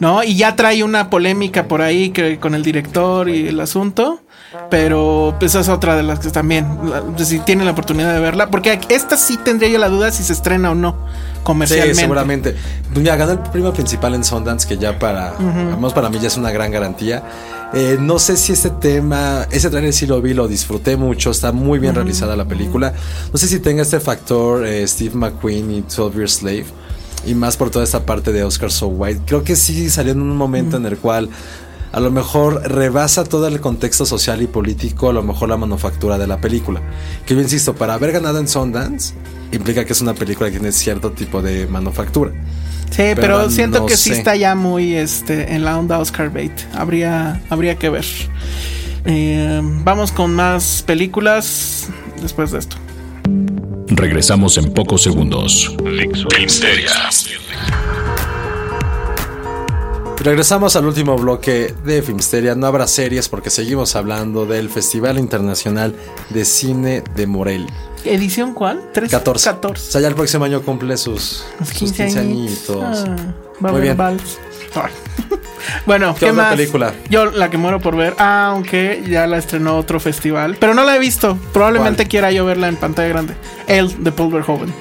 ¿No? 0.00 0.22
Y 0.22 0.36
ya 0.36 0.56
trae 0.56 0.82
una 0.82 1.10
polémica 1.10 1.68
por 1.68 1.82
ahí 1.82 2.10
que, 2.10 2.38
con 2.38 2.54
el 2.54 2.62
director 2.62 3.28
y 3.28 3.48
el 3.48 3.60
asunto. 3.60 4.20
Pero 4.70 5.34
pues 5.38 5.54
es 5.54 5.68
otra 5.70 5.96
de 5.96 6.02
las 6.02 6.18
que 6.18 6.28
también, 6.30 6.66
la- 6.84 7.24
si 7.24 7.38
tienen 7.38 7.64
la 7.64 7.72
oportunidad 7.72 8.12
de 8.12 8.20
verla, 8.20 8.50
porque 8.50 8.78
esta 8.90 9.16
sí 9.16 9.38
tendría 9.38 9.70
yo 9.70 9.78
la 9.78 9.88
duda 9.88 10.10
si 10.10 10.22
se 10.22 10.34
estrena 10.34 10.70
o 10.70 10.74
no 10.74 10.94
comercialmente. 11.42 11.94
Sí, 11.94 12.00
seguramente. 12.00 12.54
Pues 12.88 12.98
mira, 12.98 13.16
ganó 13.16 13.32
el 13.32 13.38
premio 13.38 13.72
principal 13.72 14.14
en 14.14 14.24
Sundance, 14.24 14.68
que 14.68 14.76
ya 14.76 14.98
para, 14.98 15.30
al 15.38 15.76
menos 15.76 15.94
para 15.94 16.10
mí 16.10 16.18
ya 16.20 16.28
es 16.28 16.36
una 16.36 16.50
gran 16.50 16.70
garantía. 16.70 17.22
Eh, 17.72 17.96
no 17.98 18.18
sé 18.18 18.36
si 18.36 18.52
este 18.52 18.68
tema, 18.68 19.46
ese 19.50 19.70
trailer 19.70 19.94
sí 19.94 20.06
lo 20.06 20.20
vi, 20.20 20.34
lo 20.34 20.46
disfruté 20.46 20.98
mucho, 20.98 21.30
está 21.30 21.52
muy 21.52 21.78
bien 21.78 21.94
realizada 21.94 22.36
la 22.36 22.44
película. 22.44 22.92
No 23.32 23.38
sé 23.38 23.48
si 23.48 23.58
tenga 23.60 23.80
este 23.80 24.00
factor 24.00 24.66
eh, 24.66 24.86
Steve 24.86 25.14
McQueen 25.14 25.70
y 25.70 25.80
12 25.80 26.14
Years 26.14 26.32
Slave. 26.34 26.66
Y 27.24 27.34
más 27.34 27.56
por 27.56 27.70
toda 27.70 27.84
esta 27.84 28.04
parte 28.04 28.32
de 28.32 28.44
Oscar 28.44 28.70
So 28.70 28.88
White. 28.88 29.22
Creo 29.26 29.44
que 29.44 29.56
sí 29.56 29.90
salió 29.90 30.12
en 30.12 30.22
un 30.22 30.36
momento 30.36 30.76
en 30.76 30.86
el 30.86 30.98
cual 30.98 31.28
a 31.92 32.00
lo 32.00 32.10
mejor 32.10 32.62
rebasa 32.70 33.22
todo 33.24 33.46
el 33.46 33.60
contexto 33.60 34.06
social 34.06 34.40
y 34.42 34.46
político, 34.46 35.10
a 35.10 35.12
lo 35.12 35.22
mejor 35.22 35.50
la 35.50 35.58
manufactura 35.58 36.18
de 36.18 36.26
la 36.26 36.40
película. 36.40 36.80
Que 37.26 37.34
yo 37.34 37.40
insisto, 37.40 37.74
para 37.74 37.94
haber 37.94 38.12
ganado 38.12 38.38
en 38.38 38.48
Sundance, 38.48 39.14
implica 39.52 39.84
que 39.84 39.92
es 39.92 40.00
una 40.00 40.14
película 40.14 40.50
que 40.50 40.58
tiene 40.58 40.72
cierto 40.72 41.12
tipo 41.12 41.42
de 41.42 41.66
manufactura. 41.66 42.32
Sí, 42.90 42.96
pero, 42.96 43.20
Pero 43.20 43.50
siento 43.50 43.80
no 43.80 43.86
que 43.86 43.96
sí 43.96 44.12
está 44.12 44.36
ya 44.36 44.54
muy 44.54 44.94
este, 44.94 45.54
en 45.54 45.64
la 45.64 45.78
onda 45.78 45.98
Oscar 45.98 46.28
Bate. 46.28 46.66
Habría, 46.74 47.40
habría 47.48 47.76
que 47.76 47.88
ver. 47.88 48.04
Eh, 49.04 49.60
vamos 49.62 50.12
con 50.12 50.34
más 50.34 50.82
películas 50.86 51.88
después 52.20 52.52
de 52.52 52.58
esto. 52.58 52.76
Regresamos 53.94 54.56
en 54.56 54.72
pocos 54.72 55.02
segundos. 55.02 55.76
Filmsteria. 56.34 56.90
Regresamos 60.18 60.76
al 60.76 60.86
último 60.86 61.16
bloque 61.16 61.74
de 61.84 62.00
Filmsteria. 62.00 62.54
No 62.54 62.66
habrá 62.66 62.86
series 62.86 63.28
porque 63.28 63.50
seguimos 63.50 63.94
hablando 63.94 64.46
del 64.46 64.70
Festival 64.70 65.18
Internacional 65.18 65.94
de 66.30 66.44
Cine 66.44 67.02
de 67.14 67.26
Morelia. 67.26 67.72
¿Edición 68.04 68.54
cuál? 68.54 68.82
¿Tres? 68.94 69.10
14. 69.10 69.50
14. 69.50 69.88
O 69.88 69.90
sea, 69.92 70.00
ya 70.00 70.08
el 70.08 70.14
próximo 70.14 70.44
año 70.44 70.62
cumple 70.62 70.96
sus, 70.96 71.44
sus 71.58 71.70
15 71.70 72.04
15 72.04 72.18
añitos. 72.18 73.04
Ah, 73.06 73.16
Muy 73.60 73.80
bien. 73.82 73.96
vals. 73.96 74.38
Bueno, 75.86 76.14
¿Qué 76.14 76.20
¿qué, 76.26 76.30
otra 76.32 76.42
más? 76.44 76.54
película? 76.56 76.92
Yo 77.08 77.26
la 77.26 77.50
que 77.50 77.56
muero 77.56 77.80
por 77.80 77.96
ver, 77.96 78.14
aunque 78.18 79.02
ya 79.08 79.26
la 79.26 79.38
estrenó 79.38 79.76
otro 79.78 80.00
festival, 80.00 80.56
pero 80.58 80.74
no 80.74 80.84
la 80.84 80.96
he 80.96 80.98
visto. 80.98 81.38
Probablemente 81.52 82.02
¿Cuál? 82.04 82.08
quiera 82.08 82.32
yo 82.32 82.44
verla 82.44 82.68
en 82.68 82.76
pantalla 82.76 83.08
grande. 83.08 83.34
El 83.66 84.02
de 84.02 84.12
Paul 84.12 84.32
Verhoeven. 84.32 84.72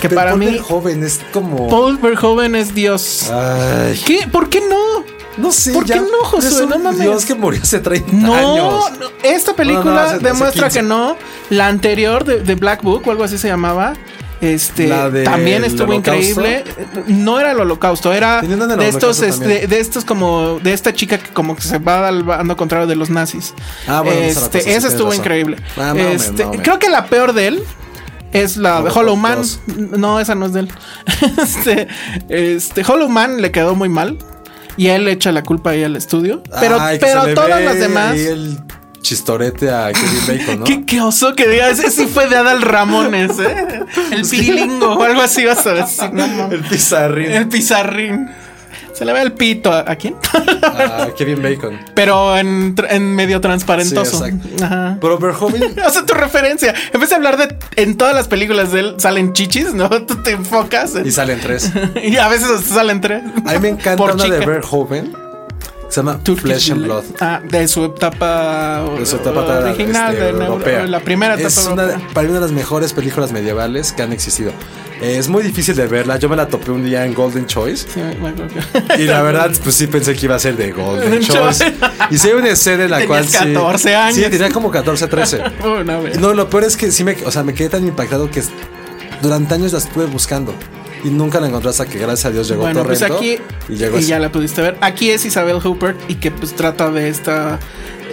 Que 0.00 0.08
Pero 0.08 0.14
para 0.14 0.30
ponle 0.32 0.52
mí, 0.52 0.58
joven 0.58 1.02
es 1.04 1.20
como. 1.32 1.68
Paul 1.68 1.98
Verhoeven 1.98 2.54
es 2.54 2.74
Dios. 2.74 3.30
Ay, 3.30 4.00
¿Qué? 4.06 4.26
¿Por 4.30 4.48
qué 4.48 4.60
no? 4.62 5.04
no 5.36 5.50
sé. 5.52 5.72
¿Por 5.72 5.84
qué 5.84 5.96
no, 5.96 6.06
Josué? 6.24 6.66
No 6.66 6.78
mames. 6.78 7.00
Dios 7.00 7.24
que 7.24 7.34
murió 7.34 7.60
hace 7.62 7.80
30 7.80 8.12
No, 8.12 8.34
años. 8.34 8.90
no, 9.00 9.06
esta 9.22 9.54
película 9.54 9.84
No, 9.84 9.94
no, 9.94 10.00
hace- 10.00 10.14
hace 10.16 10.24
demuestra 10.24 10.68
15. 10.68 10.78
que 10.78 10.82
no. 10.86 11.16
La 11.50 11.66
anterior 11.66 12.24
de, 12.24 12.40
de 12.40 12.54
Black 12.54 12.82
Book 12.82 13.02
o 13.06 13.10
algo 13.10 13.24
así 13.24 13.36
se 13.36 13.48
llamaba. 13.48 13.94
Este 14.44 14.88
también 15.24 15.64
estuvo 15.64 15.92
increíble. 15.92 16.64
No 17.06 17.40
era 17.40 17.52
el 17.52 17.60
holocausto, 17.60 18.12
era 18.12 18.42
de 18.42 18.88
estos, 18.88 19.22
este, 19.22 19.66
de 19.66 19.80
estos 19.80 20.04
como 20.04 20.58
de 20.60 20.72
esta 20.72 20.92
chica 20.92 21.18
que 21.18 21.32
como 21.32 21.56
que 21.56 21.62
se 21.62 21.78
va 21.78 22.08
al 22.08 22.22
bando 22.22 22.56
contrario 22.56 22.86
de 22.86 22.96
los 22.96 23.10
nazis. 23.10 23.54
Ah, 23.86 24.02
bueno, 24.02 24.20
este, 24.20 24.60
sí, 24.60 24.70
esa 24.70 24.80
tienes 24.80 24.84
estuvo 24.84 25.14
increíble. 25.14 25.56
Ah, 25.76 25.94
no, 25.96 26.08
Este, 26.08 26.44
no, 26.44 26.52
creo 26.52 26.78
que 26.78 26.88
la 26.88 27.06
peor 27.06 27.32
de 27.32 27.48
él 27.48 27.62
es 28.32 28.56
la 28.56 28.82
de 28.82 28.90
Hollow 28.90 29.16
Man. 29.16 29.38
2. 29.38 29.60
No, 29.96 30.20
esa 30.20 30.34
no 30.34 30.46
es 30.46 30.52
de 30.52 30.60
él. 30.60 30.68
este, 31.42 31.88
este, 32.28 32.82
Hollow 32.86 33.08
Man 33.08 33.40
le 33.40 33.50
quedó 33.50 33.74
muy 33.74 33.88
mal. 33.88 34.18
Y 34.76 34.88
él 34.88 35.06
echa 35.06 35.30
la 35.30 35.44
culpa 35.44 35.70
ahí 35.70 35.84
al 35.84 35.94
estudio. 35.94 36.42
Pero, 36.58 36.80
Ay, 36.80 36.98
pero 37.00 37.32
todas 37.32 37.58
ve 37.60 37.64
las 37.64 37.78
demás. 37.78 38.16
Chistorete 39.04 39.70
a 39.70 39.92
Kevin 39.92 40.26
Bacon, 40.26 40.58
¿no? 40.60 40.64
¿Qué, 40.64 40.84
qué 40.84 41.00
oso 41.00 41.34
que 41.36 41.46
digas, 41.46 41.78
ese 41.78 41.90
sí 41.90 42.06
fue 42.06 42.26
de 42.28 42.36
Adal 42.36 42.62
Ramones, 42.62 43.38
¿eh? 43.38 43.80
El 44.10 44.26
pirilingo 44.28 44.94
o 44.94 45.02
algo 45.02 45.20
así 45.20 45.44
vas 45.44 45.64
a 45.66 45.74
decir. 45.74 46.10
No. 46.12 46.50
El 46.50 46.62
pizarrín. 46.62 47.30
El 47.30 47.48
pizarrín. 47.48 48.28
Se 48.94 49.04
le 49.04 49.12
ve 49.12 49.22
el 49.22 49.32
pito 49.32 49.72
a, 49.72 49.80
¿a 49.90 49.96
quién? 49.96 50.14
a 50.62 51.08
Kevin 51.18 51.42
Bacon. 51.42 51.80
Pero 51.96 52.36
en, 52.38 52.74
medio 53.16 53.40
transparentoso. 53.40 54.24
Sí, 54.24 54.30
exacto. 54.30 54.64
Ajá. 54.64 54.98
Pero 55.00 55.18
Verhoeven 55.18 55.74
O 55.86 55.90
sea, 55.90 56.06
tu 56.06 56.14
referencia. 56.14 56.72
En 56.92 57.00
vez 57.00 57.10
de 57.10 57.16
hablar 57.16 57.36
de. 57.36 57.56
En 57.74 57.96
todas 57.96 58.14
las 58.14 58.28
películas 58.28 58.70
de 58.70 58.80
él 58.80 58.94
salen 58.98 59.32
chichis, 59.32 59.74
¿no? 59.74 59.88
Tú 60.06 60.22
te 60.22 60.30
enfocas. 60.30 60.94
en- 60.94 61.06
y 61.06 61.10
salen 61.10 61.40
tres. 61.40 61.72
y 62.04 62.16
a 62.18 62.28
veces 62.28 62.48
salen 62.64 63.00
tres. 63.00 63.22
A 63.44 63.52
mí 63.54 63.58
me 63.58 63.68
encanta 63.70 63.96
Por 63.96 64.12
una 64.12 64.24
de 64.24 64.30
chica. 64.30 64.46
Verhoeven. 64.46 65.23
Se 65.94 66.00
llama 66.00 66.18
Turkish 66.18 66.42
Flesh 66.42 66.70
and. 66.72 66.84
Blood. 66.86 67.04
Ah, 67.20 67.40
de 67.48 67.68
su 67.68 67.84
etapa, 67.84 68.82
De 68.98 69.06
su 69.06 69.14
etapa 69.14 69.42
original, 69.60 70.12
este, 70.12 70.24
de 70.24 70.44
europea. 70.44 70.86
la 70.88 70.98
primera 70.98 71.34
etapa 71.34 71.46
es 71.46 71.68
una, 71.68 71.86
para 72.12 72.24
mí 72.26 72.30
una 72.30 72.40
de 72.40 72.46
las 72.46 72.50
mejores 72.50 72.92
películas 72.92 73.30
medievales 73.30 73.92
que 73.92 74.02
han 74.02 74.12
existido. 74.12 74.50
Eh, 75.00 75.18
es 75.18 75.28
muy 75.28 75.44
difícil 75.44 75.76
de 75.76 75.86
verla. 75.86 76.16
Yo 76.18 76.28
me 76.28 76.34
la 76.34 76.48
topé 76.48 76.72
un 76.72 76.84
día 76.84 77.06
en 77.06 77.14
Golden 77.14 77.46
Choice. 77.46 77.86
Sí, 77.94 78.00
Y 78.98 79.04
la 79.04 79.22
verdad, 79.22 79.52
pues 79.62 79.76
sí 79.76 79.86
pensé 79.86 80.16
que 80.16 80.26
iba 80.26 80.34
a 80.34 80.40
ser 80.40 80.56
de 80.56 80.72
Golden 80.72 81.20
Choice. 81.22 81.64
Y 82.10 82.18
sí 82.18 82.26
hay 82.26 82.34
una 82.34 82.48
escena 82.48 82.86
en 82.86 82.90
la 82.90 82.98
Tenías 82.98 83.08
cual 83.08 83.28
sí. 83.28 83.52
14 83.54 83.94
años. 83.94 84.16
Sí, 84.16 84.30
tenía 84.30 84.50
como 84.50 84.72
14, 84.72 85.06
13. 85.06 85.42
Una 85.80 86.00
vez. 86.00 86.18
No, 86.18 86.34
lo 86.34 86.50
peor 86.50 86.64
es 86.64 86.76
que 86.76 86.90
sí 86.90 87.04
me, 87.04 87.16
o 87.24 87.30
sea, 87.30 87.44
me 87.44 87.54
quedé 87.54 87.68
tan 87.68 87.86
impactado 87.86 88.28
que 88.28 88.42
durante 89.22 89.54
años 89.54 89.70
la 89.70 89.78
estuve 89.78 90.06
buscando. 90.06 90.56
Y 91.04 91.10
nunca 91.10 91.38
la 91.38 91.48
encontré 91.48 91.70
hasta 91.70 91.86
que 91.86 91.98
gracias 91.98 92.24
a 92.26 92.30
Dios 92.30 92.48
llegó 92.48 92.62
Bueno, 92.62 92.82
pues 92.82 92.98
Torrento. 93.00 93.18
aquí 93.18 93.38
y 93.68 93.76
llegó 93.76 93.98
y 93.98 94.02
ya 94.02 94.18
la 94.18 94.32
pudiste 94.32 94.62
ver. 94.62 94.76
Aquí 94.80 95.10
es 95.10 95.24
Isabel 95.24 95.60
Hooper 95.60 95.94
y 96.08 96.14
que 96.16 96.30
pues 96.30 96.54
trata 96.54 96.90
de 96.90 97.08
esta 97.08 97.58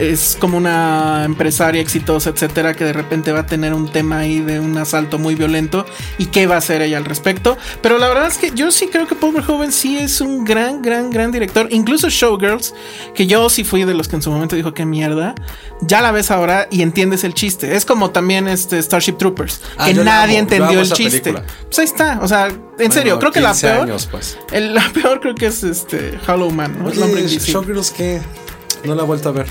es 0.10 0.38
como 0.40 0.58
una 0.58 1.24
empresaria 1.26 1.82
exitosa, 1.82 2.32
etcétera, 2.32 2.74
que 2.74 2.84
de 2.86 2.94
repente 2.94 3.32
va 3.32 3.42
a 3.42 3.46
tener 3.46 3.74
un 3.74 3.88
tema 3.92 4.20
ahí 4.20 4.40
de 4.40 4.60
un 4.60 4.78
asalto 4.78 5.20
muy 5.20 5.36
violento 5.36 5.86
y 6.18 6.26
qué 6.26 6.48
va 6.48 6.56
a 6.56 6.58
hacer 6.58 6.82
ella 6.82 6.98
al 6.98 7.06
respecto. 7.06 7.58
Pero 7.82 7.98
la 8.00 8.08
verdad 8.08 8.28
es 8.28 8.38
que 8.38 8.52
yo 8.56 8.72
sí 8.72 8.88
creo 8.88 9.08
que 9.08 9.16
Paul 9.16 9.34
Verhoeven 9.36 9.72
sí 9.72 9.98
es 9.98 10.20
un 10.22 10.44
gran, 10.44 10.82
gran, 10.82 11.10
gran 11.12 11.32
director. 11.32 11.68
Incluso 11.72 12.10
Showgirls, 12.10 12.74
que 13.14 13.28
yo 13.28 13.50
sí 13.50 13.64
fui 13.64 13.84
de 13.84 13.94
los 13.94 14.08
que 14.08 14.16
en 14.16 14.22
su 14.22 14.32
momento 14.32 14.56
dijo 14.56 14.74
que 14.74 14.86
mierda, 14.86 15.36
ya 15.82 16.02
la 16.02 16.12
ves 16.12 16.32
ahora 16.32 16.68
y 16.72 16.82
entiendes 16.82 17.24
el 17.24 17.34
chiste. 17.34 17.76
Es 17.76 17.86
como 17.86 18.10
también 18.12 18.48
este 18.48 18.82
Starship 18.82 19.14
Troopers, 19.18 19.62
Ah, 19.78 19.86
que 19.88 19.94
nadie 19.94 20.38
amo, 20.38 20.50
entendió 20.50 20.80
el 20.82 20.92
chiste. 20.92 21.20
película. 21.32 21.46
Pues 21.66 21.80
ahí 21.80 21.86
está, 21.86 22.20
o 22.22 22.28
sea, 22.28 22.48
en 22.48 22.60
Bueno, 22.78 22.94
serio, 22.94 23.20
creo 23.20 23.32
que 23.32 23.42
la 23.42 23.50
15 23.52 23.68
peor. 23.68 23.84
años, 23.84 24.08
pues. 24.10 24.38
El- 24.52 24.74
la 24.74 24.90
peor 24.94 25.20
creo 25.20 25.36
que 25.36 25.46
es 25.48 25.64
este 25.64 26.18
Hollow 26.28 26.50
Man, 26.52 26.78
¿no? 26.84 26.90
Showgirls 26.92 27.92
que 27.92 28.20
no 28.84 28.96
la 28.96 29.04
he 29.04 29.06
vuelto 29.06 29.30
a 29.30 29.32
ver. 29.34 29.48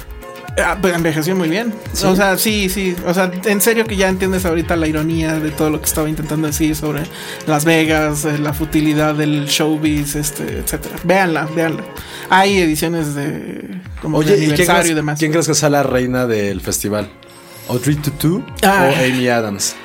Ah, 0.63 0.77
pues 0.81 0.95
envejeció 0.95 1.35
muy 1.37 1.49
bien. 1.49 1.73
O 2.05 2.17
sea, 2.17 2.37
sí, 2.37 2.69
sí. 2.69 2.95
O 3.07 3.15
sea, 3.15 3.31
en 3.45 3.61
serio 3.61 3.85
que 3.87 3.97
ya 3.97 4.09
entiendes 4.09 4.45
ahorita 4.45 4.77
la 4.77 4.87
ironía 4.89 5.39
de 5.39 5.51
todo 5.51 5.71
lo 5.71 5.79
que 5.81 5.87
estaba 5.87 6.09
intentando 6.09 6.47
decir 6.49 6.75
sobre 6.77 7.03
Las 7.47 7.65
Vegas, 7.65 8.25
eh, 8.25 8.39
la 8.39 8.53
futilidad 8.53 9.15
del 9.15 9.47
showbiz, 9.47 10.17
este, 10.17 10.59
etcétera. 10.59 10.97
Véanla, 11.05 11.47
véanla. 11.47 11.85
Hay 12.29 12.59
ediciones 12.59 13.15
de 13.15 13.81
como 14.03 14.19
Oye, 14.19 14.37
de 14.37 14.45
¿y 14.47 14.51
quién 14.51 14.67
crees, 14.69 14.91
y 14.91 14.95
demás. 14.95 15.19
quién 15.19 15.31
crees 15.33 15.47
que 15.47 15.55
sea 15.55 15.71
la 15.71 15.83
reina 15.83 16.27
del 16.27 16.61
festival? 16.61 17.11
¿Audrey 17.69 17.95
Tutu 17.97 18.43
Ah. 18.63 18.91
o 18.91 19.05
Amy 19.05 19.29
Adams? 19.29 19.77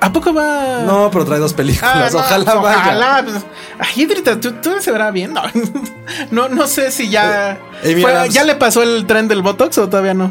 ¿A 0.00 0.12
poco 0.12 0.32
va? 0.32 0.82
No, 0.86 1.10
pero 1.10 1.24
trae 1.26 1.38
dos 1.38 1.52
Ah, 1.52 1.56
películas. 1.56 2.12
no, 2.12 2.18
ojalá 2.20 2.54
vaya. 2.54 2.78
Ojalá. 2.78 3.22
Pues, 3.24 3.36
ay, 3.78 4.02
Idrita, 4.02 4.40
¿tú, 4.40 4.52
tú 4.52 4.70
se 4.80 4.90
verá 4.92 5.10
bien. 5.10 5.34
No, 5.34 5.42
no, 6.30 6.48
no 6.48 6.66
sé 6.66 6.90
si 6.90 7.08
ya. 7.10 7.58
Amy 7.84 8.00
fue- 8.00 8.12
Adams. 8.12 8.34
¿Ya 8.34 8.44
le 8.44 8.54
pasó 8.54 8.82
el 8.82 9.06
tren 9.06 9.28
del 9.28 9.42
Botox 9.42 9.76
o 9.78 9.88
todavía 9.88 10.14
no? 10.14 10.30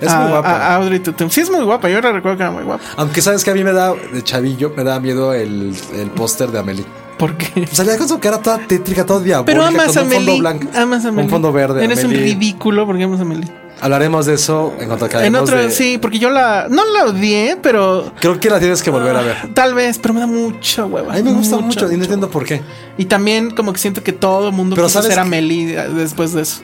Es 0.00 0.10
A- 0.10 0.20
muy 0.20 0.30
guapa. 0.30 0.50
A, 0.50 0.66
a 0.72 0.76
Audrey 0.76 0.98
Tautou. 1.00 1.30
Sí, 1.30 1.40
es 1.40 1.50
muy 1.50 1.62
guapa. 1.64 1.88
Yo 1.88 2.00
la 2.00 2.12
recuerdo 2.12 2.36
que 2.38 2.42
era 2.42 2.52
muy 2.52 2.62
guapa. 2.64 2.82
Aunque 2.96 3.22
sabes 3.22 3.42
que 3.44 3.50
a 3.50 3.54
mí 3.54 3.64
me 3.64 3.72
da, 3.72 3.92
de 3.94 4.22
chavillo, 4.22 4.72
me 4.76 4.84
da 4.84 4.98
miedo 5.00 5.32
el, 5.34 5.74
el 5.94 6.10
póster 6.10 6.50
de 6.50 6.58
Amelie. 6.58 6.84
¿Por 7.18 7.36
qué? 7.36 7.66
Salía 7.66 7.98
con 7.98 8.08
su 8.08 8.18
cara 8.18 8.40
toda 8.40 8.58
tétrica, 8.66 9.04
toda 9.04 9.20
diabólica. 9.20 9.52
Pero 9.52 9.64
amas 9.66 9.88
con 9.88 9.98
a 9.98 10.02
un 10.02 10.10
fondo 10.10 10.38
blanco. 10.38 10.68
Amas 10.74 11.04
a 11.04 11.12
Meli. 11.12 11.24
Un 11.24 11.30
fondo 11.30 11.52
verde. 11.52 11.84
Eres 11.84 11.98
un 11.98 12.06
Amelie. 12.06 12.24
ridículo 12.32 12.86
porque 12.86 13.02
amas 13.04 13.20
a 13.20 13.24
Meli. 13.24 13.46
Hablaremos 13.82 14.26
de 14.26 14.34
eso 14.34 14.74
en 14.78 14.86
cuanto 14.88 15.06
En 15.06 15.10
acabemos 15.10 15.40
otro, 15.42 15.56
de- 15.56 15.70
sí, 15.70 15.96
porque 15.98 16.18
yo 16.18 16.30
la. 16.30 16.66
No 16.68 16.82
la 16.92 17.04
odié, 17.06 17.56
pero. 17.62 18.12
Creo 18.20 18.38
que 18.38 18.50
la 18.50 18.58
tienes 18.58 18.82
que 18.82 18.90
volver 18.90 19.16
a 19.16 19.22
ver. 19.22 19.54
Tal 19.54 19.74
vez, 19.74 19.98
pero 19.98 20.12
me 20.14 20.20
da 20.20 20.26
mucha 20.26 20.84
hueva. 20.84 21.12
A 21.12 21.16
mí 21.16 21.22
me 21.22 21.32
gusta 21.32 21.56
mucho, 21.58 21.90
y 21.90 21.96
no 21.96 22.02
entiendo 22.02 22.28
por 22.30 22.44
qué. 22.44 22.60
Y 22.98 23.06
también 23.06 23.50
como 23.52 23.72
que 23.72 23.78
siento 23.78 24.02
que 24.02 24.12
todo 24.12 24.48
el 24.48 24.54
mundo 24.54 24.76
Pero 24.76 24.86
quiso 24.88 25.00
¿sabes 25.00 25.14
ser 25.14 25.20
a 25.20 25.24
qué? 25.24 25.30
Meli 25.30 25.72
eh, 25.72 25.88
después 25.94 26.32
de 26.34 26.42
eso. 26.42 26.60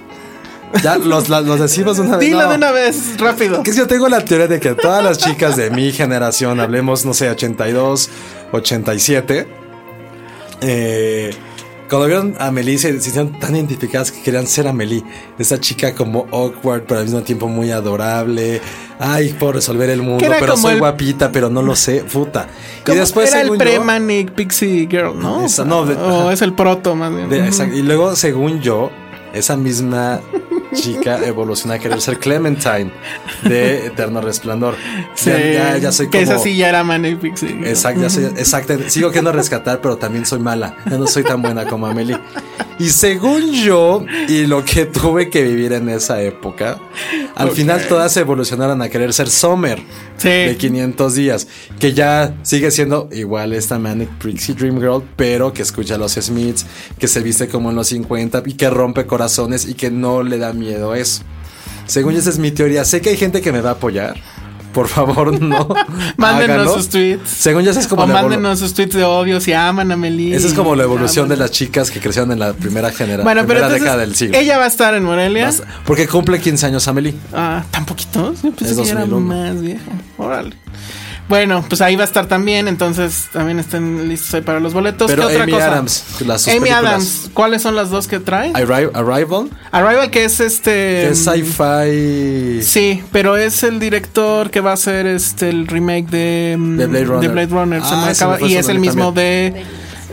Ya 0.83 0.97
los, 0.99 1.29
la- 1.31 1.41
los 1.41 1.59
decimos 1.61 1.97
de 1.97 2.03
una 2.03 2.17
vez. 2.19 2.29
Dilo 2.29 2.43
No. 2.43 2.49
de 2.51 2.55
una 2.57 2.71
vez, 2.73 3.19
rápido. 3.19 3.63
Que 3.63 3.73
si 3.73 3.79
yo 3.79 3.87
tengo 3.87 4.09
la 4.09 4.23
teoría 4.23 4.49
de 4.49 4.61
que 4.61 4.75
todas 4.75 5.03
las 5.03 5.17
chicas 5.17 5.57
de 5.57 5.71
mi 5.71 5.93
generación, 5.93 6.61
hablemos, 6.61 7.07
no 7.07 7.15
sé, 7.15 7.31
82, 7.31 8.11
87, 8.53 9.47
eh, 10.61 11.31
cuando 11.89 12.07
vieron 12.07 12.35
a 12.39 12.47
Amelie 12.49 12.79
se, 12.79 12.91
hicieron 12.91 13.39
tan 13.39 13.55
identificadas 13.55 14.11
que 14.13 14.23
querían 14.23 14.47
ser 14.47 14.67
Amelie. 14.69 15.03
Esa 15.39 15.61
chica 15.61 15.95
como 15.95 16.27
awkward, 16.33 16.83
pero 16.85 17.01
al 17.01 17.07
mismo 17.07 17.23
tiempo 17.23 17.49
muy 17.49 17.71
adorable. 17.71 18.61
Ay, 18.99 19.35
puedo 19.39 19.53
resolver 19.53 19.91
el 19.91 20.03
mundo, 20.03 20.25
pero 20.41 20.57
soy 20.57 20.75
el- 20.75 20.79
guapita, 20.81 21.31
pero 21.31 21.51
no 21.51 21.63
lo 21.63 21.77
sé, 21.77 22.03
puta. 22.11 22.49
Y 22.87 22.93
después, 22.95 23.29
era 23.31 23.41
el 23.41 23.47
según 23.47 23.59
pre-Manic 23.59 24.33
Pixie 24.33 24.89
Girl, 24.91 25.19
¿no? 25.19 25.45
Esa, 25.45 25.65
no, 25.65 25.85
de- 25.85 25.95
o 25.97 26.23
ajá. 26.23 26.33
es 26.33 26.43
el 26.43 26.55
proto 26.55 26.95
más 26.95 27.15
bien. 27.15 27.29
de- 27.29 27.77
y 27.77 27.83
luego, 27.83 28.17
según 28.17 28.61
yo, 28.61 28.91
esa 29.35 29.57
misma 29.57 30.21
chica 30.75 31.25
evoluciona 31.27 31.75
a 31.75 31.79
querer 31.79 32.01
ser 32.01 32.19
Clementine 32.19 32.91
de 33.43 33.87
Eterno 33.87 34.21
Resplandor. 34.21 34.75
Sí, 35.15 35.31
Ya, 35.81 35.93
soy 35.93 36.09
que 36.09 36.21
como... 36.25 36.33
esa 36.33 36.43
sí 36.43 36.57
ya 36.57 36.69
era 36.69 36.85
Manic 36.85 37.19
Pixie. 37.19 37.61
Exacto, 37.65 38.03
ya 38.03 38.11
soy, 38.11 38.25
exacto. 38.25 38.77
Sigo 38.89 39.09
queriendo 39.09 39.33
rescatar, 39.33 39.81
pero 39.81 39.97
también 39.97 40.27
soy 40.27 40.39
mala. 40.39 40.77
Ya 40.91 40.99
no 40.99 41.07
soy 41.07 41.23
tan 41.25 41.43
buena 41.43 41.67
como 41.67 41.87
Amelie. 41.87 42.19
Y 42.79 42.91
según 42.91 43.53
yo, 43.53 44.05
y 44.29 44.47
lo 44.47 44.63
que 44.65 44.85
tuve 44.85 45.31
que 45.31 45.43
vivir 45.43 45.73
en 45.73 45.89
esa 45.89 46.21
época, 46.21 46.79
al 47.35 47.51
final 47.51 47.87
todas 47.89 48.15
evolucionaron 48.19 48.83
a 48.83 48.89
querer 48.91 49.13
ser 49.15 49.29
Summer 49.31 49.83
Sí. 50.19 50.29
de 50.31 50.57
500 50.57 51.15
días, 51.15 51.47
que 51.79 51.93
ya 51.93 52.35
sigue 52.43 52.71
siendo 52.71 53.09
igual 53.13 53.53
esta 53.53 53.79
Manic 53.79 54.09
Pixie 54.19 54.55
Dream 54.55 54.79
Girl, 54.79 55.03
pero 55.15 55.53
que 55.53 55.61
escucha 55.61 55.97
a 55.97 55.99
los 55.99 56.13
Smiths, 56.15 56.65
que 56.99 57.07
se 57.07 57.21
viste 57.21 57.49
como 57.49 57.69
en 57.69 57.77
los 57.77 57.89
50 57.89 58.43
y 58.47 58.55
que 58.55 58.71
rompe 58.71 59.05
corazones 59.07 59.67
y 59.69 59.75
que 59.75 59.91
no 59.91 60.23
le 60.23 60.39
da 60.39 60.55
miedo 60.59 60.95
eso. 60.95 61.23
Según 61.87 62.13
yo, 62.15 62.19
esa 62.19 62.31
es 62.31 62.39
mi 62.39 62.51
teoría. 62.51 62.85
Sé 62.85 63.01
que 63.01 63.11
hay 63.11 63.17
gente 63.17 63.41
que 63.41 63.53
me 63.53 63.61
va 63.61 63.71
a 63.71 63.73
apoyar. 63.75 64.17
Por 64.73 64.89
favor, 64.89 65.41
no. 65.41 65.69
Mándenos 66.19 66.57
háganlo. 66.57 66.75
sus 66.75 66.89
tweets. 66.91 67.31
Según 67.31 67.63
yo, 67.63 67.71
es 67.71 67.87
como 67.87 68.03
o 68.03 68.07
mándenos 68.07 68.59
sus 68.59 68.75
tweets 68.75 68.95
de 68.95 69.05
odio 69.05 69.41
si 69.41 69.55
aman 69.55 69.91
a 69.91 69.97
Meli. 69.97 70.35
esa 70.35 70.47
es 70.49 70.53
como 70.53 70.77
la 70.77 70.83
evolución 70.83 71.29
de 71.31 71.37
las 71.39 71.51
chicas 71.51 71.91
que 71.91 71.99
crecieron 71.99 72.31
en 72.33 72.41
la 72.41 72.53
primera 72.53 72.91
generación, 72.91 73.25
Bueno, 73.25 73.41
pero 73.47 73.61
primera 73.61 73.67
entonces, 73.69 73.83
década 73.85 74.01
del 74.01 74.15
siglo. 74.15 74.37
ella 74.37 74.59
va 74.59 74.65
a 74.65 74.69
estar 74.69 74.95
en 74.95 75.05
Morelia. 75.05 75.51
Porque 75.87 76.07
cumple 76.07 76.39
15 76.41 76.67
años 76.67 76.87
Amelie. 76.89 77.15
Ah, 77.33 77.65
¿tan 77.71 77.87
poquitos? 77.87 78.43
Yo 78.43 78.51
pensé 78.53 78.73
Es 78.75 78.79
que 78.79 78.85
ya 78.85 78.93
era 78.93 79.07
2001. 79.07 79.21
más 79.21 79.63
vieja. 79.63 79.83
Órale. 80.19 80.57
Bueno, 81.29 81.65
pues 81.69 81.81
ahí 81.81 81.97
va 81.97 82.03
a 82.03 82.07
estar 82.07 82.27
también, 82.27 82.69
entonces 82.69 83.27
también 83.33 83.59
estén 83.59 84.09
listos 84.09 84.33
ahí 84.35 84.43
para 84.43 84.61
los 84.61 84.73
boletos. 84.75 85.11
Pero 85.11 85.23
¿Qué 85.27 85.35
otra 85.35 85.43
Amy 85.43 85.53
cosa? 85.53 85.67
Adams, 85.73 86.05
las 86.25 86.47
Amy 86.47 86.59
películas. 86.61 86.85
Adams, 86.85 87.31
¿cuáles 87.35 87.63
son 87.63 87.75
las 87.75 87.91
dos 87.91 88.07
que 88.07 88.21
trae? 88.21 88.53
Arri- 88.53 88.91
Arrival, 88.95 89.51
Arrival, 89.73 90.11
que 90.11 90.25
es 90.25 90.39
este. 90.39 90.71
que 90.71 91.09
es 91.11 91.25
sci-fi. 91.25 92.63
Sí, 92.63 93.03
pero 93.13 93.37
es 93.37 93.63
el 93.65 93.79
director 93.81 94.51
que 94.51 94.61
va 94.61 94.71
a 94.71 94.75
hacer 94.75 95.07
este 95.07 95.49
el 95.49 95.67
remake 95.67 96.07
de, 96.11 96.57
mm, 96.59 96.77
De 96.77 96.87
Blade 96.87 97.05
Runner. 97.07 97.21
de 97.23 97.29
Blade 97.29 97.47
Runner, 97.49 97.83
se 97.83 97.95
Ah, 97.95 98.03
me 98.07 98.11
acaba- 98.13 98.41
y 98.49 98.57
es 98.57 98.69
el 98.69 98.79
mismo 98.79 99.11
de 99.13 99.65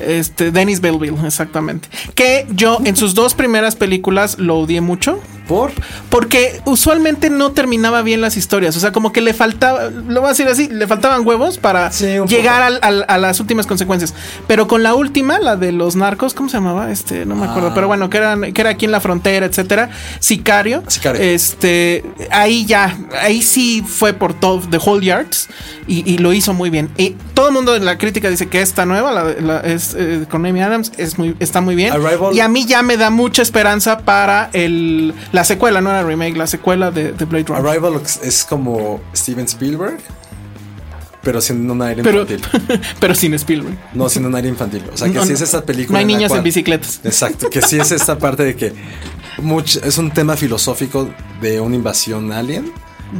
este 0.06 0.52
Dennis 0.52 0.82
Belville, 0.82 1.16
exactamente. 1.26 1.88
Que 2.16 2.48
yo 2.50 2.80
en 2.84 2.96
sus 2.96 3.14
dos 3.14 3.36
primeras 3.36 3.76
películas 3.76 4.38
lo 4.40 4.58
odié 4.58 4.82
mucho. 4.82 5.20
¿Por? 5.54 5.72
Porque 6.10 6.62
usualmente 6.66 7.30
no 7.30 7.52
terminaba 7.52 8.02
bien 8.02 8.22
las 8.22 8.38
historias. 8.38 8.76
O 8.76 8.80
sea, 8.80 8.92
como 8.92 9.12
que 9.12 9.22
le 9.22 9.34
faltaba, 9.34 9.90
lo 9.90 10.22
voy 10.22 10.28
a 10.28 10.30
decir 10.32 10.48
así, 10.48 10.68
le 10.68 10.88
faltaban 10.88 11.26
huevos 11.28 11.58
para 11.58 11.92
Sí, 11.92 12.06
llegar 12.28 12.62
al- 12.62 12.80
al- 12.82 13.06
a 13.08 13.18
las 13.18 13.40
últimas 13.40 13.68
consecuencias. 13.68 14.14
Pero 14.48 14.68
con 14.68 14.84
la 14.84 14.94
última, 14.96 15.40
la 15.40 15.56
de 15.56 15.72
los 15.72 15.96
narcos, 15.96 16.34
¿cómo 16.34 16.50
se 16.50 16.58
llamaba? 16.58 16.92
Este, 16.92 17.26
no 17.26 17.36
me 17.36 17.46
acuerdo. 17.46 17.70
Ah. 17.70 17.74
Pero 17.76 17.88
bueno, 17.88 18.10
que, 18.10 18.18
eran, 18.18 18.54
que 18.54 18.62
era 18.62 18.72
aquí 18.72 18.86
en 18.86 18.92
la 18.92 19.00
frontera, 19.00 19.46
etcétera. 19.46 19.90
Sicario. 20.20 20.84
Sicario. 20.88 21.22
Este, 21.22 22.04
ahí 22.32 22.66
ya, 22.66 22.98
ahí 23.22 23.42
sí 23.42 23.84
fue 23.86 24.14
por 24.14 24.34
todo, 24.34 24.62
The 24.70 24.78
Whole 24.78 25.06
Yards. 25.06 25.50
Y, 25.88 26.10
y 26.12 26.18
lo 26.18 26.32
hizo 26.34 26.54
muy 26.54 26.70
bien. 26.70 26.90
Y 26.98 27.16
todo 27.34 27.48
el 27.50 27.54
mundo 27.54 27.76
en 27.76 27.84
la 27.86 27.98
crítica 27.98 28.30
dice 28.30 28.48
que 28.48 28.62
esta 28.62 28.86
nueva, 28.86 29.12
la, 29.12 29.24
la- 29.42 29.60
es 29.62 29.96
eh, 29.98 30.26
con 30.30 30.46
Amy 30.46 30.62
Adams, 30.62 30.92
es 30.98 31.18
muy, 31.18 31.36
está 31.40 31.60
muy 31.62 31.76
bien. 31.76 31.92
Arrival- 31.94 32.34
Y 32.34 32.40
a 32.40 32.48
mí 32.48 32.66
ya 32.66 32.82
me 32.84 32.96
da 32.98 33.10
mucha 33.10 33.42
esperanza 33.42 34.00
para 34.00 34.50
el, 34.54 35.14
la 35.34 35.43
secuela, 35.46 35.82
no 35.82 35.90
era 35.90 36.04
remake, 36.04 36.36
la 36.38 36.48
secuela 36.48 36.92
de, 36.92 37.12
de 37.14 37.26
Blade 37.26 37.46
Runner. 37.48 37.66
Arrival 37.68 38.02
es 38.24 38.44
como 38.44 39.02
Steven 39.16 39.46
Spielberg, 39.46 39.98
pero 41.22 41.40
sin 41.42 41.70
un 41.70 41.82
aire 41.82 42.04
Pero, 42.04 42.22
infantil. 42.22 42.42
pero 43.00 43.16
sin 43.16 43.34
Spielberg. 43.36 43.78
No, 43.94 44.10
sin 44.10 44.26
un 44.26 44.36
aire 44.36 44.50
infantil. 44.50 44.84
O 44.94 44.98
sea, 44.98 45.08
que 45.08 45.14
No, 45.16 45.26
sí 45.26 45.34
es 45.34 45.42
esta 45.42 45.64
película. 45.64 45.94
No 45.94 45.98
hay 46.00 46.04
en 46.04 46.12
la 46.12 46.18
niños 46.18 46.32
en 46.38 46.44
bicicletas. 46.44 47.00
Exacto, 47.04 47.50
que 47.50 47.62
sí 47.62 47.80
es 47.80 47.92
esta 47.92 48.18
parte 48.18 48.44
de 48.44 48.56
que 48.56 48.74
much- 49.38 49.82
es 49.84 49.98
un 49.98 50.12
tema 50.12 50.36
filosófico 50.36 51.10
de 51.42 51.60
una 51.62 51.76
invasión 51.76 52.32
alien 52.32 52.72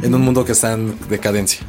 en 0.02 0.14
un 0.14 0.20
mundo 0.20 0.44
que 0.44 0.52
está 0.52 0.72
en 0.72 0.96
decadencia. 1.08 1.60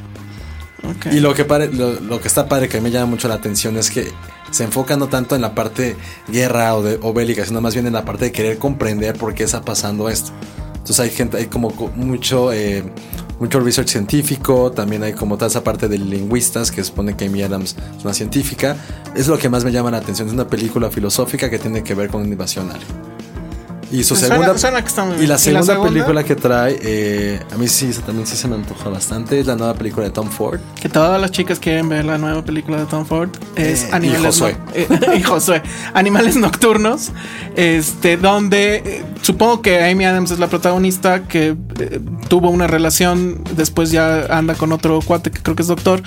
Ok. 0.89 1.07
Y 1.13 1.19
lo 1.19 1.33
que, 1.33 1.45
pare- 1.45 1.71
lo, 1.73 1.99
lo 1.99 2.19
que 2.21 2.27
está 2.27 2.47
padre 2.47 2.67
que 2.69 2.79
me 2.81 2.91
llama 2.91 3.07
mucho 3.07 3.27
la 3.27 3.35
atención 3.35 3.77
es 3.77 3.89
que 3.89 4.11
se 4.51 4.63
enfoca 4.63 4.95
no 4.97 5.07
tanto 5.07 5.35
en 5.35 5.41
la 5.41 5.53
parte 5.55 5.95
guerra 6.27 6.75
o, 6.75 6.83
de, 6.83 6.99
o 7.01 7.13
bélica, 7.13 7.45
sino 7.45 7.61
más 7.61 7.73
bien 7.73 7.87
en 7.87 7.93
la 7.93 8.05
parte 8.05 8.25
de 8.25 8.31
querer 8.31 8.57
comprender 8.57 9.15
por 9.17 9.33
qué 9.33 9.43
está 9.43 9.61
pasando 9.61 10.07
esto. 10.09 10.31
Entonces 10.75 10.99
hay 10.99 11.09
gente, 11.09 11.37
hay 11.37 11.47
como 11.47 11.71
co- 11.75 11.91
mucho, 11.95 12.53
eh, 12.53 12.83
mucho 13.39 13.59
research 13.59 13.89
científico, 13.89 14.71
también 14.71 15.01
hay 15.03 15.13
como 15.13 15.35
toda 15.35 15.47
esa 15.47 15.63
parte 15.63 15.87
de 15.87 15.97
lingüistas 15.97 16.71
que 16.71 16.83
supone 16.83 17.17
que 17.17 17.25
Amy 17.25 17.41
Adams 17.41 17.75
es 17.97 18.03
una 18.05 18.13
científica. 18.13 18.77
Es 19.15 19.27
lo 19.27 19.37
que 19.37 19.49
más 19.49 19.63
me 19.65 19.71
llama 19.71 19.89
la 19.91 19.97
atención, 19.97 20.27
es 20.27 20.33
una 20.35 20.47
película 20.47 20.91
filosófica 20.91 21.49
que 21.49 21.57
tiene 21.57 21.83
que 21.83 21.95
ver 21.95 22.09
con 22.09 22.23
invasión 22.23 22.69
alien. 22.69 22.87
Y 23.91 24.03
su 24.03 24.15
Suena- 24.15 24.35
segunda, 24.35 24.57
suena 24.57 24.81
que 24.81 24.87
está 24.87 25.05
muy 25.05 25.15
y 25.15 25.19
la 25.19 25.23
¿Y 25.25 25.27
la 25.27 25.37
segunda 25.37 25.65
segunda? 25.73 25.91
película 25.93 26.23
que 26.23 26.35
trae, 26.35 26.79
eh, 26.81 27.39
a 27.53 27.55
mí 27.57 27.67
sí, 27.67 27.91
también 28.05 28.25
sí 28.27 28.35
se 28.35 28.47
me 28.47 28.55
antoja 28.55 28.89
bastante, 28.89 29.39
es 29.39 29.45
la 29.45 29.55
nueva 29.55 29.75
película 29.75 30.05
de 30.05 30.11
Tom 30.11 30.29
Ford. 30.29 30.59
Que 30.81 30.89
todas 30.89 31.21
las 31.21 31.31
chicas 31.31 31.59
quieren 31.59 31.87
ver 31.87 32.03
la 32.05 32.17
nueva 32.17 32.43
película 32.43 32.77
de 32.77 32.85
Tom 32.85 33.05
Ford 33.05 33.29
es 33.55 33.83
Eh, 33.83 33.89
Animales 33.91 34.21
y 34.21 34.25
Josué. 34.25 34.57
no- 34.89 34.95
eh, 35.13 35.17
y 35.17 35.23
Josué. 35.23 35.61
Animales 35.93 36.35
Nocturnos. 36.35 37.11
Este, 37.55 38.17
donde 38.17 38.75
eh, 38.77 39.03
supongo 39.21 39.61
que 39.61 39.83
Amy 39.89 40.05
Adams 40.05 40.31
es 40.31 40.39
la 40.39 40.47
protagonista 40.47 41.23
que 41.27 41.55
eh, 41.79 41.99
tuvo 42.27 42.49
una 42.49 42.67
relación, 42.67 43.43
después 43.55 43.91
ya 43.91 44.25
anda 44.35 44.55
con 44.55 44.71
otro 44.71 44.99
cuate 45.01 45.31
que 45.31 45.41
creo 45.41 45.55
que 45.55 45.61
es 45.61 45.67
doctor. 45.67 46.01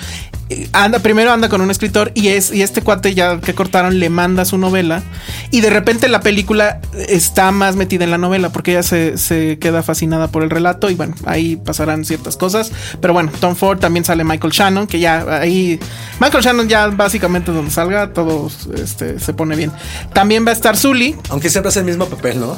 Eh, 0.49 0.67
Anda, 0.73 0.97
primero 0.99 1.31
anda 1.31 1.47
con 1.47 1.61
un 1.61 1.69
escritor 1.71 2.11
y 2.15 2.29
es, 2.29 2.51
y 2.51 2.63
este 2.63 2.81
cuate 2.81 3.13
ya 3.13 3.39
que 3.39 3.53
cortaron 3.53 3.99
le 3.99 4.09
manda 4.09 4.45
su 4.45 4.57
novela. 4.57 5.03
Y 5.51 5.61
de 5.61 5.69
repente 5.69 6.07
la 6.07 6.21
película 6.21 6.81
está 7.07 7.51
más 7.51 7.68
metida 7.75 8.03
en 8.03 8.11
la 8.11 8.17
novela 8.17 8.49
porque 8.49 8.71
ella 8.71 8.83
se, 8.83 9.17
se 9.17 9.57
queda 9.59 9.83
fascinada 9.83 10.27
por 10.27 10.43
el 10.43 10.49
relato 10.49 10.89
y 10.89 10.95
bueno, 10.95 11.15
ahí 11.25 11.55
pasarán 11.55 12.05
ciertas 12.05 12.37
cosas. 12.37 12.71
Pero 13.01 13.13
bueno, 13.13 13.31
Tom 13.39 13.55
Ford 13.55 13.79
también 13.79 14.05
sale 14.05 14.23
Michael 14.23 14.53
Shannon, 14.53 14.87
que 14.87 14.99
ya 14.99 15.25
ahí. 15.39 15.79
Michael 16.19 16.43
Shannon 16.43 16.67
ya 16.67 16.87
básicamente 16.87 17.51
donde 17.51 17.71
salga 17.71 18.13
todo 18.13 18.49
este, 18.75 19.19
se 19.19 19.33
pone 19.33 19.55
bien. 19.55 19.71
También 20.13 20.45
va 20.45 20.51
a 20.51 20.53
estar 20.53 20.77
Zully. 20.77 21.15
Aunque 21.29 21.49
siempre 21.49 21.69
hace 21.69 21.79
el 21.79 21.85
mismo 21.85 22.05
papel, 22.05 22.39
¿no? 22.39 22.57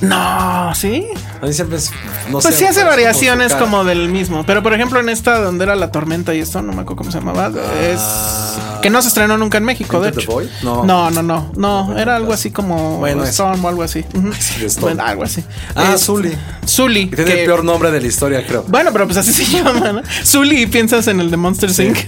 No, 0.00 0.74
¿sí? 0.74 1.06
A 1.40 1.46
mí 1.46 1.52
siempre 1.52 1.78
es. 1.78 1.90
No 2.30 2.38
Pues 2.40 2.44
sé, 2.44 2.52
sí 2.60 2.64
hace 2.64 2.80
como 2.80 2.90
variaciones 2.90 3.54
como 3.54 3.84
del 3.84 4.08
mismo. 4.08 4.44
Pero 4.46 4.62
por 4.62 4.74
ejemplo, 4.74 5.00
en 5.00 5.08
esta 5.08 5.38
donde 5.40 5.64
era 5.64 5.74
la 5.76 5.90
tormenta 5.90 6.34
y 6.34 6.40
esto, 6.40 6.60
no 6.62 6.72
me 6.72 6.82
acuerdo 6.82 6.96
cómo 6.96 7.10
se 7.10 7.18
llamaba. 7.18 7.50
Es 7.80 8.00
que 8.82 8.90
no 8.90 9.00
se 9.02 9.08
estrenó 9.08 9.38
nunca 9.38 9.58
en 9.58 9.64
México, 9.64 10.00
de 10.00 10.08
¿Enter 10.08 10.26
the 10.26 10.32
hecho. 10.44 10.50
No. 10.62 10.84
no, 10.84 11.10
no, 11.10 11.22
no. 11.22 11.52
No, 11.56 11.98
era 11.98 12.16
algo 12.16 12.32
así 12.32 12.50
como 12.50 12.98
Bueno. 12.98 13.24
Storm 13.24 13.64
o 13.64 13.68
algo 13.68 13.82
así. 13.82 14.04
Sí. 14.38 14.66
Bueno, 14.80 15.02
algo 15.04 15.24
así. 15.24 15.42
Ah, 15.74 15.92
Es- 15.94 16.02
Zully. 16.04 16.36
Zully. 16.66 17.08
Que 17.10 17.16
tiene 17.16 17.32
que- 17.32 17.40
el 17.40 17.46
peor 17.46 17.64
nombre 17.64 17.90
de 17.90 18.00
la 18.00 18.06
historia, 18.06 18.46
creo. 18.46 18.64
Bueno, 18.68 18.90
pero 18.92 19.06
pues 19.06 19.16
así 19.18 19.32
se 19.44 19.44
llama, 19.44 19.92
¿no? 19.92 20.02
Zully 20.24 20.62
y 20.62 20.66
piensas 20.66 21.06
en 21.08 21.20
el 21.20 21.30
de 21.30 21.36
Monster 21.36 21.70
Inc. 21.86 21.98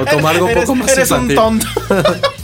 O 0.00 0.04
como 0.14 0.28
algo 0.28 0.46
un 0.46 0.54
poco 0.60 0.74
más 0.74 0.90
Eres 0.92 1.10
un 1.10 1.30
infantil. 1.30 1.36
tonto. 1.36 1.66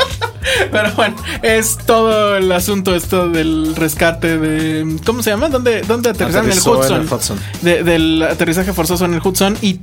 Pero 0.72 0.92
bueno, 0.94 1.16
es 1.42 1.78
todo 1.86 2.36
el 2.36 2.50
asunto 2.52 2.94
esto 2.94 3.28
del 3.28 3.74
rescate 3.76 4.38
de... 4.38 4.96
¿Cómo 5.04 5.22
se 5.22 5.30
llama? 5.30 5.48
¿Dónde, 5.48 5.82
dónde 5.82 6.10
aterrizaron? 6.10 6.46
En 6.46 6.52
el 6.52 6.58
Hudson. 6.58 6.96
en 6.96 7.02
el 7.02 7.12
Hudson. 7.12 7.38
De- 7.62 7.82
del 7.84 8.22
aterrizaje 8.22 8.72
forzoso 8.72 9.04
en 9.04 9.14
el 9.14 9.20
Hudson. 9.24 9.56
Y 9.62 9.80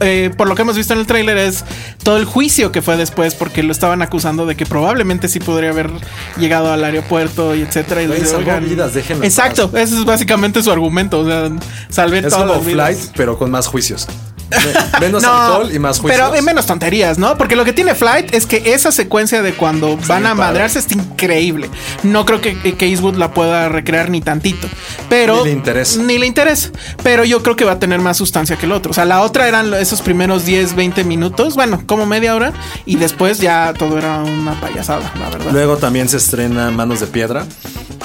eh, 0.00 0.30
por 0.36 0.48
lo 0.48 0.54
que 0.54 0.62
hemos 0.62 0.76
visto 0.76 0.92
en 0.92 1.00
el 1.00 1.06
tráiler 1.06 1.36
es 1.38 1.64
todo 2.02 2.16
el 2.18 2.24
juicio 2.24 2.72
que 2.72 2.82
fue 2.82 2.96
después 2.96 3.34
porque 3.34 3.62
lo 3.62 3.72
estaban 3.72 4.02
acusando 4.02 4.46
de 4.46 4.56
que 4.56 4.66
probablemente 4.66 5.28
sí 5.28 5.40
podría 5.40 5.70
haber 5.70 5.90
llegado 6.38 6.72
al 6.72 6.84
aeropuerto 6.84 7.54
y 7.54 7.62
etcétera. 7.62 8.02
Y 8.02 8.06
oigan- 8.06 8.68
vidas, 8.68 8.94
Exacto, 8.96 9.70
ese 9.74 9.94
es 9.96 10.04
básicamente 10.04 10.62
su 10.62 10.70
argumento. 10.70 11.20
O 11.20 11.26
sea, 11.26 11.50
salvé 11.88 12.18
Es 12.18 12.24
todas 12.28 12.38
como 12.42 12.54
las 12.54 12.66
vidas. 12.66 12.96
Flight, 12.96 13.12
pero 13.16 13.38
con 13.38 13.50
más 13.50 13.66
juicios. 13.66 14.06
Me- 14.50 15.00
Menos 15.00 15.24
alcohol 15.24 15.70
y 15.74 15.78
más 15.78 15.98
juicios. 15.98 16.20
Pero 16.30 16.42
menos 16.42 16.66
tonterías, 16.66 17.18
¿no? 17.18 17.36
Porque 17.36 17.56
lo 17.56 17.64
que 17.64 17.72
tiene 17.72 17.94
Flight 17.94 18.34
es 18.34 18.46
que 18.46 18.74
esa 18.74 18.92
secuencia 18.92 19.42
de 19.42 19.52
cuando 19.54 19.96
van 20.06 20.24
a 20.26 20.30
padre. 20.30 20.34
madrearse 20.34 20.78
es 20.78 20.90
increíble. 20.92 21.68
No 22.02 22.24
creo 22.24 22.40
que, 22.40 22.56
que 22.76 22.86
Eastwood 22.86 23.16
la 23.16 23.32
pueda 23.32 23.68
recrear 23.68 24.10
ni 24.10 24.20
tantito. 24.20 24.68
Pero. 25.08 25.38
Ni 25.38 25.44
le 25.44 25.50
interesa. 25.52 26.02
Ni 26.02 26.18
le 26.18 26.26
interesa. 26.26 26.70
Pero 27.02 27.24
yo 27.24 27.42
creo 27.42 27.56
que 27.56 27.64
va 27.64 27.72
a 27.72 27.78
tener 27.78 28.00
más 28.00 28.16
sustancia 28.16 28.56
que 28.56 28.66
el 28.66 28.72
otro. 28.72 28.90
O 28.90 28.94
sea, 28.94 29.04
la 29.04 29.20
otra 29.22 29.48
eran 29.48 29.72
esos 29.74 30.00
primeros 30.02 30.44
10, 30.44 30.74
20 30.74 31.04
minutos. 31.04 31.54
Bueno, 31.54 31.82
como 31.86 32.06
media 32.06 32.34
hora. 32.34 32.52
Y 32.86 32.96
después 32.96 33.38
ya 33.40 33.74
todo 33.76 33.98
era 33.98 34.18
una 34.22 34.58
payasada, 34.60 35.12
la 35.18 35.28
verdad. 35.30 35.52
Luego 35.52 35.76
también 35.76 36.08
se 36.08 36.16
estrena 36.16 36.70
Manos 36.70 37.00
de 37.00 37.06
Piedra, 37.06 37.46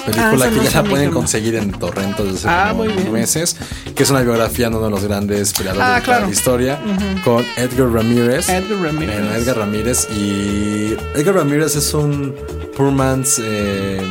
película 0.06 0.28
Ah, 0.30 0.36
esa 0.36 0.50
que 0.50 0.56
no 0.58 0.64
ya 0.64 0.82
la 0.84 0.90
pueden 0.90 1.12
conseguir 1.12 1.56
en 1.56 1.72
torrentos 1.72 2.34
desde 2.34 2.50
Ah, 2.50 2.68
como 2.72 2.86
muy 2.86 2.94
bien. 2.94 3.12
meses, 3.12 3.56
que 3.96 4.04
es 4.04 4.10
una 4.10 4.22
biografía 4.22 4.70
de 4.70 4.76
uno 4.76 4.86
de 4.86 4.92
los 4.92 5.04
grandes 5.04 5.54
peleadores 5.54 5.88
Ah, 5.88 5.96
de 5.96 6.02
claro. 6.02 6.26
la 6.28 6.32
historia, 6.32 6.80
con 7.24 7.46
Edgar 7.58 7.90
Ramírez. 7.92 8.50
Edgar 8.50 8.80
Ramírez. 8.82 9.20
Bueno, 9.20 9.36
Edgar 9.36 9.58
Ramírez 9.58 10.08
y 10.12 10.96
Edgar 11.16 11.36
Ramírez 11.36 11.76
es 11.76 11.94
un 11.94 12.36
poor 12.78 12.92
man's 12.92 13.40
eh, 13.44 14.02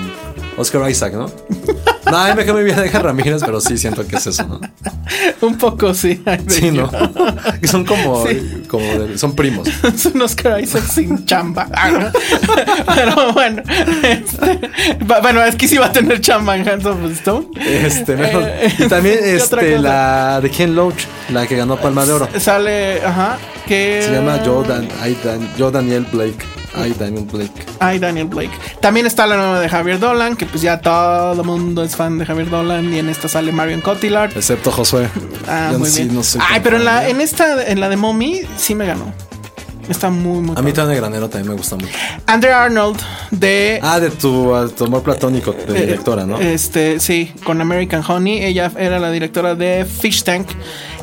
Oscar 0.56 0.90
Isaac, 0.90 1.14
¿no? 1.14 1.30
no, 2.12 2.18
a 2.18 2.34
mí 2.34 2.44
me 2.44 2.52
muy 2.52 2.62
bien 2.64 2.78
Edgar 2.78 3.02
Ramírez, 3.04 3.42
pero 3.44 3.60
sí 3.60 3.76
siento 3.78 4.06
que 4.06 4.16
es 4.16 4.26
eso, 4.26 4.44
¿no? 4.46 4.60
Un 5.40 5.58
poco, 5.58 5.92
sí. 5.94 6.14
de 6.24 6.40
Sí, 6.48 6.70
¿no? 6.70 6.90
son 7.64 7.84
como, 7.84 8.26
Sí. 8.26 8.62
como 8.68 8.84
de- 8.84 9.18
son 9.18 9.34
primos. 9.34 9.68
Es 9.82 10.06
un 10.06 10.22
Oscar 10.22 10.60
Isaac 10.60 10.84
sin 10.84 11.24
chamba. 11.26 11.66
Pero 12.94 13.32
bueno, 13.32 13.62
este, 14.02 14.60
bueno, 15.22 15.42
es 15.44 15.56
que 15.56 15.66
sí 15.68 15.76
va 15.78 15.86
a 15.86 15.92
tener 15.92 16.20
chamba 16.20 16.56
en 16.56 16.68
Hands 16.68 16.86
of 16.86 16.98
Stone. 17.12 17.46
Este. 17.60 18.14
Eh, 18.18 18.72
y 18.78 18.86
también 18.88 19.18
¿qué 19.20 19.36
otra 19.42 19.62
este, 19.62 19.78
la 19.78 20.40
de 20.40 20.50
Ken 20.50 20.74
Loach, 20.74 21.04
la 21.30 21.46
que 21.46 21.56
ganó 21.56 21.76
Palma 21.76 22.04
de 22.06 22.12
Oro. 22.12 22.28
Sale, 22.38 23.04
ajá, 23.04 23.38
que 23.66 24.02
Se 24.04 24.12
llama 24.12 24.40
Joe, 24.44 24.66
Dan- 24.66 24.88
Joe 25.58 25.70
Daniel 25.72 26.06
Blake. 26.12 26.44
Ay, 26.74 26.94
Daniel 26.98 27.24
Blake. 27.30 27.52
Ay, 27.80 27.98
Daniel 27.98 28.26
Blake. 28.26 28.50
También 28.80 29.06
está 29.06 29.26
la 29.26 29.36
nueva 29.36 29.60
de 29.60 29.68
Javier 29.68 29.98
Dolan, 29.98 30.36
que 30.36 30.46
pues 30.46 30.62
ya 30.62 30.80
todo 30.80 31.40
el 31.40 31.46
mundo 31.46 31.84
es 31.84 31.94
fan 31.96 32.18
de 32.18 32.26
Javier 32.26 32.48
Dolan. 32.48 32.92
Y 32.92 32.98
en 32.98 33.08
esta 33.08 33.28
sale 33.28 33.52
Marion 33.52 33.80
Cotillard. 33.80 34.36
Excepto 34.36 34.70
Josué. 34.70 35.08
Ah, 35.46 35.70
Yo 35.72 35.78
muy 35.78 35.88
sí 35.90 36.02
bien. 36.04 36.14
no 36.14 36.22
soy 36.22 36.40
Ay, 36.48 36.60
pero 36.64 36.76
en 36.78 36.84
la, 36.84 37.00
de- 37.02 37.10
en 37.10 37.20
esta, 37.20 37.64
en 37.66 37.78
la 37.80 37.88
de 37.88 37.96
Mommy, 37.96 38.40
sí 38.56 38.74
me 38.74 38.86
ganó. 38.86 39.12
Está 39.88 40.10
muy, 40.10 40.40
muy 40.40 40.56
A 40.56 40.62
mí 40.62 40.72
también 40.72 40.94
el 40.94 41.00
granero 41.02 41.28
también 41.28 41.50
me 41.50 41.56
gusta 41.58 41.74
mucho. 41.74 41.88
Andrea 42.26 42.62
Arnold 42.62 43.00
de 43.32 43.80
Ah, 43.82 43.98
de 43.98 44.10
tu 44.10 44.54
amor 44.54 45.02
platónico 45.02 45.52
de 45.52 45.76
Eh, 45.76 45.80
directora, 45.86 46.24
¿no? 46.24 46.38
Este, 46.38 47.00
sí, 47.00 47.32
con 47.42 47.60
American 47.60 48.02
Honey. 48.06 48.44
Ella 48.44 48.70
era 48.78 49.00
la 49.00 49.10
directora 49.10 49.56
de 49.56 49.84
Fish 49.84 50.22
Tank, 50.22 50.46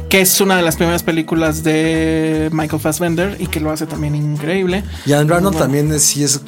que 0.10 0.22
es 0.22 0.42
una 0.42 0.58
de 0.58 0.64
las 0.64 0.76
primeras 0.76 1.04
películas 1.04 1.64
de 1.64 2.50
Michael 2.52 2.82
Fassbender 2.82 3.38
y 3.40 3.48
que 3.48 3.60
lo 3.60 3.72
hace 3.72 3.86
también 3.86 4.16
increíble. 4.16 4.84
y 5.06 5.14
Arnold 5.14 5.44
Bueno. 5.44 5.52
también 5.52 5.92
es, 5.94 6.04
sí 6.04 6.24
es 6.24 6.42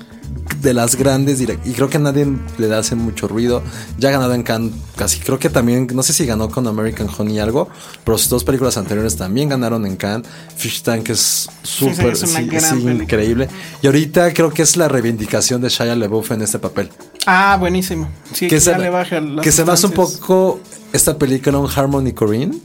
de 0.61 0.73
las 0.73 0.95
grandes 0.95 1.41
y 1.41 1.45
creo 1.45 1.89
que 1.89 1.97
a 1.97 1.99
nadie 1.99 2.27
le 2.57 2.73
hace 2.75 2.95
mucho 2.95 3.27
ruido. 3.27 3.63
Ya 3.97 4.09
ha 4.09 4.11
ganado 4.11 4.33
en 4.33 4.43
Cannes 4.43 4.73
casi, 4.95 5.19
creo 5.19 5.39
que 5.39 5.49
también, 5.49 5.87
no 5.93 6.03
sé 6.03 6.13
si 6.13 6.25
ganó 6.25 6.49
con 6.49 6.67
American 6.67 7.07
Honey 7.15 7.39
algo, 7.39 7.69
pero 8.03 8.17
sus 8.17 8.29
dos 8.29 8.43
películas 8.43 8.77
anteriores 8.77 9.15
también 9.15 9.49
ganaron 9.49 9.85
en 9.85 9.95
Cannes. 9.95 10.27
Fish 10.55 10.81
Tank 10.83 11.09
es 11.09 11.49
súper, 11.63 12.15
sí, 12.15 12.27
sí, 12.27 12.87
increíble. 12.87 13.47
Y 13.81 13.87
ahorita 13.87 14.33
creo 14.33 14.51
que 14.51 14.63
es 14.63 14.77
la 14.77 14.87
reivindicación 14.87 15.61
de 15.61 15.69
Shia 15.69 15.95
LaBeouf 15.95 16.31
en 16.31 16.41
este 16.41 16.59
papel. 16.59 16.89
Ah, 17.25 17.57
buenísimo. 17.59 18.09
Sí, 18.33 18.47
que, 18.47 18.55
que 18.55 18.61
se, 18.61 18.77
le 18.77 18.89
baja 18.89 19.21
que 19.41 19.51
se 19.51 19.61
hace 19.61 19.85
un 19.87 19.93
poco 19.93 20.59
esta 20.93 21.17
película 21.17 21.57
un 21.57 21.69
Harmony 21.73 22.11
Corinne, 22.13 22.57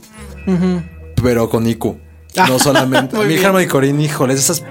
pero 1.21 1.49
con 1.49 1.67
IQ. 1.67 1.85
No 1.85 1.95
Ah, 2.37 2.59
solamente. 2.59 3.15
muy 3.15 3.25
Mi. 3.25 3.43
Harmony 3.43 3.67
Corinne, 3.67 4.03
híjole, 4.03 4.33
esas 4.33 4.63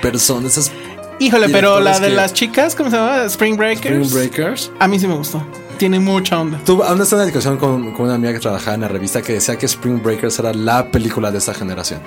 personas, 0.00 0.52
esas 0.56 0.72
Híjole, 1.20 1.48
pero 1.48 1.80
la 1.80 1.98
de 1.98 2.08
que- 2.08 2.14
las 2.14 2.32
chicas, 2.32 2.76
¿cómo 2.76 2.90
se 2.90 2.96
llama? 2.96 3.24
Spring 3.24 3.56
Breakers. 3.56 4.06
Spring 4.06 4.30
Breakers. 4.30 4.70
A 4.78 4.86
mí 4.86 5.00
sí 5.00 5.08
me 5.08 5.14
gustó. 5.16 5.42
Tiene 5.76 5.98
mucha 5.98 6.38
onda. 6.40 6.58
Tuve 6.64 6.84
una 6.92 7.24
discusión 7.24 7.56
con, 7.56 7.92
con 7.92 8.06
una 8.06 8.14
amiga 8.14 8.32
que 8.34 8.38
trabajaba 8.40 8.74
en 8.76 8.82
la 8.82 8.88
revista 8.88 9.20
que 9.22 9.32
decía 9.34 9.56
que 9.56 9.66
Spring 9.66 10.00
Breakers 10.02 10.38
era 10.38 10.52
la 10.54 10.90
película 10.92 11.30
de 11.32 11.38
esta 11.38 11.54
generación. 11.54 12.00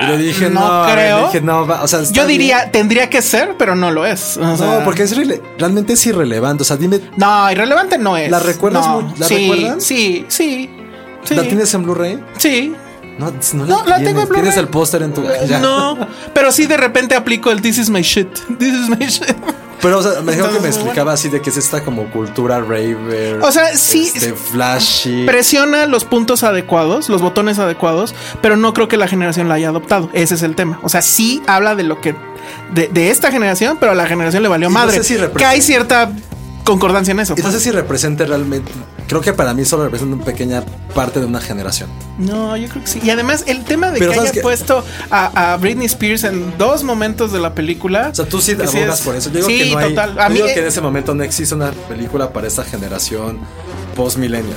y 0.00 0.06
le 0.06 0.16
dije, 0.18 0.48
no, 0.48 0.86
no 0.86 0.92
creo. 0.92 1.16
le 1.18 1.26
dije, 1.26 1.40
no, 1.42 1.60
o 1.62 1.86
sea, 1.88 2.02
Yo 2.04 2.26
bien. 2.26 2.28
diría, 2.28 2.70
tendría 2.70 3.10
que 3.10 3.20
ser, 3.20 3.56
pero 3.58 3.74
no 3.74 3.90
lo 3.90 4.06
es. 4.06 4.38
O 4.38 4.56
sea, 4.56 4.78
No, 4.78 4.84
porque 4.84 5.02
es 5.02 5.14
realmente 5.58 5.92
es 5.92 6.06
irrelevante. 6.06 6.62
O 6.62 6.64
sea, 6.64 6.76
dime, 6.78 6.98
No, 7.18 7.50
irrelevante 7.52 7.98
no 7.98 8.16
es. 8.16 8.30
¿La 8.30 8.38
recuerdas 8.38 8.86
No. 8.86 9.12
la 9.18 9.26
sí, 9.26 9.50
recuerdas? 9.50 9.84
Sí, 9.84 10.24
sí. 10.28 10.70
Sí. 11.24 11.34
¿la 11.34 11.42
tienes 11.42 11.72
en 11.74 11.82
Blu-ray? 11.84 12.22
Sí. 12.38 12.74
No, 13.18 13.30
no, 13.54 13.66
No, 13.66 13.84
la 13.86 13.96
tengo 13.96 14.08
en 14.08 14.14
tienes. 14.14 14.14
Blu-ray. 14.28 14.42
Tienes 14.42 14.56
el 14.56 14.68
póster 14.68 15.02
en 15.02 15.12
tu. 15.14 15.22
ya. 15.46 15.58
No, 15.58 15.98
pero 16.34 16.50
sí 16.52 16.66
de 16.66 16.76
repente 16.76 17.14
aplico 17.14 17.50
el 17.50 17.60
This 17.60 17.78
is 17.78 17.90
my 17.90 18.00
shit. 18.02 18.28
This 18.58 18.74
is 18.74 18.88
my 18.88 19.06
shit. 19.06 19.36
Pero, 19.82 19.98
o 19.98 20.02
sea, 20.02 20.20
me 20.22 20.32
dijo 20.36 20.48
que 20.48 20.60
me 20.60 20.68
explicaba 20.68 21.12
así 21.12 21.28
de 21.28 21.42
que 21.42 21.50
es 21.50 21.56
esta 21.56 21.82
como 21.82 22.08
cultura 22.12 22.60
raver. 22.60 23.40
O 23.42 23.50
sea, 23.50 23.76
sí, 23.76 24.12
Este, 24.14 24.32
flashy. 24.32 25.26
Presiona 25.26 25.86
los 25.86 26.04
puntos 26.04 26.44
adecuados, 26.44 27.08
los 27.08 27.20
botones 27.20 27.58
adecuados, 27.58 28.14
pero 28.40 28.56
no 28.56 28.74
creo 28.74 28.86
que 28.86 28.96
la 28.96 29.08
generación 29.08 29.48
la 29.48 29.54
haya 29.54 29.70
adoptado. 29.70 30.08
Ese 30.12 30.36
es 30.36 30.42
el 30.44 30.54
tema. 30.54 30.78
O 30.84 30.88
sea, 30.88 31.02
sí 31.02 31.42
habla 31.48 31.74
de 31.74 31.82
lo 31.82 32.00
que. 32.00 32.14
de, 32.72 32.86
de 32.88 33.10
esta 33.10 33.32
generación, 33.32 33.76
pero 33.80 33.90
a 33.90 33.94
la 33.96 34.06
generación 34.06 34.44
le 34.44 34.48
valió 34.48 34.68
Y 34.68 34.72
no 34.72 34.78
madre. 34.78 35.02
sé 35.02 35.18
si 35.18 35.20
que 35.36 35.44
hay 35.44 35.60
cierta 35.60 36.12
concordancia 36.64 37.12
en 37.12 37.20
eso. 37.20 37.34
Y 37.36 37.42
no 37.42 37.50
sé 37.50 37.60
si 37.60 37.70
representa 37.70 38.24
realmente. 38.24 38.70
Creo 39.08 39.20
que 39.20 39.32
para 39.32 39.52
mí 39.54 39.64
solo 39.64 39.84
representa 39.84 40.14
una 40.16 40.24
pequeña 40.24 40.62
parte 40.94 41.20
de 41.20 41.26
una 41.26 41.40
generación. 41.40 41.90
No, 42.18 42.56
yo 42.56 42.68
creo 42.68 42.82
que 42.82 42.88
sí. 42.88 43.00
Y 43.02 43.10
además, 43.10 43.44
el 43.46 43.64
tema 43.64 43.90
de 43.90 43.98
Pero 43.98 44.10
que 44.12 44.16
¿sabes 44.16 44.30
haya 44.30 44.40
qué? 44.40 44.42
puesto 44.42 44.84
a, 45.10 45.52
a 45.52 45.56
Britney 45.56 45.86
Spears 45.86 46.24
en 46.24 46.56
dos 46.58 46.82
momentos 46.84 47.32
de 47.32 47.40
la 47.40 47.54
película. 47.54 48.08
O 48.10 48.14
sea, 48.14 48.24
tú 48.26 48.40
sí 48.40 48.54
que 48.56 48.62
abogas 48.62 49.00
es- 49.00 49.04
por 49.04 49.14
eso. 49.16 49.28
Yo 49.30 49.36
digo 49.36 49.48
sí, 49.48 49.58
que 49.58 49.70
no 49.72 49.78
hay. 49.78 49.88
total. 49.90 50.14
yo 50.14 50.20
A 50.22 50.28
mí, 50.28 50.34
digo 50.36 50.46
eh, 50.48 50.54
que 50.54 50.60
en 50.60 50.66
ese 50.66 50.80
momento 50.80 51.14
no 51.14 51.22
existe 51.24 51.54
una 51.54 51.72
película 51.88 52.32
para 52.32 52.46
esta 52.46 52.64
generación 52.64 53.38
post 53.96 54.16
millennial. 54.18 54.56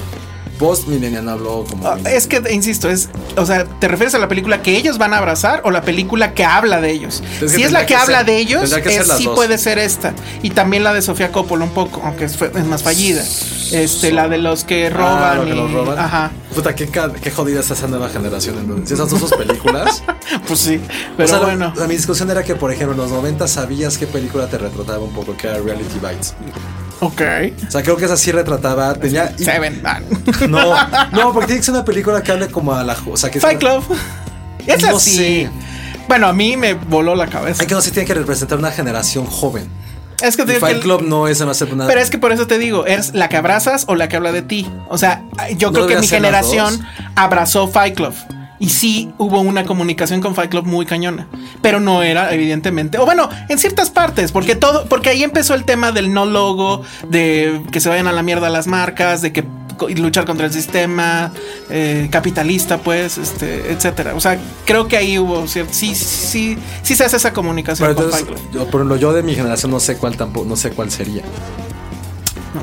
Post 0.59 0.87
millennial 0.87 1.25
no 1.25 1.31
hablo 1.31 1.65
como. 1.69 1.87
Ah, 1.87 1.97
Es 2.05 2.27
que, 2.27 2.41
insisto, 2.51 2.89
es, 2.89 3.09
o 3.35 3.45
sea, 3.45 3.65
¿te 3.65 3.87
refieres 3.87 4.15
a 4.15 4.19
la 4.19 4.27
película 4.27 4.61
que 4.61 4.77
ellos 4.77 4.97
van 4.97 5.13
a 5.13 5.17
abrazar 5.17 5.61
o 5.65 5.71
la 5.71 5.81
película 5.81 6.33
que 6.33 6.45
habla 6.45 6.79
de 6.81 6.91
ellos? 6.91 7.21
Es 7.35 7.39
que 7.39 7.49
si 7.49 7.63
es 7.63 7.71
la 7.71 7.81
que, 7.81 7.87
que 7.87 7.95
habla 7.95 8.19
ser- 8.19 8.25
de 8.27 8.37
ellos, 8.37 8.73
que 8.73 8.95
es- 8.95 9.07
sí 9.17 9.25
dos. 9.25 9.35
puede 9.35 9.57
ser 9.57 9.77
esta. 9.79 10.13
Y 10.41 10.51
también 10.51 10.83
la 10.83 10.93
de 10.93 11.01
Sofía 11.01 11.31
Coppola 11.31 11.65
un 11.65 11.71
poco, 11.71 12.01
aunque 12.05 12.25
es, 12.25 12.37
fue- 12.37 12.51
es 12.55 12.65
más 12.65 12.83
fallida. 12.83 13.23
Este, 13.71 14.11
la 14.11 14.27
de 14.29 14.37
los 14.37 14.63
que 14.63 14.89
roban. 14.89 15.23
Ah, 15.23 15.35
lo 15.35 15.43
que 15.45 15.51
y- 15.51 15.55
los 15.55 15.71
roban. 15.71 15.99
Ajá. 15.99 16.31
Puta, 16.53 16.73
qué, 16.73 16.87
qué 17.21 17.31
jodida 17.31 17.59
está 17.59 17.73
esa 17.73 17.87
nueva 17.87 18.07
generación. 18.09 18.57
entonces. 18.59 18.87
Si 18.87 18.93
esas 18.93 19.09
sus 19.09 19.31
películas. 19.33 20.03
Pues 20.47 20.59
sí. 20.59 20.81
Pero 21.17 21.25
o 21.25 21.27
sea, 21.29 21.37
la- 21.39 21.45
bueno. 21.45 21.73
la, 21.75 21.87
mi 21.87 21.95
discusión 21.95 22.29
era 22.31 22.43
que, 22.43 22.55
por 22.55 22.71
ejemplo, 22.71 22.93
en 22.93 22.97
los 23.01 23.11
90 23.11 23.47
sabías 23.47 23.97
qué 23.97 24.07
película 24.07 24.47
te 24.47 24.57
retrataba 24.57 24.99
un 24.99 25.13
poco, 25.13 25.35
que 25.37 25.47
era 25.47 25.59
Reality 25.59 25.99
Bites. 25.99 26.33
Ok. 27.01 27.21
O 27.67 27.71
sea, 27.71 27.83
creo 27.83 27.97
que 27.97 28.05
esa 28.05 28.17
sí 28.17 28.31
retrataba. 28.31 28.93
Tenía. 28.93 29.33
y- 29.37 29.43
Seven. 29.43 29.81
No, 30.49 30.73
no, 31.11 31.33
porque 31.33 31.47
tiene 31.47 31.59
que 31.59 31.65
ser 31.65 31.73
una 31.73 31.85
película 31.85 32.21
que 32.23 32.31
hable 32.31 32.47
como 32.47 32.73
a 32.73 32.83
la. 32.83 32.95
O 33.09 33.17
sea, 33.17 33.29
que 33.29 33.39
Fight 33.39 33.59
Club. 33.59 33.83
Es 34.65 34.81
No 34.81 34.95
así. 34.97 35.15
sé. 35.15 35.49
Bueno, 36.07 36.27
a 36.27 36.33
mí 36.33 36.55
me 36.57 36.73
voló 36.73 37.15
la 37.15 37.27
cabeza. 37.27 37.61
Hay 37.63 37.67
que 37.67 37.73
no 37.75 37.81
se 37.81 37.91
tiene 37.91 38.05
que 38.07 38.13
representar 38.13 38.57
una 38.57 38.71
generación 38.71 39.25
joven. 39.25 39.67
Es 40.21 40.37
que 40.37 40.45
te 40.45 40.53
que 40.53 40.59
Fight 40.59 40.81
Club 40.81 41.01
no 41.01 41.27
es 41.27 41.41
además 41.41 41.61
una. 41.63 41.87
Pero 41.87 41.99
es 41.99 42.09
que 42.09 42.17
por 42.17 42.31
eso 42.31 42.47
te 42.47 42.57
digo, 42.57 42.85
¿es 42.85 43.13
la 43.13 43.27
que 43.27 43.35
abrazas 43.37 43.83
o 43.87 43.95
la 43.95 44.07
que 44.07 44.15
habla 44.15 44.31
de 44.31 44.41
ti? 44.43 44.71
O 44.87 44.97
sea, 44.97 45.23
yo 45.57 45.67
¿No 45.71 45.73
creo 45.73 45.87
que 45.87 45.97
mi 45.99 46.07
generación 46.07 46.85
abrazó 47.15 47.67
Fight 47.67 47.95
Club. 47.95 48.13
Y 48.59 48.69
sí 48.69 49.11
hubo 49.17 49.41
una 49.41 49.65
comunicación 49.65 50.21
con 50.21 50.35
Fight 50.35 50.49
Club 50.49 50.65
muy 50.65 50.85
cañona, 50.85 51.27
pero 51.61 51.79
no 51.79 52.03
era 52.03 52.33
evidentemente, 52.33 52.97
o 52.97 53.05
bueno, 53.05 53.29
en 53.49 53.59
ciertas 53.59 53.89
partes, 53.89 54.31
porque 54.31 54.55
todo, 54.55 54.85
porque 54.85 55.09
ahí 55.09 55.23
empezó 55.23 55.53
el 55.53 55.65
tema 55.65 55.91
del 55.91 56.13
no 56.13 56.25
logo, 56.25 56.83
de 57.09 57.61
que 57.71 57.79
se 57.79 57.89
vayan 57.89 58.07
a 58.07 58.13
la 58.13 58.23
mierda 58.23 58.49
las 58.49 58.67
marcas, 58.67 59.21
de 59.21 59.33
que 59.33 59.43
luchar 59.95 60.25
contra 60.25 60.45
el 60.45 60.53
sistema 60.53 61.31
eh, 61.69 62.07
capitalista, 62.11 62.77
pues, 62.77 63.17
este, 63.17 63.71
etcétera. 63.71 64.15
O 64.15 64.19
sea, 64.19 64.39
creo 64.65 64.87
que 64.87 64.97
ahí 64.97 65.19
hubo 65.19 65.47
cierto, 65.47 65.73
sí, 65.73 65.95
sí, 65.95 66.57
sí 66.81 66.95
se 66.95 67.03
hace 67.03 67.17
esa 67.17 67.33
comunicación. 67.33 67.89
Pero 67.93 68.07
entonces, 68.07 68.27
yo, 68.53 68.65
por 68.67 68.81
ejemplo, 68.81 68.95
yo 68.97 69.13
de 69.13 69.23
mi 69.23 69.35
generación 69.35 69.71
no 69.71 69.79
sé 69.79 69.97
cuál 69.97 70.15
tampoco, 70.15 70.45
no 70.45 70.55
sé 70.55 70.71
cuál 70.71 70.91
sería. 70.91 71.23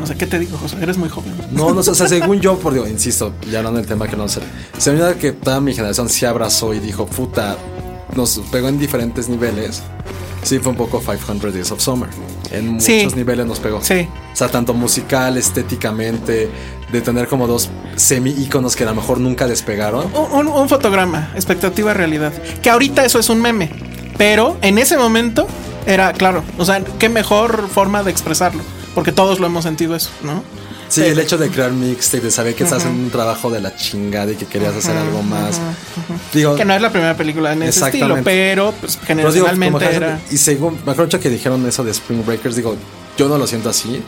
No, 0.01 0.07
sé 0.07 0.16
¿qué 0.16 0.26
te 0.26 0.38
digo, 0.38 0.57
José? 0.57 0.76
Eres 0.80 0.97
muy 0.97 1.09
joven. 1.09 1.34
No, 1.51 1.72
no, 1.72 1.80
o 1.80 1.82
sea, 1.82 2.09
según 2.09 2.40
yo, 2.40 2.59
por 2.59 2.72
digo, 2.72 2.86
insisto, 2.86 3.34
ya 3.51 3.59
hablando 3.59 3.78
del 3.78 3.88
tema 3.88 4.09
que 4.09 4.16
no 4.16 4.26
sé. 4.28 4.40
Se 4.78 4.93
me 4.93 5.14
que 5.16 5.32
toda 5.32 5.61
mi 5.61 5.74
generación 5.74 6.09
se 6.09 6.26
abrazó 6.26 6.72
y 6.72 6.78
dijo, 6.78 7.07
puta, 7.07 7.57
nos 8.16 8.40
pegó 8.51 8.68
en 8.68 8.78
diferentes 8.78 9.28
niveles. 9.28 9.82
Sí, 10.43 10.59
fue 10.59 10.72
un 10.72 10.78
poco 10.78 11.01
500 11.01 11.53
Days 11.53 11.70
of 11.70 11.80
Summer. 11.80 12.09
En 12.51 12.72
muchos 12.72 13.14
niveles 13.14 13.47
nos 13.47 13.61
pegó. 13.61 13.80
Sí. 13.82 14.09
O 14.32 14.36
sea, 14.36 14.49
tanto 14.49 14.74
musical, 14.74 15.36
estéticamente, 15.36 16.49
de 16.90 17.01
tener 17.01 17.28
como 17.28 17.47
dos 17.47 17.68
semi-íconos 17.97 18.74
que 18.74 18.84
a 18.84 18.86
lo 18.86 18.95
mejor 18.95 19.20
nunca 19.20 19.47
despegaron. 19.47 20.07
Un, 20.32 20.49
un, 20.49 20.68
fotograma, 20.68 21.30
expectativa, 21.34 21.95
realidad. 21.95 22.32
Que 22.61 22.70
ahorita 22.70 23.05
eso 23.05 23.18
es 23.18 23.28
un 23.28 23.40
meme. 23.40 23.70
Pero 24.18 24.57
en 24.62 24.78
ese 24.78 24.97
momento 24.97 25.47
era, 25.86 26.12
claro, 26.12 26.43
o 26.59 26.64
sea, 26.64 26.82
qué 26.99 27.09
mejor 27.09 27.68
forma 27.68 28.03
de 28.03 28.11
expresarlo 28.11 28.62
porque 28.95 29.12
todos 29.12 29.40
lo 29.40 29.47
hemos 29.47 29.64
sentido 29.64 29.95
eso, 29.95 30.11
¿no? 30.22 30.43
Sí, 30.88 31.01
el 31.01 31.18
hecho 31.18 31.38
de 31.38 31.49
crear 31.49 31.72
mixtape, 31.72 32.24
de 32.24 32.30
saber 32.30 32.55
que 32.55 32.64
estás 32.64 32.84
en 32.84 32.90
un 32.90 33.11
trabajo 33.11 33.51
de 33.51 33.62
la 33.62 33.74
chingada 33.74 34.30
y 34.30 34.34
que 34.34 34.45
querías 34.45 34.74
hacer 34.74 34.95
algo 34.95 35.22
más. 35.22 35.59
digo, 36.34 36.55
que 36.55 36.66
no 36.66 36.74
es 36.74 36.82
la 36.82 36.90
primera 36.90 37.16
película 37.16 37.55
en 37.55 37.62
ese 37.62 37.86
estilo, 37.86 38.18
pero 38.22 38.74
pues, 38.78 38.99
generalmente 39.03 39.86
era. 39.86 40.20
Y 40.30 40.36
según, 40.36 40.78
me 40.84 40.93
acuerdo 40.93 41.18
que 41.18 41.30
dijeron 41.30 41.66
eso 41.66 41.82
de 41.82 41.93
Spring 41.93 42.26
Breakers, 42.26 42.57
digo, 42.57 42.76
yo 43.16 43.26
no 43.28 43.38
lo 43.38 43.47
siento 43.47 43.70
así, 43.70 44.03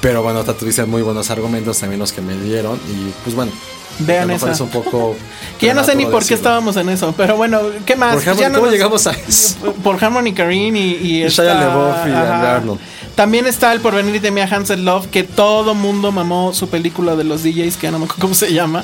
pero 0.00 0.22
bueno, 0.22 0.42
tuviste 0.42 0.84
muy 0.84 1.02
buenos 1.02 1.30
argumentos 1.30 1.78
también 1.78 2.00
los 2.00 2.12
que 2.12 2.22
me 2.22 2.34
dieron 2.36 2.76
y 2.88 3.12
pues 3.22 3.36
bueno. 3.36 3.52
Vean 4.00 4.30
eso. 4.30 4.48
Es 4.50 4.60
un 4.60 4.70
poco. 4.70 5.14
que 5.58 5.66
ya 5.66 5.74
no 5.74 5.84
sé 5.84 5.94
ni 5.94 6.06
por 6.06 6.24
qué 6.24 6.34
estábamos 6.34 6.76
en 6.76 6.88
eso, 6.88 7.14
pero 7.16 7.36
bueno, 7.36 7.60
¿qué 7.84 7.96
más? 7.96 8.16
Por 8.16 8.28
Harmony, 8.28 8.54
¿Cómo 8.54 8.70
llegamos 8.70 9.06
a 9.06 9.12
eso? 9.12 9.72
Por 9.84 10.02
Harmony 10.02 10.32
Karine 10.32 10.78
y. 10.78 10.82
Y, 10.94 11.24
y 11.24 11.28
Shia 11.28 11.54
LaBeouf 11.54 12.06
y 12.06 12.10
Arnold. 12.10 12.80
También 13.20 13.46
está 13.46 13.70
el 13.74 13.82
porvenir 13.82 14.18
de 14.22 14.30
Mia 14.30 14.48
Hansen 14.50 14.86
Love, 14.86 15.08
que 15.08 15.24
todo 15.24 15.74
mundo 15.74 16.10
mamó 16.10 16.54
su 16.54 16.70
película 16.70 17.16
de 17.16 17.24
los 17.24 17.42
DJs, 17.42 17.76
que 17.76 17.90
no 17.90 17.98
me 17.98 18.06
acuerdo 18.06 18.22
cómo 18.22 18.34
se 18.34 18.50
llama. 18.50 18.82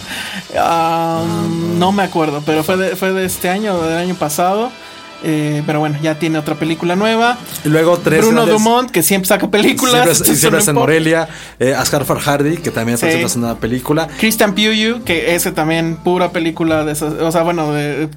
no 1.78 1.91
me 1.91 2.03
acuerdo, 2.03 2.43
pero 2.45 2.62
fue 2.62 2.76
de, 2.76 2.97
fue 2.97 3.14
de 3.14 3.24
este 3.24 3.49
año 3.49 3.76
o 3.76 3.82
del 3.82 3.97
año 3.97 4.14
pasado. 4.14 4.70
Eh, 5.24 5.62
pero 5.66 5.80
bueno, 5.80 5.98
ya 6.02 6.18
tiene 6.18 6.38
otra 6.38 6.54
película 6.54 6.96
nueva. 6.96 7.38
Y 7.64 7.68
luego 7.68 7.98
tres 7.98 8.20
Bruno 8.20 8.46
Dumont, 8.46 8.90
que 8.90 9.02
siempre 9.02 9.28
saca 9.28 9.50
películas. 9.50 10.16
Siempre, 10.16 10.36
siempre 10.36 10.58
está 10.60 10.70
en 10.70 10.76
Morelia. 10.76 11.28
Eh, 11.58 11.74
Asghar 11.74 12.04
Farhadi, 12.04 12.58
que 12.58 12.70
también 12.70 12.94
está 12.94 13.06
haciendo 13.06 13.46
una 13.46 13.56
película. 13.56 14.08
Christian 14.18 14.54
Puyu, 14.54 15.02
que 15.04 15.34
ese 15.34 15.52
también 15.52 15.96
pura 15.96 16.30
película 16.30 16.84
de 16.84 16.92
esas, 16.92 17.14
o 17.14 17.32
sea, 17.32 17.42
bueno, 17.42 17.72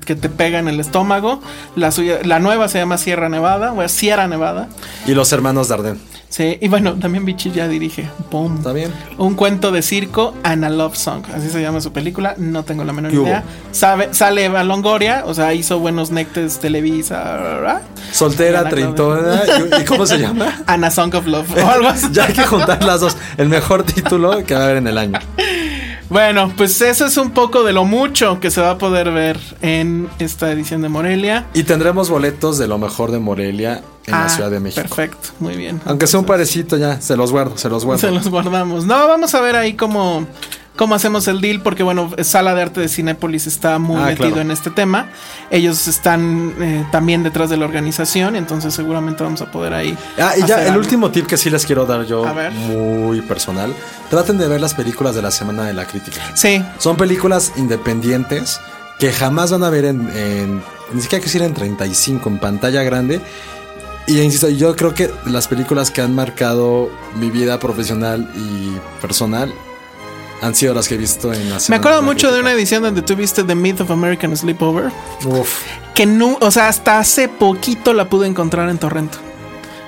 que 0.05 0.15
te 0.15 0.29
pega 0.29 0.59
en 0.59 0.67
el 0.67 0.79
estómago. 0.79 1.41
La, 1.75 1.91
suya, 1.91 2.19
la 2.23 2.39
nueva 2.39 2.67
se 2.67 2.79
llama 2.79 2.97
Sierra 2.97 3.29
Nevada, 3.29 3.73
o 3.73 3.87
Sierra 3.87 4.27
Nevada. 4.27 4.69
Y 5.07 5.13
los 5.13 5.31
hermanos 5.31 5.67
Dardenne. 5.67 5.99
Sí, 6.29 6.59
y 6.61 6.67
bueno, 6.67 6.93
también 6.93 7.25
Bichi 7.25 7.49
ya 7.51 7.67
dirige. 7.67 8.07
¡Pum! 8.29 8.57
Está 8.57 8.71
bien. 8.71 8.93
Un 9.17 9.33
cuento 9.33 9.71
de 9.71 9.81
circo 9.81 10.35
and 10.43 10.63
a 10.63 10.69
love 10.69 10.95
song. 10.95 11.23
Así 11.33 11.49
se 11.49 11.59
llama 11.59 11.81
su 11.81 11.91
película. 11.91 12.35
No 12.37 12.63
tengo 12.63 12.83
la 12.83 12.93
menor 12.93 13.11
idea. 13.11 13.43
Sabe, 13.71 14.13
sale 14.13 14.45
Eva 14.45 14.63
Longoria, 14.63 15.23
o 15.25 15.33
sea, 15.33 15.55
hizo 15.55 15.79
buenos 15.79 16.11
nectes 16.11 16.59
Soltera, 18.11 18.67
treintona. 18.69 19.41
¿Y 19.79 19.85
cómo 19.85 20.05
se 20.05 20.17
llama? 20.19 20.61
And 20.67 20.83
a 20.85 20.91
Song 20.91 21.13
of 21.15 21.25
Love. 21.27 21.49
O 21.63 21.69
algo 21.69 21.87
así. 21.87 22.07
ya 22.11 22.25
hay 22.25 22.33
que 22.33 22.45
juntar 22.45 22.83
las 22.83 23.01
dos. 23.01 23.15
El 23.37 23.49
mejor 23.49 23.83
título 23.83 24.43
que 24.45 24.53
va 24.55 24.61
a 24.61 24.63
haber 24.65 24.77
en 24.77 24.87
el 24.87 24.97
año. 24.97 25.19
Bueno, 26.09 26.51
pues 26.57 26.81
eso 26.81 27.05
es 27.05 27.17
un 27.17 27.31
poco 27.31 27.63
de 27.63 27.71
lo 27.71 27.85
mucho 27.85 28.39
que 28.39 28.49
se 28.49 28.61
va 28.61 28.71
a 28.71 28.77
poder 28.79 29.11
ver 29.11 29.39
en 29.61 30.09
esta 30.17 30.51
edición 30.51 30.81
de 30.81 30.89
Morelia. 30.89 31.45
Y 31.53 31.63
tendremos 31.63 32.09
boletos 32.09 32.57
de 32.57 32.67
lo 32.67 32.79
mejor 32.79 33.11
de 33.11 33.19
Morelia 33.19 33.83
en 34.07 34.13
la 34.13 34.25
Ah, 34.25 34.29
Ciudad 34.29 34.49
de 34.49 34.59
México. 34.59 34.81
Perfecto, 34.81 35.29
muy 35.39 35.55
bien. 35.55 35.79
Aunque 35.85 36.07
sea 36.07 36.19
un 36.19 36.25
parecito 36.25 36.77
ya, 36.77 36.99
se 36.99 37.15
los 37.15 37.31
guardo, 37.31 37.57
se 37.59 37.69
los 37.69 37.85
guardo. 37.85 38.01
Se 38.01 38.09
los 38.11 38.27
guardamos. 38.27 38.85
No, 38.85 39.07
vamos 39.07 39.35
a 39.35 39.41
ver 39.41 39.55
ahí 39.55 39.73
cómo, 39.75 40.25
cómo 40.79 40.95
hacemos 40.95 41.27
el 41.27 41.41
deal, 41.41 41.59
porque 41.61 41.83
bueno, 41.83 42.09
Sala 42.23 42.55
de 42.55 42.61
Arte 42.61 42.79
de 42.79 42.87
Cinépolis 42.87 43.47
está 43.47 43.79
muy 43.79 44.01
Ah, 44.01 44.05
metido 44.05 44.27
claro. 44.29 44.41
en 44.43 44.51
este 44.51 44.69
tema. 44.69 45.09
Ellos 45.51 45.89
están 45.89 46.53
eh, 46.61 46.85
también 46.89 47.21
detrás 47.21 47.49
de 47.49 47.57
la 47.57 47.65
organización, 47.65 48.37
entonces 48.37 48.73
seguramente 48.73 49.21
vamos 49.21 49.41
a 49.41 49.51
poder 49.51 49.73
ahí. 49.73 49.97
Ah, 50.17 50.31
y 50.37 50.45
ya 50.47 50.61
el 50.61 50.67
algo. 50.69 50.79
último 50.79 51.11
tip 51.11 51.27
que 51.27 51.35
sí 51.35 51.49
les 51.49 51.65
quiero 51.65 51.85
dar 51.85 52.05
yo, 52.05 52.23
muy 52.53 53.19
personal. 53.21 53.73
Traten 54.09 54.37
de 54.37 54.47
ver 54.47 54.61
las 54.61 54.73
películas 54.73 55.15
de 55.15 55.21
la 55.21 55.31
Semana 55.31 55.65
de 55.65 55.73
la 55.73 55.85
Crítica. 55.85 56.21
Sí, 56.33 56.63
Son 56.77 56.95
películas 56.95 57.51
independientes 57.57 58.61
que 58.99 59.11
jamás 59.11 59.51
van 59.51 59.63
a 59.65 59.69
ver 59.69 59.83
en, 59.83 60.09
en- 60.15 60.63
ni 60.93 61.01
siquiera 61.01 61.23
que 61.23 61.37
en 61.43 61.53
35, 61.53 62.29
en 62.29 62.39
pantalla 62.39 62.83
grande. 62.83 63.19
Y 64.07 64.21
insisto, 64.21 64.47
yo 64.47 64.75
creo 64.77 64.93
que 64.93 65.11
las 65.25 65.49
películas 65.49 65.91
que 65.91 66.01
han 66.01 66.15
marcado 66.15 66.89
mi 67.15 67.29
vida 67.29 67.59
profesional 67.59 68.31
y 68.35 68.71
personal 69.01 69.53
han 70.41 70.55
sido 70.55 70.73
las 70.73 70.87
que 70.87 70.95
he 70.95 70.97
visto 70.97 71.33
en 71.33 71.49
la 71.49 71.57
me 71.67 71.75
acuerdo 71.75 72.01
mucho 72.01 72.31
de 72.31 72.39
una 72.39 72.51
edición 72.53 72.83
donde 72.83 73.01
tú 73.01 73.15
viste 73.15 73.43
The 73.43 73.55
Myth 73.55 73.81
of 73.81 73.91
American 73.91 74.35
Sleepover, 74.35 74.91
Uf. 75.25 75.61
que 75.93 76.05
no, 76.05 76.37
o 76.39 76.51
sea, 76.51 76.67
hasta 76.67 76.99
hace 76.99 77.27
poquito 77.27 77.93
la 77.93 78.09
pude 78.09 78.27
encontrar 78.27 78.69
en 78.69 78.77
Torrento. 78.77 79.17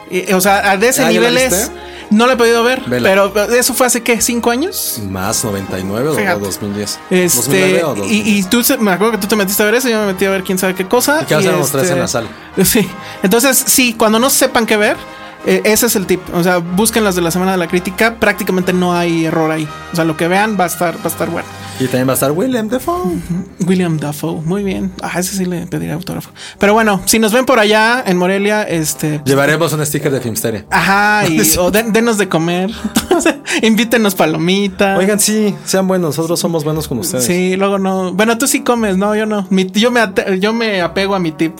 Y, 0.09 0.33
o 0.33 0.41
sea, 0.41 0.75
de 0.77 0.89
ese 0.89 1.03
Ah, 1.03 1.11
¿ya 1.11 1.21
la 1.21 1.29
nivel 1.29 1.37
es. 1.37 1.71
No 2.09 2.27
la 2.27 2.33
he 2.33 2.35
podido 2.35 2.61
ver, 2.61 2.81
Vela. 2.87 3.09
pero 3.09 3.53
eso 3.53 3.73
fue 3.73 3.87
hace 3.87 4.03
qué, 4.03 4.19
cinco 4.19 4.51
años. 4.51 4.99
Más 5.09 5.45
99 5.45 6.09
o 6.09 6.13
Fíjate. 6.13 6.41
2010. 6.41 6.99
Este, 7.09 7.37
2009 7.39 7.83
o 7.85 7.95
y, 7.95 7.99
2010. 7.99 8.27
y 8.27 8.43
tú 8.43 8.83
me 8.83 8.91
acuerdo 8.91 9.13
que 9.13 9.17
tú 9.19 9.27
te 9.27 9.37
metiste 9.37 9.63
a 9.63 9.67
ver 9.67 9.75
eso, 9.75 9.87
yo 9.87 9.97
me 10.01 10.07
metí 10.07 10.25
a 10.25 10.29
ver 10.29 10.43
quién 10.43 10.57
sabe 10.59 10.75
qué 10.75 10.85
cosa. 10.85 11.21
Y 11.21 11.25
que 11.25 11.35
y 11.35 11.47
este, 11.47 11.89
en 11.89 11.99
la 11.99 12.07
sala. 12.09 12.27
Sí. 12.65 12.85
Entonces, 13.23 13.63
sí, 13.65 13.93
cuando 13.97 14.19
no 14.19 14.29
sepan 14.29 14.65
qué 14.65 14.75
ver, 14.75 14.97
eh, 15.45 15.61
ese 15.65 15.85
es 15.87 15.95
el 15.95 16.05
tip. 16.05 16.21
O 16.33 16.43
sea, 16.43 16.57
busquen 16.59 17.03
las 17.03 17.15
de 17.15 17.21
la 17.21 17.31
semana 17.31 17.51
de 17.53 17.57
la 17.57 17.67
crítica. 17.67 18.15
Prácticamente 18.19 18.73
no 18.73 18.93
hay 18.93 19.25
error 19.25 19.49
ahí. 19.51 19.67
O 19.91 19.95
sea, 19.95 20.05
lo 20.05 20.15
que 20.17 20.27
vean 20.27 20.57
va 20.59 20.65
a 20.65 20.67
estar, 20.67 20.95
va 20.97 21.05
a 21.05 21.07
estar 21.07 21.29
bueno. 21.29 21.47
Y 21.79 21.85
también 21.85 22.07
va 22.07 22.11
a 22.11 22.13
estar 22.13 22.31
William 22.31 22.67
Defoe. 22.69 23.17
William 23.65 23.97
Dafoe, 23.97 24.41
muy 24.45 24.63
bien. 24.63 24.91
Ah, 25.01 25.19
ese 25.19 25.35
sí 25.35 25.45
le 25.45 25.65
pediría 25.65 25.95
autógrafo. 25.95 26.29
Pero 26.59 26.73
bueno, 26.73 27.01
si 27.05 27.17
nos 27.17 27.33
ven 27.33 27.45
por 27.45 27.57
allá 27.59 28.03
en 28.05 28.17
Morelia, 28.17 28.61
este. 28.63 29.19
Llevaremos 29.25 29.73
un 29.73 29.83
sticker 29.85 30.11
de 30.11 30.21
Filmsteria. 30.21 30.65
Ajá, 30.69 31.27
y 31.27 31.39
o 31.57 31.71
den- 31.71 31.91
denos 31.91 32.17
de 32.19 32.29
comer. 32.29 32.69
Invítenos 33.63 34.13
palomitas. 34.15 34.97
Oigan, 34.97 35.19
sí, 35.19 35.55
sean 35.65 35.87
buenos. 35.87 36.17
Nosotros 36.17 36.39
somos 36.39 36.63
buenos 36.63 36.87
con 36.87 36.99
ustedes. 36.99 37.25
Sí, 37.25 37.55
luego 37.57 37.79
no. 37.79 38.13
Bueno, 38.13 38.37
tú 38.37 38.45
sí 38.47 38.61
comes, 38.61 38.97
no, 38.97 39.15
yo 39.15 39.25
no. 39.25 39.47
Mi- 39.49 39.69
yo, 39.71 39.89
me 39.91 40.01
yo 40.39 40.53
me 40.53 40.81
apego 40.81 41.15
a 41.15 41.19
mi 41.19 41.31
tip. 41.31 41.53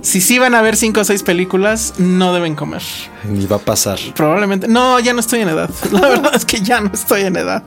Si 0.00 0.20
sí 0.20 0.38
van 0.38 0.54
a 0.54 0.62
ver 0.62 0.76
cinco 0.76 1.00
o 1.00 1.04
seis 1.04 1.22
películas, 1.22 1.94
no 1.98 2.32
deben 2.34 2.54
comer. 2.56 2.82
Ni 3.24 3.46
va 3.46 3.56
a 3.56 3.58
pasar. 3.60 3.98
Probablemente. 4.16 4.66
No, 4.68 4.98
ya 5.00 5.12
no 5.12 5.20
estoy 5.20 5.40
en 5.40 5.48
edad. 5.50 5.70
La 5.92 6.00
verdad 6.08 6.32
es 6.34 6.44
que 6.44 6.60
ya 6.60 6.80
no 6.80 6.90
estoy 6.92 7.22
en 7.22 7.36
edad. 7.36 7.62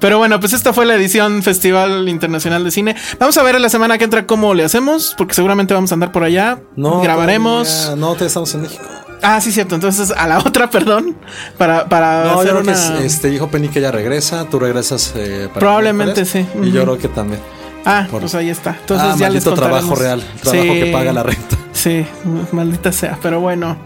Pero 0.00 0.18
bueno, 0.18 0.40
pues 0.40 0.52
esta 0.52 0.72
fue 0.72 0.86
la 0.86 0.94
edición 0.94 1.42
Festival 1.42 2.08
Internacional 2.08 2.64
de 2.64 2.70
Cine. 2.70 2.96
Vamos 3.18 3.36
a 3.38 3.42
ver 3.42 3.60
la 3.60 3.68
semana 3.68 3.98
que 3.98 4.04
entra 4.04 4.26
cómo 4.26 4.54
le 4.54 4.64
hacemos, 4.64 5.14
porque 5.18 5.34
seguramente 5.34 5.74
vamos 5.74 5.90
a 5.92 5.94
andar 5.94 6.10
por 6.12 6.22
allá. 6.24 6.60
No. 6.76 7.00
Grabaremos. 7.00 7.92
No, 7.96 8.14
te 8.14 8.26
estamos 8.26 8.52
en 8.54 8.62
México. 8.62 8.84
Ah, 9.22 9.40
sí, 9.40 9.50
cierto. 9.52 9.74
Entonces 9.74 10.12
a 10.16 10.26
la 10.28 10.38
otra, 10.38 10.70
perdón. 10.70 11.16
Para, 11.58 11.88
para 11.88 12.24
No, 12.24 12.40
hacer 12.40 12.46
yo 12.54 12.60
creo 12.60 12.62
que 12.62 12.68
una- 12.70 12.98
es- 12.98 13.04
este 13.14 13.30
dijo 13.30 13.48
Penny 13.48 13.68
que 13.68 13.78
ella 13.80 13.90
regresa. 13.90 14.44
Tú 14.44 14.58
regresas. 14.58 15.12
eh, 15.16 15.48
para 15.48 15.58
Probablemente 15.60 16.24
sí. 16.24 16.46
Y 16.62 16.70
yo 16.70 16.82
Ujú. 16.82 16.92
creo 16.92 16.98
que 16.98 17.08
también. 17.08 17.40
Ah, 17.90 18.06
por- 18.10 18.20
pues 18.20 18.34
ahí 18.34 18.50
está. 18.50 18.76
Entonces 18.80 19.08
ah, 19.08 19.16
ya 19.18 19.28
les 19.30 19.44
maldito 19.46 19.54
trabajo 19.54 19.94
real. 19.94 20.22
Trabajo 20.42 20.62
Sí. 20.64 20.80
que 20.80 20.86
paga 20.92 21.12
la 21.12 21.22
renta. 21.22 21.56
Sí, 21.72 22.04
maldita 22.52 22.90
sea. 22.92 23.16
Pero 23.22 23.40
bueno. 23.40 23.76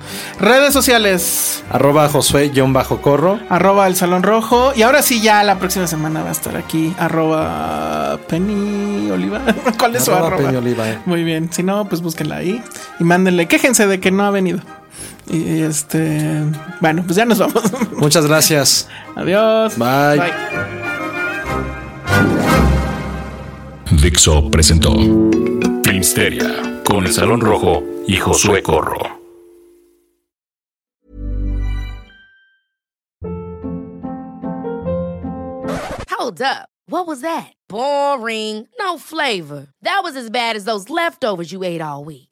Redes 0.41 0.73
sociales. 0.73 1.63
Arroba 1.71 2.09
Josué-Corro. 2.09 3.39
Arroba 3.51 3.87
el 3.87 3.97
Salón 3.97 4.23
Rojo. 4.23 4.73
Y 4.75 4.81
ahora 4.83 5.03
sí, 5.03 5.21
ya 5.21 5.43
la 5.45 5.59
próxima 5.59 5.87
semana 5.87 6.23
va 6.23 6.31
a 6.31 6.33
estar 6.33 6.57
aquí. 6.57 6.95
Arroba 6.99 8.19
Penny 8.29 9.11
Oliva. 9.11 9.41
¿Cuál 9.79 9.95
es 9.97 10.05
su 10.05 10.11
Arroba 10.13 10.29
arroba? 10.29 10.43
Penny 10.45 10.57
Oliva, 10.57 10.89
eh. 10.89 10.99
Muy 11.05 11.23
bien. 11.23 11.53
Si 11.53 11.63
no, 11.63 11.85
pues 11.87 12.01
búsquenla 12.01 12.37
ahí. 12.37 12.63
Y 12.99 13.05
mándenle. 13.05 13.47
Quéjense 13.47 13.87
de 13.87 14.01
que 14.01 14.11
no 14.11 14.25
ha 14.25 14.31
venido. 14.31 14.61
Y, 15.31 15.61
este. 15.61 16.43
Bueno, 16.81 17.03
pues 17.05 17.17
ya 17.17 17.25
nos 17.27 17.39
vamos. 17.39 17.63
Muchas 17.97 18.27
gracias. 18.27 18.89
Adiós. 19.17 19.77
Bye. 19.77 20.82
Dixo 24.01 24.51
presentó 24.51 24.93
Filmsteria 25.85 26.83
con 26.85 27.05
el 27.05 27.13
Salón 27.13 27.41
Rojo 27.41 27.83
y 28.07 28.17
Josué 28.17 28.63
Corro. 28.63 28.99
Hold 36.09 36.41
up. 36.43 36.69
What 36.87 37.07
was 37.07 37.21
that? 37.21 37.53
Boring. 37.69 38.67
No 38.79 38.99
flavor. 38.99 39.69
That 39.83 40.01
was 40.03 40.17
as 40.17 40.31
bad 40.31 40.57
as 40.57 40.65
those 40.65 40.91
leftovers 40.91 41.53
you 41.53 41.63
ate 41.65 41.81
all 41.81 42.05
week. 42.05 42.32